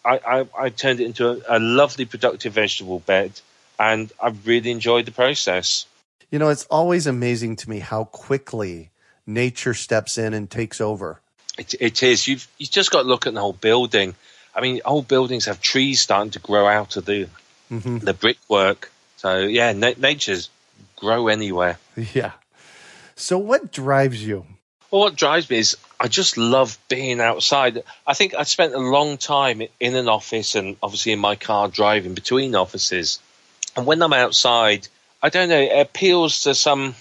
I, 0.05 0.21
I, 0.27 0.47
I 0.59 0.69
turned 0.71 1.01
it 1.01 1.07
into 1.07 1.29
a, 1.29 1.59
a 1.59 1.59
lovely, 1.59 2.05
productive 2.05 2.53
vegetable 2.53 3.01
bed. 3.01 3.41
And 3.79 4.13
I 4.23 4.35
really 4.45 4.71
enjoyed 4.71 5.07
the 5.07 5.13
process. 5.13 5.87
You 6.31 6.39
know, 6.39 6.49
it's 6.49 6.65
always 6.65 7.07
amazing 7.07 7.57
to 7.57 7.71
me 7.71 7.79
how 7.79 8.05
quickly 8.05 8.91
nature 9.27 9.75
steps 9.75 10.19
in 10.19 10.35
and 10.35 10.51
takes 10.51 10.81
over. 10.81 11.21
It, 11.57 11.75
it 11.81 12.03
is. 12.03 12.27
You've, 12.27 12.47
you've 12.59 12.71
just 12.71 12.91
got 12.91 13.03
to 13.03 13.09
look 13.09 13.27
at 13.27 13.35
the 13.35 13.41
whole 13.41 13.53
building. 13.53 14.15
I 14.55 14.61
mean, 14.61 14.81
old 14.85 15.07
buildings 15.07 15.47
have 15.47 15.61
trees 15.61 16.01
starting 16.01 16.33
to 16.33 16.39
grow 16.41 16.67
out 16.67 16.97
of 16.97 17.05
the 17.05 17.29
mm-hmm. 17.71 17.99
the 17.99 18.15
brickwork. 18.15 18.91
So 19.17 19.39
yeah, 19.39 19.73
na- 19.73 19.95
nature's 19.97 20.51
grow 20.97 21.29
anywhere. 21.29 21.79
Yeah. 22.15 22.33
So 23.17 23.37
what 23.37 23.73
drives 23.73 24.25
you? 24.25 24.47
Well, 24.91 25.03
what 25.03 25.17
drives 25.17 25.51
me 25.51 25.59
is 25.59 25.77
I 26.01 26.09
just 26.09 26.39
love 26.39 26.79
being 26.89 27.21
outside. 27.21 27.83
I 28.07 28.15
think 28.15 28.35
I 28.35 28.45
spent 28.45 28.75
a 28.75 28.79
long 28.79 29.19
time 29.19 29.63
in 29.81 29.97
an 29.97 30.09
office 30.09 30.55
and 30.55 30.77
obviously 30.83 31.13
in 31.13 31.19
my 31.19 31.37
car 31.37 31.69
driving 31.69 32.15
between 32.15 32.55
offices. 32.55 33.21
And 33.77 33.85
when 33.85 34.03
I'm 34.03 34.13
outside, 34.13 34.89
I 35.23 35.29
don't 35.29 35.49
know, 35.49 35.61
it 35.61 35.81
appeals 35.81 36.43
to 36.43 36.55
some 36.55 36.95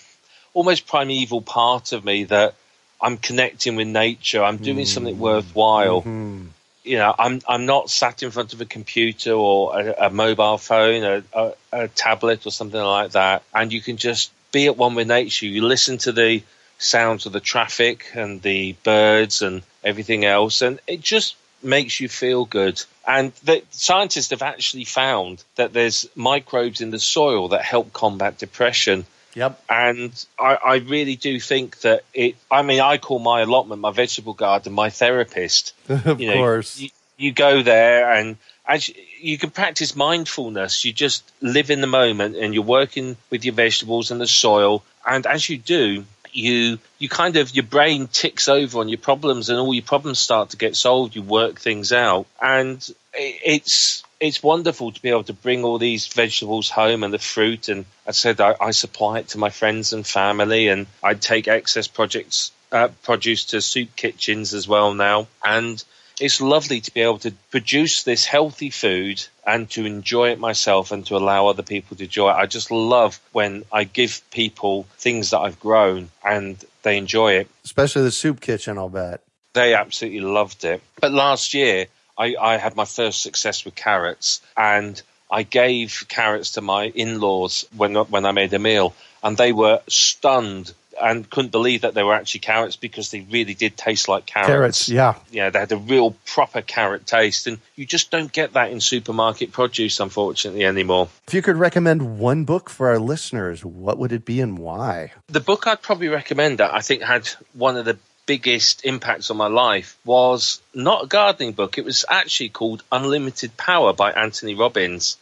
almost 0.54 0.88
primeval 0.88 1.42
part 1.42 1.94
of 1.94 2.04
me 2.04 2.26
that 2.26 2.56
I'm 3.00 3.18
connecting 3.18 3.76
with 3.76 3.88
nature. 3.88 4.44
I'm 4.44 4.58
doing 4.58 4.86
mm. 4.86 4.88
something 4.88 5.18
worthwhile. 5.20 6.02
Mm-hmm. 6.02 6.48
You 6.84 6.98
know, 6.98 7.14
I'm 7.18 7.42
I'm 7.48 7.66
not 7.66 7.90
sat 7.90 8.24
in 8.24 8.32
front 8.32 8.54
of 8.54 8.62
a 8.62 8.66
computer 8.66 9.34
or 9.34 9.80
a, 9.80 10.08
a 10.08 10.10
mobile 10.10 10.58
phone, 10.58 11.04
a, 11.04 11.24
a, 11.34 11.54
a 11.72 11.88
tablet 11.90 12.46
or 12.48 12.52
something 12.52 12.82
like 12.82 13.12
that, 13.12 13.44
and 13.54 13.72
you 13.72 13.82
can 13.82 13.98
just 13.98 14.32
be 14.52 14.68
at 14.68 14.78
one 14.78 14.96
with 14.96 15.08
nature. 15.08 15.46
You 15.46 15.66
listen 15.66 15.98
to 16.00 16.12
the 16.12 16.42
sounds 16.78 17.26
of 17.26 17.34
the 17.34 17.40
traffic 17.40 18.06
and 18.14 18.42
the 18.42 18.74
birds 18.84 19.42
and 19.42 19.64
everything 19.84 20.26
else, 20.26 20.62
and 20.62 20.80
it 20.88 21.02
just 21.02 21.36
makes 21.64 22.00
you 22.00 22.08
feel 22.08 22.46
good. 22.46 22.82
And 23.06 23.32
the 23.44 23.64
scientists 23.72 24.30
have 24.32 24.42
actually 24.42 24.86
found 24.86 25.44
that 25.56 25.74
there's 25.74 26.08
microbes 26.16 26.82
in 26.82 26.92
the 26.92 27.00
soil 27.00 27.50
that 27.50 27.64
help 27.64 27.94
combat 27.94 28.38
depression. 28.38 29.06
Yep. 29.34 29.64
And 29.70 30.26
I, 30.40 30.56
I, 30.56 30.76
really 30.78 31.16
do 31.16 31.40
think 31.40 31.82
that 31.82 32.04
it, 32.14 32.36
I 32.50 32.64
mean, 32.64 32.80
I 32.80 32.98
call 32.98 33.20
my 33.20 33.42
allotment, 33.42 33.82
my 33.82 33.92
vegetable 33.92 34.34
garden, 34.34 34.74
my 34.74 34.90
therapist. 34.90 35.74
of 35.90 36.20
you 36.22 36.28
know, 36.28 36.34
course. 36.34 36.80
You, 36.80 36.90
you, 37.18 37.32
go 37.32 37.62
there 37.62 38.12
and 38.12 38.38
as 38.68 38.90
you 39.22 39.38
can 39.38 39.50
practice 39.52 39.96
mindfulness. 39.96 40.84
You 40.86 40.94
just 40.94 41.32
live 41.42 41.70
in 41.70 41.82
the 41.82 41.88
moment 41.88 42.36
and 42.36 42.54
you're 42.54 42.64
working 42.64 43.16
with 43.30 43.46
your 43.46 43.54
vegetables 43.54 44.12
and 44.12 44.20
the 44.20 44.28
soil. 44.28 44.84
And 45.06 45.26
as 45.26 45.50
you 45.50 45.58
do, 45.58 46.06
you 46.38 46.78
you 47.00 47.10
kind 47.10 47.36
of 47.36 47.56
your 47.56 47.66
brain 47.66 48.08
ticks 48.08 48.48
over 48.48 48.80
on 48.80 48.90
your 48.90 49.00
problems 49.00 49.50
and 49.50 49.60
all 49.60 49.74
your 49.74 49.84
problems 49.84 50.20
start 50.20 50.52
to 50.52 50.58
get 50.58 50.76
solved 50.76 51.16
you 51.16 51.22
work 51.22 51.60
things 51.60 51.92
out. 51.92 52.28
And 52.42 52.88
it's 53.14 54.04
it's 54.20 54.42
wonderful 54.44 54.92
to 54.92 55.02
be 55.02 55.10
able 55.10 55.24
to 55.24 55.34
bring 55.34 55.64
all 55.64 55.78
these 55.78 56.08
vegetables 56.08 56.70
home 56.70 57.04
and 57.04 57.14
the 57.14 57.20
fruit. 57.20 57.70
And 57.70 57.86
I 58.06 58.12
said 58.12 58.40
I, 58.40 58.56
I 58.60 58.72
supply 58.72 59.20
it 59.20 59.30
to 59.30 59.40
my 59.40 59.50
friends 59.50 59.94
and 59.94 60.06
family. 60.06 60.68
And 60.68 60.88
I 61.04 61.16
take 61.16 61.48
excess 61.48 61.88
projects 61.88 62.52
uh, 62.72 62.90
produce 63.04 63.46
to 63.46 63.62
soup 63.62 63.96
kitchens 63.96 64.54
as 64.54 64.68
well 64.68 64.94
now. 64.94 65.28
And 65.44 65.84
it's 66.20 66.42
lovely 66.42 66.82
to 66.82 66.94
be 66.94 67.02
able 67.02 67.20
to 67.20 67.32
produce 67.52 68.04
this 68.04 68.26
healthy 68.26 68.70
food 68.70 69.24
and 69.46 69.70
to 69.72 69.86
enjoy 69.86 70.30
it 70.30 70.40
myself 70.40 70.92
and 70.92 71.06
to 71.06 71.16
allow 71.16 71.48
other 71.48 71.64
people 71.64 71.98
to 71.98 72.04
enjoy 72.04 72.30
it. 72.30 72.36
I 72.36 72.46
just 72.46 72.72
love 72.72 73.20
when 73.32 73.64
I 73.72 73.84
give 73.84 74.22
people 74.32 74.84
things 74.98 75.32
that 75.32 75.40
I've 75.40 75.60
grown 75.60 76.10
and 76.26 76.64
they 76.84 76.98
enjoy 76.98 77.34
it. 77.34 77.50
Especially 77.64 78.04
the 78.04 78.12
soup 78.12 78.42
kitchen, 78.42 78.78
I'll 78.78 78.90
bet. 78.90 79.22
They 79.54 79.74
absolutely 79.74 80.22
loved 80.22 80.64
it. 80.66 80.82
But 81.00 81.12
last 81.12 81.54
year, 81.54 81.88
I, 82.18 82.36
I 82.40 82.58
had 82.58 82.76
my 82.76 82.86
first 82.86 83.22
success 83.22 83.64
with 83.64 83.76
carrots 83.76 84.42
and 84.56 85.02
I 85.30 85.44
gave 85.44 86.06
carrots 86.08 86.52
to 86.52 86.62
my 86.62 86.86
in-laws 86.86 87.66
when 87.76 87.96
when 87.96 88.26
I 88.26 88.32
made 88.32 88.54
a 88.54 88.60
meal, 88.60 88.96
and 89.22 89.36
they 89.36 89.52
were 89.52 89.82
stunned 89.90 90.74
and 91.02 91.30
couldn't 91.30 91.52
believe 91.52 91.82
that 91.82 91.94
they 91.94 92.04
were 92.04 92.14
actually 92.14 92.42
carrots 92.42 92.76
because 92.76 93.12
they 93.12 93.22
really 93.22 93.54
did 93.54 93.78
taste 93.78 94.08
like 94.08 94.26
carrots. 94.26 94.48
Carrots, 94.48 94.90
yeah. 94.90 95.16
Yeah, 95.32 95.50
they 95.50 95.60
had 95.60 95.72
a 95.72 95.78
real 95.78 96.16
proper 96.26 96.62
carrot 96.62 97.06
taste. 97.06 97.48
And 97.48 97.60
you 97.76 97.86
just 97.86 98.12
don't 98.12 98.32
get 98.32 98.54
that 98.54 98.72
in 98.72 98.82
supermarket 98.82 99.52
produce, 99.52 100.00
unfortunately, 100.00 100.66
anymore. 100.66 101.10
If 101.28 101.34
you 101.34 101.42
could 101.42 101.58
recommend 101.58 102.20
one 102.20 102.46
book 102.46 102.70
for 102.70 102.90
our 102.90 103.00
listeners, 103.00 103.64
what 103.64 103.98
would 103.98 104.12
it 104.12 104.26
be 104.26 104.42
and 104.42 104.58
why? 104.58 105.14
The 105.28 105.40
book 105.40 105.68
I'd 105.68 105.82
probably 105.82 106.10
recommend 106.10 106.60
that 106.60 106.74
I 106.74 106.82
think 106.82 107.02
had 107.04 107.28
one 107.54 107.78
of 107.78 107.86
the 107.86 107.98
biggest 108.26 108.86
impacts 108.86 109.32
on 109.32 109.38
my 109.38 109.48
life 109.48 109.98
was 110.04 110.62
not 110.74 111.06
a 111.06 111.08
gardening 111.08 111.54
book. 111.54 111.78
It 111.78 111.86
was 111.86 112.04
actually 112.10 112.50
called 112.50 112.84
Unlimited 112.92 113.56
Power 113.56 113.94
by 113.94 114.12
Anthony 114.12 114.56
Robbins 114.56 115.18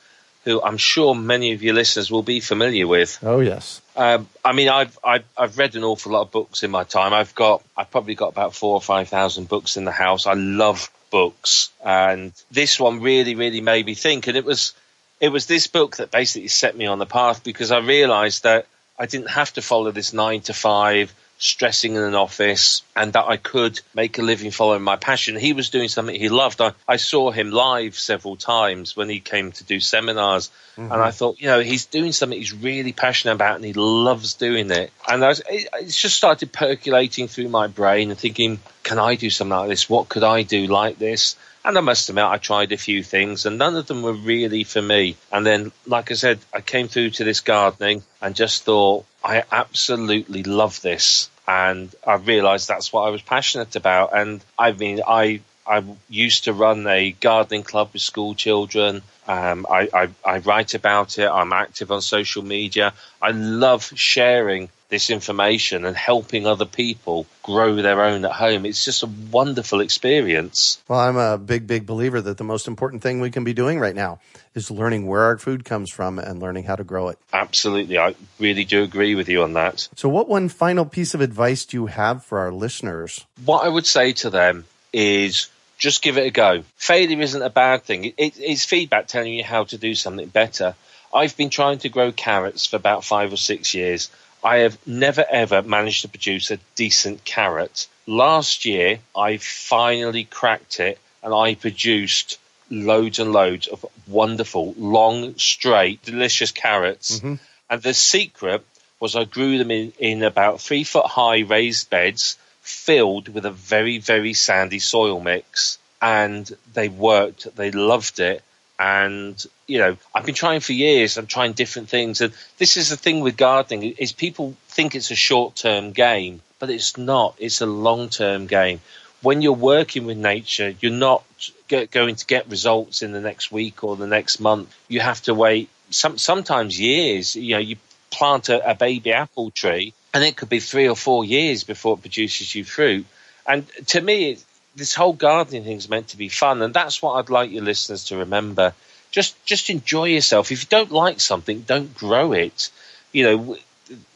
who 0.45 0.61
I'm 0.61 0.77
sure 0.77 1.13
many 1.13 1.53
of 1.53 1.63
your 1.63 1.73
listeners 1.73 2.09
will 2.09 2.23
be 2.23 2.39
familiar 2.39 2.87
with. 2.87 3.19
Oh 3.21 3.39
yes. 3.41 3.81
Um, 3.95 4.27
I 4.43 4.53
mean, 4.53 4.67
I've, 4.67 4.97
I've, 5.03 5.23
I've 5.37 5.57
read 5.57 5.75
an 5.75 5.83
awful 5.83 6.11
lot 6.11 6.23
of 6.23 6.31
books 6.31 6.63
in 6.63 6.71
my 6.71 6.83
time. 6.83 7.13
I've 7.13 7.33
got 7.33 7.63
I've 7.77 7.89
probably 7.91 8.15
got 8.15 8.27
about 8.29 8.53
four 8.53 8.73
or 8.73 8.81
five 8.81 9.07
thousand 9.07 9.47
books 9.47 9.77
in 9.77 9.85
the 9.85 9.91
house. 9.91 10.27
I 10.27 10.33
love 10.33 10.91
books, 11.11 11.69
and 11.83 12.33
this 12.51 12.79
one 12.79 13.01
really 13.01 13.35
really 13.35 13.61
made 13.61 13.85
me 13.85 13.93
think. 13.93 14.27
And 14.27 14.35
it 14.35 14.43
was 14.43 14.73
it 15.21 15.29
was 15.29 15.45
this 15.45 15.67
book 15.67 15.97
that 15.97 16.11
basically 16.11 16.49
set 16.49 16.75
me 16.75 16.87
on 16.87 16.99
the 16.99 17.05
path 17.05 17.43
because 17.43 17.71
I 17.71 17.79
realised 17.79 18.43
that 18.43 18.67
I 18.99 19.05
didn't 19.05 19.29
have 19.29 19.53
to 19.53 19.61
follow 19.61 19.91
this 19.91 20.11
nine 20.13 20.41
to 20.41 20.53
five 20.53 21.13
stressing 21.37 21.95
in 21.95 22.01
an 22.01 22.15
office 22.15 22.81
and 22.95 23.13
that 23.13 23.25
I 23.25 23.37
could 23.37 23.79
make 23.93 24.17
a 24.17 24.21
living 24.21 24.51
following 24.51 24.81
my 24.81 24.95
passion. 24.95 25.35
He 25.35 25.53
was 25.53 25.69
doing 25.69 25.89
something 25.89 26.15
he 26.15 26.29
loved. 26.29 26.61
I, 26.61 26.71
I 26.87 26.97
saw 26.97 27.31
him 27.31 27.51
live 27.51 27.95
several 27.95 28.35
times 28.35 28.95
when 28.95 29.09
he 29.09 29.19
came 29.19 29.51
to 29.53 29.63
do 29.63 29.79
seminars 29.79 30.49
mm-hmm. 30.77 30.91
and 30.91 31.01
I 31.01 31.11
thought, 31.11 31.39
you 31.39 31.47
know, 31.47 31.59
he's 31.59 31.85
doing 31.85 32.13
something 32.13 32.37
he's 32.37 32.53
really 32.53 32.93
passionate 32.93 33.33
about 33.33 33.57
and 33.57 33.65
he 33.65 33.73
loves 33.73 34.35
doing 34.35 34.71
it. 34.71 34.91
And 35.07 35.23
I 35.23 35.27
was, 35.27 35.41
it, 35.49 35.67
it 35.73 35.89
just 35.89 36.15
started 36.15 36.53
percolating 36.53 37.27
through 37.27 37.49
my 37.49 37.67
brain 37.67 38.11
and 38.11 38.19
thinking, 38.19 38.59
can 38.83 38.99
I 38.99 39.15
do 39.15 39.29
something 39.29 39.57
like 39.57 39.69
this? 39.69 39.89
What 39.89 40.09
could 40.09 40.23
I 40.23 40.43
do 40.43 40.67
like 40.67 40.97
this? 40.97 41.35
And 41.65 41.79
I 41.79 41.81
must 41.81 42.07
admit, 42.09 42.25
I 42.25 42.37
tried 42.37 42.71
a 42.71 42.77
few 42.77 43.01
things 43.01 43.47
and 43.47 43.57
none 43.57 43.75
of 43.75 43.87
them 43.87 44.03
were 44.03 44.13
really 44.13 44.63
for 44.63 44.83
me. 44.83 45.17
And 45.31 45.43
then, 45.43 45.71
like 45.87 46.11
I 46.11 46.13
said, 46.13 46.37
I 46.53 46.61
came 46.61 46.87
through 46.87 47.09
to 47.11 47.23
this 47.23 47.41
gardening 47.41 48.03
and 48.21 48.35
just 48.35 48.63
thought, 48.63 49.05
I 49.25 49.43
absolutely 49.51 50.43
love 50.43 50.81
this. 50.81 51.29
And 51.47 51.93
I 52.05 52.15
realized 52.15 52.67
that's 52.67 52.93
what 52.93 53.01
I 53.01 53.09
was 53.09 53.23
passionate 53.23 53.75
about. 53.75 54.15
And 54.15 54.41
I 54.57 54.71
mean, 54.71 55.01
I, 55.05 55.41
I 55.65 55.83
used 56.09 56.43
to 56.45 56.53
run 56.53 56.85
a 56.87 57.11
gardening 57.11 57.63
club 57.63 57.89
with 57.93 58.03
school 58.03 58.35
children. 58.35 59.01
Um, 59.27 59.65
I, 59.69 59.89
I, 59.93 60.09
I 60.23 60.37
write 60.39 60.73
about 60.73 61.17
it. 61.17 61.27
I'm 61.27 61.53
active 61.53 61.91
on 61.91 62.01
social 62.01 62.43
media. 62.43 62.93
I 63.21 63.31
love 63.31 63.91
sharing 63.95 64.69
this 64.89 65.09
information 65.09 65.83
and 65.85 65.97
helping 65.97 66.45
other 66.45 66.65
people 66.65 67.25
grow 67.41 67.75
their 67.75 68.03
own 68.03 68.23
at 68.23 68.31
home. 68.31 68.65
It's 68.65 68.85
just 68.85 69.03
a 69.03 69.09
wonderful 69.31 69.81
experience. 69.81 70.81
Well, 70.87 70.99
I'm 70.99 71.17
a 71.17 71.37
big, 71.37 71.65
big 71.65 71.85
believer 71.85 72.21
that 72.21 72.37
the 72.37 72.43
most 72.43 72.67
important 72.67 73.01
thing 73.01 73.19
we 73.19 73.31
can 73.31 73.43
be 73.43 73.53
doing 73.53 73.79
right 73.79 73.95
now 73.95 74.19
is 74.53 74.69
learning 74.69 75.07
where 75.07 75.23
our 75.23 75.37
food 75.37 75.65
comes 75.65 75.91
from 75.91 76.19
and 76.19 76.39
learning 76.39 76.65
how 76.65 76.75
to 76.75 76.83
grow 76.83 77.09
it. 77.09 77.17
Absolutely. 77.33 77.97
I 77.97 78.15
really 78.39 78.63
do 78.63 78.83
agree 78.83 79.15
with 79.15 79.27
you 79.27 79.41
on 79.43 79.53
that. 79.53 79.87
So, 79.95 80.07
what 80.07 80.29
one 80.29 80.49
final 80.49 80.85
piece 80.85 81.13
of 81.13 81.21
advice 81.21 81.65
do 81.65 81.77
you 81.77 81.87
have 81.87 82.23
for 82.23 82.39
our 82.39 82.51
listeners? 82.51 83.25
What 83.43 83.65
I 83.65 83.69
would 83.69 83.85
say 83.85 84.13
to 84.13 84.29
them 84.29 84.65
is 84.93 85.49
just 85.77 86.01
give 86.01 86.17
it 86.17 86.27
a 86.27 86.31
go. 86.31 86.63
Failure 86.77 87.21
isn't 87.21 87.41
a 87.41 87.49
bad 87.49 87.83
thing, 87.83 88.05
it, 88.17 88.37
it's 88.39 88.65
feedback 88.65 89.07
telling 89.07 89.33
you 89.33 89.43
how 89.43 89.65
to 89.65 89.77
do 89.77 89.95
something 89.95 90.27
better. 90.27 90.75
I've 91.13 91.37
been 91.37 91.49
trying 91.49 91.79
to 91.79 91.89
grow 91.89 92.11
carrots 92.11 92.65
for 92.65 92.75
about 92.75 93.05
five 93.05 93.31
or 93.31 93.37
six 93.37 93.73
years. 93.73 94.09
I 94.43 94.57
have 94.57 94.77
never 94.85 95.25
ever 95.29 95.61
managed 95.61 96.01
to 96.01 96.09
produce 96.09 96.51
a 96.51 96.59
decent 96.75 97.23
carrot. 97.23 97.87
Last 98.05 98.65
year, 98.65 98.99
I 99.15 99.37
finally 99.37 100.25
cracked 100.25 100.79
it 100.79 100.99
and 101.23 101.33
I 101.33 101.55
produced 101.55 102.37
loads 102.69 103.19
and 103.19 103.31
loads 103.31 103.67
of 103.67 103.85
wonderful, 104.07 104.73
long, 104.77 105.37
straight, 105.37 106.03
delicious 106.03 106.51
carrots. 106.51 107.19
Mm-hmm. 107.19 107.35
And 107.69 107.81
the 107.81 107.93
secret 107.93 108.63
was 108.99 109.15
I 109.15 109.23
grew 109.23 109.57
them 109.57 109.71
in, 109.71 109.93
in 109.99 110.23
about 110.23 110.61
three 110.61 110.83
foot 110.83 111.05
high 111.05 111.39
raised 111.39 111.89
beds 111.89 112.37
filled 112.65 113.29
with 113.29 113.45
a 113.45 113.51
very, 113.51 113.99
very 113.99 114.33
sandy 114.33 114.79
soil 114.79 115.19
mix. 115.19 115.77
And 116.01 116.49
they 116.73 116.89
worked, 116.89 117.55
they 117.55 117.71
loved 117.71 118.19
it. 118.19 118.43
And, 118.77 119.41
you 119.67 119.77
know, 119.77 119.97
I've 120.13 120.25
been 120.25 120.35
trying 120.35 120.59
for 120.59 120.73
years. 120.73 121.17
I'm 121.17 121.27
trying 121.27 121.53
different 121.53 121.89
things. 121.89 122.19
And 122.19 122.33
this 122.57 122.75
is 122.75 122.89
the 122.89 122.97
thing 122.97 123.21
with 123.21 123.37
gardening 123.37 123.95
is 123.97 124.11
people 124.11 124.55
think 124.67 124.95
it's 124.95 125.11
a 125.11 125.15
short 125.15 125.55
term 125.55 125.91
game, 125.93 126.41
but 126.59 126.69
it's 126.69 126.97
not. 126.97 127.35
It's 127.37 127.61
a 127.61 127.65
long 127.65 128.09
term 128.09 128.47
game. 128.47 128.81
When 129.21 129.41
you're 129.41 129.53
working 129.53 130.05
with 130.05 130.17
nature, 130.17 130.75
you're 130.81 130.91
not 130.91 131.23
get, 131.67 131.89
going 131.89 132.15
to 132.15 132.25
get 132.25 132.49
results 132.49 133.01
in 133.01 133.13
the 133.13 133.21
next 133.21 133.51
week 133.51 133.83
or 133.83 133.95
the 133.95 134.07
next 134.07 134.39
month. 134.39 134.75
You 134.89 134.99
have 134.99 135.21
to 135.23 135.33
wait 135.33 135.69
some, 135.89 136.17
sometimes 136.17 136.79
years. 136.79 137.35
You 137.35 137.55
know, 137.55 137.61
you 137.61 137.77
plant 138.11 138.49
a, 138.49 138.71
a 138.71 138.75
baby 138.75 139.13
apple 139.13 139.51
tree 139.51 139.93
and 140.15 140.23
it 140.23 140.37
could 140.37 140.47
be 140.47 140.61
three 140.61 140.87
or 140.87 140.95
four 140.95 141.25
years 141.25 141.65
before 141.65 141.95
it 141.95 142.01
produces 142.01 142.55
you 142.55 142.63
fruit. 142.63 143.05
And 143.45 143.67
to 143.87 143.99
me, 143.99 144.37
this 144.73 144.95
whole 144.95 145.11
gardening 145.11 145.65
thing 145.65 145.75
is 145.75 145.89
meant 145.89 146.07
to 146.09 146.17
be 146.17 146.29
fun, 146.29 146.61
and 146.61 146.73
that's 146.73 147.01
what 147.01 147.15
I'd 147.15 147.29
like 147.29 147.51
your 147.51 147.63
listeners 147.63 148.05
to 148.05 148.17
remember. 148.17 148.73
Just 149.11 149.35
just 149.45 149.69
enjoy 149.69 150.05
yourself. 150.05 150.53
If 150.53 150.63
you 150.63 150.67
don't 150.69 150.91
like 150.91 151.19
something, 151.19 151.61
don't 151.61 151.93
grow 151.93 152.31
it. 152.31 152.71
You 153.11 153.23
know, 153.25 153.57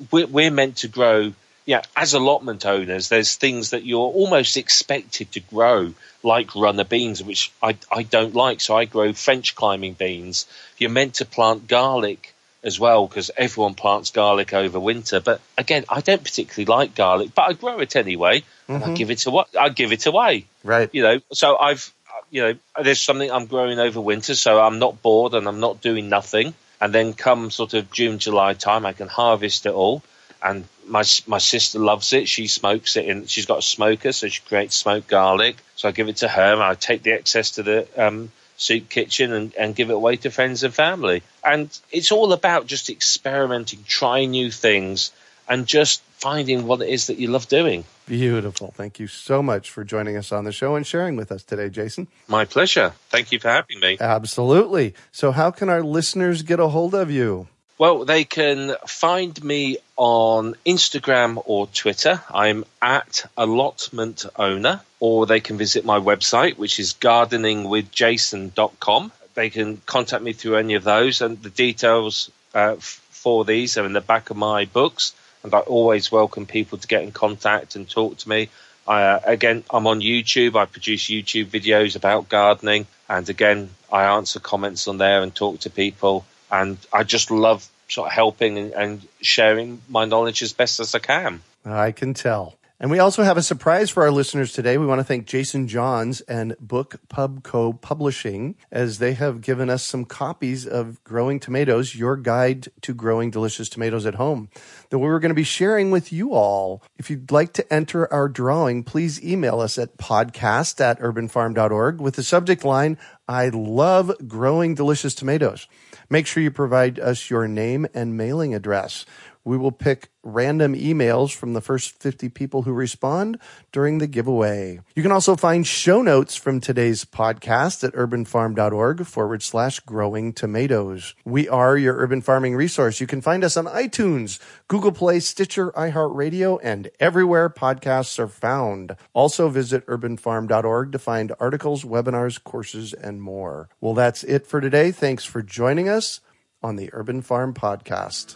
we're, 0.09 0.27
we're 0.27 0.51
meant 0.51 0.77
to 0.77 0.87
grow. 0.87 1.33
Yeah, 1.65 1.81
as 1.97 2.13
allotment 2.13 2.65
owners, 2.65 3.09
there's 3.09 3.35
things 3.35 3.71
that 3.71 3.85
you're 3.85 3.99
almost 3.99 4.55
expected 4.55 5.33
to 5.33 5.41
grow, 5.41 5.93
like 6.23 6.55
runner 6.55 6.85
beans, 6.85 7.21
which 7.21 7.51
I, 7.61 7.75
I 7.91 8.03
don't 8.03 8.33
like. 8.33 8.61
So 8.61 8.75
I 8.75 8.85
grow 8.85 9.11
French 9.11 9.53
climbing 9.53 9.93
beans. 9.93 10.47
You're 10.77 10.89
meant 10.89 11.15
to 11.15 11.25
plant 11.25 11.67
garlic 11.67 12.33
as 12.63 12.79
well 12.79 13.07
because 13.07 13.31
everyone 13.37 13.73
plants 13.73 14.11
garlic 14.11 14.53
over 14.53 14.79
winter. 14.79 15.19
But 15.19 15.41
again, 15.57 15.85
I 15.89 16.01
don't 16.01 16.23
particularly 16.23 16.65
like 16.65 16.95
garlic, 16.95 17.31
but 17.35 17.49
I 17.49 17.53
grow 17.53 17.79
it 17.79 17.95
anyway, 17.95 18.41
mm-hmm. 18.41 18.75
and 18.75 18.83
I 18.83 18.93
give 18.93 19.11
it 19.11 19.25
away. 19.25 19.45
I 19.59 19.69
give 19.69 19.91
it 19.91 20.05
away. 20.05 20.45
Right. 20.63 20.89
You 20.93 21.03
know, 21.03 21.19
so 21.33 21.57
I've 21.57 21.91
you 22.31 22.41
know, 22.41 22.53
there's 22.83 23.01
something 23.01 23.31
I'm 23.31 23.47
growing 23.47 23.79
over 23.79 23.99
winter, 23.99 24.35
so 24.35 24.61
I'm 24.61 24.79
not 24.79 25.01
bored 25.01 25.33
and 25.33 25.47
I'm 25.47 25.59
not 25.59 25.81
doing 25.81 26.09
nothing. 26.09 26.53
And 26.81 26.93
then 26.93 27.13
come 27.13 27.51
sort 27.51 27.73
of 27.73 27.91
June, 27.91 28.19
July 28.19 28.53
time, 28.53 28.85
I 28.85 28.93
can 28.93 29.07
harvest 29.07 29.65
it 29.65 29.73
all 29.73 30.03
and 30.41 30.65
my 30.87 31.03
my 31.27 31.37
sister 31.37 31.79
loves 31.79 32.13
it. 32.13 32.27
She 32.27 32.47
smokes 32.47 32.95
it, 32.95 33.07
and 33.07 33.29
she's 33.29 33.45
got 33.45 33.59
a 33.59 33.63
smoker, 33.63 34.11
so 34.11 34.27
she 34.27 34.41
creates 34.41 34.75
smoked 34.75 35.07
garlic. 35.07 35.57
So 35.75 35.89
I 35.89 35.91
give 35.91 36.07
it 36.07 36.17
to 36.17 36.27
her, 36.27 36.53
and 36.53 36.63
I 36.63 36.75
take 36.75 37.03
the 37.03 37.11
excess 37.11 37.51
to 37.51 37.63
the 37.63 37.87
um, 37.97 38.31
soup 38.59 38.89
kitchen 38.89 39.31
and, 39.33 39.55
and 39.55 39.75
give 39.75 39.89
it 39.89 39.93
away 39.93 40.17
to 40.17 40.29
friends 40.29 40.63
and 40.63 40.73
family. 40.73 41.23
And 41.43 41.75
it's 41.91 42.11
all 42.11 42.33
about 42.33 42.67
just 42.67 42.89
experimenting, 42.89 43.83
trying 43.87 44.31
new 44.31 44.51
things, 44.51 45.11
and 45.47 45.65
just 45.65 46.01
finding 46.19 46.67
what 46.67 46.81
it 46.81 46.89
is 46.89 47.07
that 47.07 47.17
you 47.17 47.29
love 47.29 47.47
doing. 47.47 47.85
Beautiful. 48.05 48.73
Thank 48.75 48.99
you 48.99 49.07
so 49.07 49.41
much 49.41 49.71
for 49.71 49.83
joining 49.83 50.17
us 50.17 50.31
on 50.31 50.43
the 50.43 50.51
show 50.51 50.75
and 50.75 50.85
sharing 50.85 51.15
with 51.15 51.31
us 51.31 51.43
today, 51.43 51.69
Jason. 51.69 52.07
My 52.27 52.43
pleasure. 52.43 52.93
Thank 53.09 53.31
you 53.31 53.39
for 53.39 53.47
having 53.47 53.79
me. 53.79 53.97
Absolutely. 53.99 54.93
So, 55.11 55.31
how 55.31 55.51
can 55.51 55.69
our 55.69 55.81
listeners 55.81 56.41
get 56.43 56.59
a 56.59 56.67
hold 56.67 56.93
of 56.93 57.09
you? 57.09 57.47
Well, 57.79 58.03
they 58.03 58.25
can 58.25 58.75
find 58.87 59.41
me 59.41 59.77
on 59.95 60.55
Instagram 60.65 61.41
or 61.45 61.67
Twitter. 61.67 62.21
I'm 62.29 62.65
at 62.81 63.25
allotment 63.37 64.25
owner, 64.35 64.81
or 64.99 65.25
they 65.25 65.39
can 65.39 65.57
visit 65.57 65.85
my 65.85 65.97
website, 65.97 66.57
which 66.57 66.81
is 66.81 66.93
gardeningwithjason.com. 66.93 69.11
They 69.33 69.49
can 69.49 69.77
contact 69.85 70.21
me 70.21 70.33
through 70.33 70.57
any 70.57 70.73
of 70.73 70.83
those, 70.83 71.21
and 71.21 71.41
the 71.41 71.49
details 71.49 72.29
uh, 72.53 72.75
for 72.79 73.45
these 73.45 73.77
are 73.77 73.85
in 73.85 73.93
the 73.93 74.01
back 74.01 74.29
of 74.29 74.35
my 74.35 74.65
books. 74.65 75.13
And 75.43 75.53
I 75.53 75.59
always 75.59 76.11
welcome 76.11 76.45
people 76.45 76.79
to 76.79 76.87
get 76.87 77.03
in 77.03 77.13
contact 77.13 77.77
and 77.77 77.89
talk 77.89 78.17
to 78.17 78.27
me. 78.27 78.49
Uh, 78.85 79.21
again, 79.23 79.63
I'm 79.69 79.87
on 79.87 80.01
YouTube. 80.01 80.57
I 80.57 80.65
produce 80.65 81.05
YouTube 81.05 81.45
videos 81.45 81.95
about 81.95 82.27
gardening. 82.27 82.87
And 83.07 83.29
again, 83.29 83.69
I 83.89 84.03
answer 84.03 84.41
comments 84.41 84.89
on 84.89 84.97
there 84.97 85.21
and 85.21 85.33
talk 85.33 85.61
to 85.61 85.69
people 85.69 86.25
and 86.51 86.77
I 86.91 87.03
just 87.03 87.31
love 87.31 87.67
sort 87.87 88.07
of 88.07 88.13
helping 88.13 88.57
and, 88.57 88.73
and 88.73 89.07
sharing 89.21 89.81
my 89.89 90.05
knowledge 90.05 90.41
as 90.41 90.53
best 90.53 90.79
as 90.79 90.93
I 90.95 90.99
can. 90.99 91.41
I 91.65 91.91
can 91.91 92.13
tell. 92.13 92.55
And 92.81 92.89
we 92.89 92.99
also 92.99 93.23
have 93.23 93.35
a 93.35 93.43
surprise 93.43 93.89
for 93.89 94.03
our 94.03 94.11
listeners 94.11 94.53
today. 94.53 94.77
We 94.77 94.85
want 94.85 94.99
to 94.99 95.03
thank 95.03 95.27
Jason 95.27 95.67
Johns 95.67 96.21
and 96.21 96.55
Book 96.61 97.01
Pub 97.09 97.43
Co. 97.43 97.73
Publishing 97.73 98.55
as 98.71 98.99
they 98.99 99.15
have 99.15 99.41
given 99.41 99.69
us 99.69 99.83
some 99.83 100.05
copies 100.05 100.65
of 100.65 101.03
Growing 101.03 101.41
Tomatoes, 101.41 101.93
your 101.93 102.15
guide 102.15 102.69
to 102.83 102.93
growing 102.93 103.31
delicious 103.31 103.67
tomatoes 103.67 104.05
at 104.05 104.15
home 104.15 104.49
that 104.91 104.99
we 104.99 105.07
were 105.07 105.19
going 105.19 105.29
to 105.29 105.35
be 105.35 105.43
sharing 105.43 105.91
with 105.91 106.13
you 106.13 106.33
all. 106.33 106.81
If 106.97 107.09
you'd 107.09 107.33
like 107.33 107.51
to 107.53 107.73
enter 107.73 108.11
our 108.13 108.29
drawing, 108.29 108.83
please 108.83 109.21
email 109.21 109.59
us 109.59 109.77
at 109.77 109.97
podcast 109.97 110.79
at 110.79 111.01
urbanfarm.org 111.01 111.99
with 111.99 112.15
the 112.15 112.23
subject 112.23 112.63
line, 112.63 112.97
I 113.27 113.49
love 113.49 114.11
growing 114.25 114.73
delicious 114.73 115.13
tomatoes. 115.13 115.67
Make 116.09 116.27
sure 116.27 116.41
you 116.41 116.49
provide 116.49 116.97
us 116.97 117.29
your 117.29 117.47
name 117.47 117.87
and 117.93 118.15
mailing 118.15 118.55
address. 118.55 119.05
We 119.49 119.57
will 119.57 119.71
pick 119.71 120.09
random 120.21 120.75
emails 120.75 121.35
from 121.35 121.53
the 121.53 121.59
first 121.59 121.99
50 121.99 122.29
people 122.29 122.61
who 122.61 122.71
respond 122.71 123.39
during 123.71 123.97
the 123.97 124.05
giveaway. 124.05 124.81
You 124.93 125.01
can 125.01 125.11
also 125.11 125.35
find 125.35 125.65
show 125.65 126.03
notes 126.03 126.35
from 126.35 126.59
today's 126.59 127.03
podcast 127.03 127.83
at 127.83 127.95
urbanfarm.org 127.95 129.07
forward 129.07 129.41
slash 129.41 129.79
growing 129.79 130.33
tomatoes. 130.33 131.15
We 131.25 131.49
are 131.49 131.75
your 131.75 131.95
urban 131.95 132.21
farming 132.21 132.57
resource. 132.57 133.01
You 133.01 133.07
can 133.07 133.21
find 133.21 133.43
us 133.43 133.57
on 133.57 133.65
iTunes, 133.65 134.39
Google 134.67 134.91
Play, 134.91 135.19
Stitcher, 135.19 135.71
iHeartRadio, 135.71 136.59
and 136.61 136.91
everywhere 136.99 137.49
podcasts 137.49 138.19
are 138.19 138.27
found. 138.27 138.95
Also 139.13 139.49
visit 139.49 139.83
urbanfarm.org 139.87 140.91
to 140.91 140.99
find 140.99 141.33
articles, 141.39 141.83
webinars, 141.83 142.43
courses, 142.43 142.93
and 142.93 143.19
more. 143.19 143.67
Well, 143.81 143.95
that's 143.95 144.23
it 144.23 144.45
for 144.45 144.61
today. 144.61 144.91
Thanks 144.91 145.25
for 145.25 145.41
joining 145.41 145.89
us 145.89 146.21
on 146.61 146.75
the 146.75 146.91
Urban 146.93 147.23
Farm 147.23 147.55
Podcast. 147.55 148.35